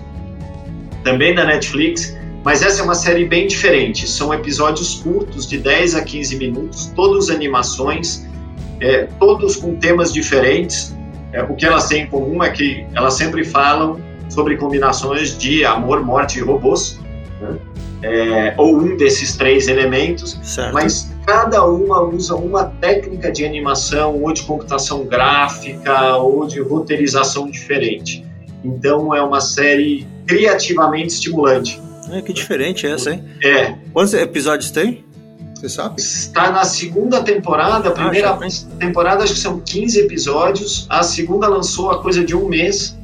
também 1.04 1.34
da 1.34 1.44
Netflix, 1.44 2.16
mas 2.44 2.62
essa 2.62 2.82
é 2.82 2.84
uma 2.84 2.94
série 2.94 3.26
bem 3.26 3.48
diferente. 3.48 4.08
São 4.08 4.32
episódios 4.32 4.96
curtos, 4.96 5.48
de 5.48 5.58
10 5.58 5.96
a 5.96 6.04
15 6.04 6.36
minutos, 6.38 6.92
todos 6.96 7.32
animações, 7.32 8.24
é, 8.80 9.08
todos 9.20 9.56
com 9.56 9.76
temas 9.76 10.14
diferentes. 10.14 10.96
É, 11.32 11.44
o 11.44 11.56
que 11.56 11.66
elas 11.66 11.88
têm 11.88 12.04
em 12.04 12.08
comum 12.08 12.44
é 12.44 12.50
que 12.50 12.86
elas 12.94 13.16
sempre 13.16 13.44
falam 13.44 14.00
sobre 14.30 14.58
combinações 14.58 15.38
de 15.38 15.66
amor, 15.66 16.04
morte 16.04 16.40
e 16.40 16.42
robôs, 16.42 17.00
né? 17.42 17.58
É, 18.04 18.54
ou 18.58 18.78
um 18.78 18.98
desses 18.98 19.36
três 19.36 19.68
elementos, 19.68 20.38
Certo. 20.44 20.74
mas 20.74 21.12
cada 21.26 21.66
uma 21.66 22.02
usa 22.04 22.36
uma 22.36 22.66
técnica 22.66 23.32
de 23.32 23.44
animação 23.44 24.22
ou 24.22 24.32
de 24.32 24.44
computação 24.44 25.06
gráfica 25.06 26.16
ou 26.18 26.46
de 26.46 26.62
roteirização 26.62 27.50
diferente. 27.50 28.24
Então 28.64 29.16
é 29.16 29.22
uma 29.24 29.42
série 29.42 30.06
criativamente 30.28 31.14
estimulante. 31.14 31.82
É, 32.12 32.22
que 32.22 32.34
diferente 32.34 32.86
essa, 32.86 33.12
hein? 33.12 33.24
É, 33.44 33.74
Quantos 33.92 34.14
episódios 34.14 34.70
tem? 34.70 35.05
Você 35.68 35.76
sabe? 35.76 36.00
está 36.02 36.52
na 36.52 36.64
segunda 36.64 37.22
temporada, 37.24 37.90
a 37.90 37.92
primeira 37.92 38.28
já 38.30 38.38
tem. 38.38 38.50
temporada 38.80 39.24
acho 39.24 39.34
que 39.34 39.40
são 39.40 39.60
15 39.60 40.00
episódios, 40.00 40.86
a 40.90 41.02
segunda 41.04 41.48
lançou 41.48 41.92
a 41.92 42.02
coisa 42.02 42.24
de 42.24 42.36
um 42.36 42.48
mês. 42.48 42.98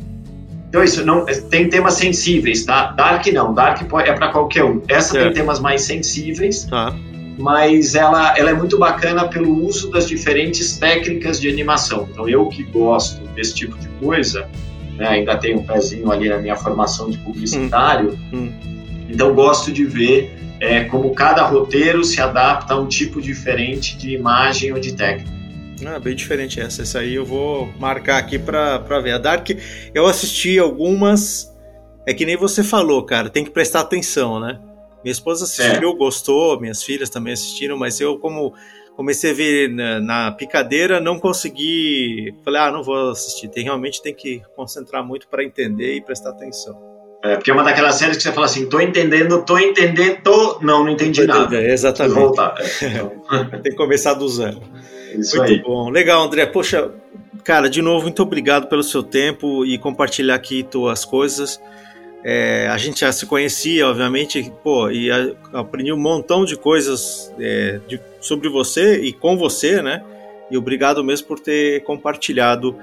Então 0.69 0.83
isso 0.83 1.05
não 1.05 1.25
tem 1.49 1.67
temas 1.69 1.95
sensíveis, 1.95 2.63
tá? 2.63 2.91
Dark 2.91 3.27
não, 3.27 3.53
Dark 3.53 3.81
é 3.81 4.13
para 4.13 4.29
qualquer 4.31 4.63
um. 4.63 4.81
Essa 4.87 5.19
tem 5.19 5.33
temas 5.33 5.59
mais 5.59 5.81
sensíveis. 5.81 6.63
Tá. 6.65 6.95
mas 7.37 7.95
ela, 7.95 8.37
ela 8.37 8.51
é 8.51 8.53
muito 8.53 8.77
bacana 8.77 9.27
pelo 9.27 9.65
uso 9.65 9.89
das 9.89 10.07
diferentes 10.07 10.77
técnicas 10.77 11.39
de 11.41 11.49
animação. 11.49 12.07
Então, 12.11 12.29
eu 12.29 12.47
que 12.47 12.61
gosto 12.63 13.21
desse 13.35 13.55
tipo 13.55 13.77
de 13.79 13.87
coisa, 13.99 14.47
né, 14.95 15.07
ainda 15.07 15.35
tenho 15.37 15.59
um 15.59 15.63
pezinho 15.63 16.11
ali 16.11 16.29
na 16.29 16.37
minha 16.37 16.55
formação 16.55 17.09
de 17.09 17.17
publicitário, 17.17 18.17
Hum. 18.31 18.51
então 19.09 19.33
gosto 19.33 19.71
de 19.71 19.83
ver 19.85 20.37
é, 20.61 20.83
como 20.83 21.13
cada 21.15 21.43
roteiro 21.43 22.03
se 22.03 22.21
adapta 22.21 22.75
a 22.75 22.79
um 22.79 22.87
tipo 22.87 23.19
diferente 23.19 23.97
de 23.97 24.13
imagem 24.13 24.71
ou 24.71 24.79
de 24.79 24.93
técnica. 24.93 25.31
Ah, 25.83 25.99
bem 25.99 26.15
diferente 26.15 26.61
essa. 26.61 26.83
Essa 26.83 26.99
aí 26.99 27.15
eu 27.15 27.25
vou 27.25 27.73
marcar 27.79 28.19
aqui 28.19 28.37
pra, 28.37 28.77
pra 28.77 28.99
ver. 28.99 29.13
A 29.13 29.17
Dark, 29.17 29.49
eu 29.95 30.05
assisti 30.05 30.59
algumas. 30.59 31.51
É 32.05 32.13
que 32.13 32.27
nem 32.27 32.37
você 32.37 32.63
falou, 32.63 33.03
cara. 33.03 33.31
Tem 33.31 33.43
que 33.43 33.49
prestar 33.49 33.79
atenção, 33.79 34.39
né? 34.39 34.59
Minha 35.03 35.11
esposa 35.11 35.45
assistiu, 35.45 35.95
gostou, 35.95 36.61
minhas 36.61 36.83
filhas 36.83 37.09
também 37.09 37.33
assistiram, 37.33 37.75
mas 37.75 37.99
eu, 37.99 38.19
como 38.19 38.53
comecei 38.95 39.31
a 39.31 39.33
ver 39.33 39.67
na, 39.67 39.99
na 39.99 40.31
picadeira, 40.31 40.99
não 40.99 41.19
consegui. 41.19 42.35
Falei, 42.45 42.61
ah, 42.61 42.71
não 42.71 42.83
vou 42.83 43.09
assistir. 43.09 43.47
Tem, 43.47 43.63
realmente 43.63 43.99
tem 44.03 44.13
que 44.13 44.43
concentrar 44.55 45.03
muito 45.03 45.27
para 45.27 45.43
entender 45.43 45.95
e 45.95 46.01
prestar 46.01 46.29
atenção. 46.29 46.90
É, 47.23 47.35
porque 47.35 47.51
é 47.51 47.53
uma 47.53 47.63
daquelas 47.63 47.95
séries 47.95 48.17
que 48.17 48.23
você 48.23 48.31
fala 48.31 48.45
assim, 48.47 48.67
tô 48.67 48.79
entendendo, 48.79 49.43
tô 49.45 49.57
entendendo, 49.59 50.17
tô... 50.23 50.59
Não, 50.61 50.83
não 50.83 50.89
entendi 50.89 51.25
nada. 51.27 51.47
Preciso 51.47 51.71
exatamente. 51.73 52.15
voltar. 52.15 52.55
É, 52.59 52.87
então, 52.87 53.49
Tem 53.61 53.71
que 53.71 53.75
começar 53.75 54.15
do 54.15 54.27
zero. 54.27 54.59
isso 55.15 55.37
Muito 55.37 55.51
aí. 55.51 55.61
bom. 55.61 55.89
Legal, 55.89 56.23
André. 56.23 56.47
Poxa, 56.47 56.89
cara, 57.43 57.69
de 57.69 57.79
novo, 57.81 58.03
muito 58.05 58.23
obrigado 58.23 58.67
pelo 58.67 58.81
seu 58.83 59.03
tempo 59.03 59.63
e 59.65 59.77
compartilhar 59.77 60.33
aqui 60.33 60.63
tuas 60.63 61.05
coisas. 61.05 61.61
É, 62.23 62.67
a 62.71 62.77
gente 62.77 63.01
já 63.01 63.11
se 63.11 63.25
conhecia, 63.25 63.87
obviamente, 63.87 64.51
pô, 64.63 64.89
e 64.89 65.11
a- 65.11 65.31
aprendi 65.53 65.91
um 65.93 65.97
montão 65.97 66.43
de 66.45 66.55
coisas 66.55 67.31
é, 67.39 67.79
de- 67.87 67.99
sobre 68.19 68.47
você 68.49 68.97
e 68.99 69.11
com 69.13 69.35
você, 69.37 69.81
né? 69.81 70.03
E 70.49 70.57
obrigado 70.57 71.03
mesmo 71.03 71.27
por 71.27 71.39
ter 71.39 71.81
compartilhado 71.83 72.75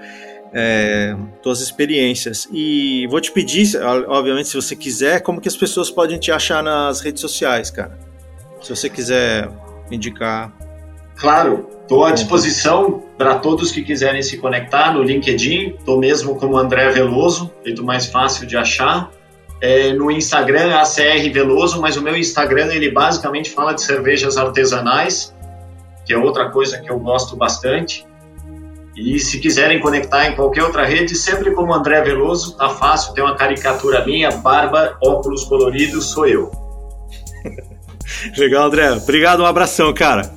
é, 0.52 1.14
tuas 1.42 1.60
experiências. 1.60 2.48
E 2.52 3.06
vou 3.08 3.20
te 3.20 3.32
pedir, 3.32 3.76
obviamente, 4.08 4.48
se 4.48 4.56
você 4.56 4.74
quiser, 4.74 5.20
como 5.20 5.40
que 5.40 5.48
as 5.48 5.56
pessoas 5.56 5.90
podem 5.90 6.18
te 6.18 6.30
achar 6.32 6.62
nas 6.62 7.00
redes 7.00 7.20
sociais, 7.20 7.70
cara? 7.70 7.98
Se 8.60 8.70
você 8.74 8.88
quiser 8.88 9.48
indicar. 9.90 10.52
Claro, 11.16 11.68
estou 11.82 12.04
à 12.04 12.12
disposição 12.12 13.02
para 13.16 13.36
todos 13.36 13.72
que 13.72 13.82
quiserem 13.82 14.22
se 14.22 14.38
conectar 14.38 14.92
no 14.92 15.02
LinkedIn. 15.02 15.76
Estou 15.78 15.98
mesmo 15.98 16.36
como 16.36 16.56
André 16.56 16.90
Veloso, 16.90 17.50
jeito 17.64 17.84
mais 17.84 18.06
fácil 18.06 18.46
de 18.46 18.56
achar. 18.56 19.10
É, 19.60 19.92
no 19.92 20.08
Instagram, 20.08 20.76
ACR 20.76 21.32
Veloso, 21.32 21.80
mas 21.80 21.96
o 21.96 22.02
meu 22.02 22.16
Instagram 22.16 22.72
ele 22.72 22.92
basicamente 22.92 23.50
fala 23.50 23.72
de 23.72 23.82
cervejas 23.82 24.36
artesanais, 24.36 25.34
que 26.06 26.12
é 26.12 26.18
outra 26.18 26.48
coisa 26.50 26.78
que 26.78 26.88
eu 26.88 26.98
gosto 27.00 27.34
bastante. 27.36 28.06
E 28.98 29.18
se 29.20 29.38
quiserem 29.38 29.78
conectar 29.78 30.26
em 30.26 30.34
qualquer 30.34 30.64
outra 30.64 30.84
rede, 30.84 31.14
sempre 31.14 31.52
como 31.52 31.72
André 31.72 32.02
Veloso, 32.02 32.56
tá 32.56 32.68
fácil, 32.70 33.14
tem 33.14 33.22
uma 33.22 33.36
caricatura 33.36 34.04
minha, 34.04 34.30
barba, 34.32 34.98
óculos 35.00 35.44
coloridos, 35.44 36.06
sou 36.06 36.26
eu. 36.26 36.50
Legal, 38.36 38.66
André. 38.66 38.90
Obrigado, 38.90 39.40
um 39.40 39.46
abração, 39.46 39.94
cara. 39.94 40.28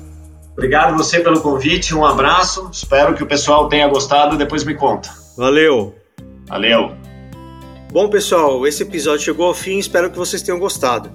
Obrigado 0.52 0.96
você 0.96 1.18
pelo 1.18 1.40
convite, 1.40 1.92
um 1.92 2.04
abraço. 2.04 2.68
Espero 2.72 3.14
que 3.16 3.24
o 3.24 3.26
pessoal 3.26 3.68
tenha 3.68 3.88
gostado, 3.88 4.36
depois 4.36 4.62
me 4.62 4.74
conta. 4.74 5.10
Valeu. 5.36 5.96
Valeu. 6.46 6.92
Bom, 7.90 8.08
pessoal, 8.08 8.64
esse 8.64 8.84
episódio 8.84 9.24
chegou 9.24 9.46
ao 9.46 9.54
fim, 9.54 9.78
espero 9.78 10.08
que 10.08 10.16
vocês 10.16 10.40
tenham 10.40 10.58
gostado. 10.60 11.10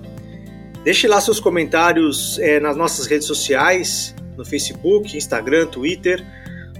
Deixe 0.83 1.07
lá 1.07 1.21
seus 1.21 1.39
comentários 1.39 2.37
é, 2.39 2.59
nas 2.59 2.75
nossas 2.75 3.07
redes 3.07 3.25
sociais, 3.25 4.13
no 4.35 4.43
Facebook, 4.43 5.15
Instagram, 5.15 5.67
Twitter, 5.67 6.25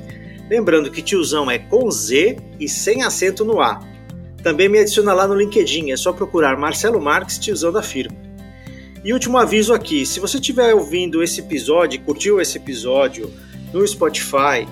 Lembrando 0.49 0.89
que 0.89 1.01
tiozão 1.01 1.51
é 1.51 1.59
com 1.59 1.91
Z 1.91 2.37
e 2.57 2.69
sem 2.69 3.03
acento 3.03 3.43
no 3.43 3.59
A. 3.59 3.81
Também 4.41 4.69
me 4.69 4.79
adiciona 4.79 5.13
lá 5.13 5.27
no 5.27 5.35
LinkedIn, 5.35 5.91
é 5.91 5.97
só 5.97 6.13
procurar 6.13 6.57
Marcelo 6.57 7.01
Marques, 7.01 7.37
tiozão 7.37 7.73
da 7.73 7.83
firma. 7.83 8.15
E 9.03 9.11
último 9.11 9.37
aviso 9.37 9.73
aqui: 9.73 10.05
se 10.05 10.21
você 10.21 10.37
estiver 10.37 10.73
ouvindo 10.73 11.21
esse 11.21 11.41
episódio, 11.41 11.99
curtiu 11.99 12.39
esse 12.39 12.57
episódio 12.57 13.29
no 13.73 13.85
Spotify 13.85 14.65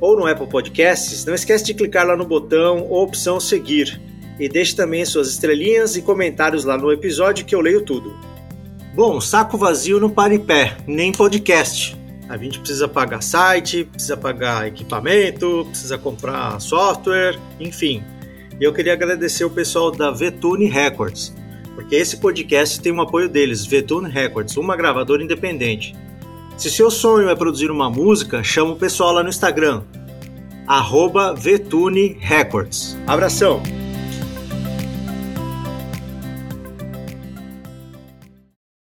ou 0.00 0.16
no 0.16 0.26
Apple 0.26 0.46
Podcasts, 0.46 1.26
não 1.26 1.34
esquece 1.34 1.66
de 1.66 1.74
clicar 1.74 2.06
lá 2.06 2.16
no 2.16 2.24
botão 2.24 2.86
ou 2.88 3.02
opção 3.02 3.38
seguir 3.38 4.00
e 4.40 4.48
deixe 4.48 4.74
também 4.74 5.04
suas 5.04 5.28
estrelinhas 5.28 5.96
e 5.96 6.02
comentários 6.02 6.64
lá 6.64 6.76
no 6.76 6.90
episódio 6.90 7.44
que 7.44 7.54
eu 7.54 7.60
leio 7.60 7.84
tudo. 7.84 8.12
Bom, 8.94 9.20
saco 9.20 9.56
vazio 9.56 10.00
não 10.00 10.10
para 10.10 10.34
em 10.34 10.40
pé, 10.40 10.76
nem 10.86 11.12
podcast. 11.12 11.96
A 12.28 12.36
gente 12.36 12.58
precisa 12.58 12.88
pagar 12.88 13.22
site, 13.22 13.84
precisa 13.84 14.16
pagar 14.16 14.66
equipamento, 14.66 15.64
precisa 15.68 15.96
comprar 15.96 16.60
software, 16.60 17.38
enfim. 17.60 18.02
Eu 18.60 18.72
queria 18.72 18.94
agradecer 18.94 19.44
o 19.44 19.50
pessoal 19.50 19.92
da 19.92 20.10
Vetune 20.10 20.66
Records 20.66 21.32
porque 21.80 21.96
esse 21.96 22.18
podcast 22.18 22.78
tem 22.80 22.92
o 22.92 22.96
um 22.96 23.00
apoio 23.00 23.26
deles, 23.26 23.64
Vetune 23.64 24.10
Records, 24.10 24.56
uma 24.58 24.76
gravadora 24.76 25.22
independente. 25.22 25.96
Se 26.58 26.70
seu 26.70 26.90
sonho 26.90 27.30
é 27.30 27.34
produzir 27.34 27.70
uma 27.70 27.88
música, 27.88 28.44
chama 28.44 28.72
o 28.72 28.76
pessoal 28.76 29.12
lá 29.12 29.22
no 29.22 29.30
Instagram, 29.30 29.82
arroba 30.66 31.34
Vetune 31.34 32.18
Records. 32.20 32.98
Abração! 33.06 33.79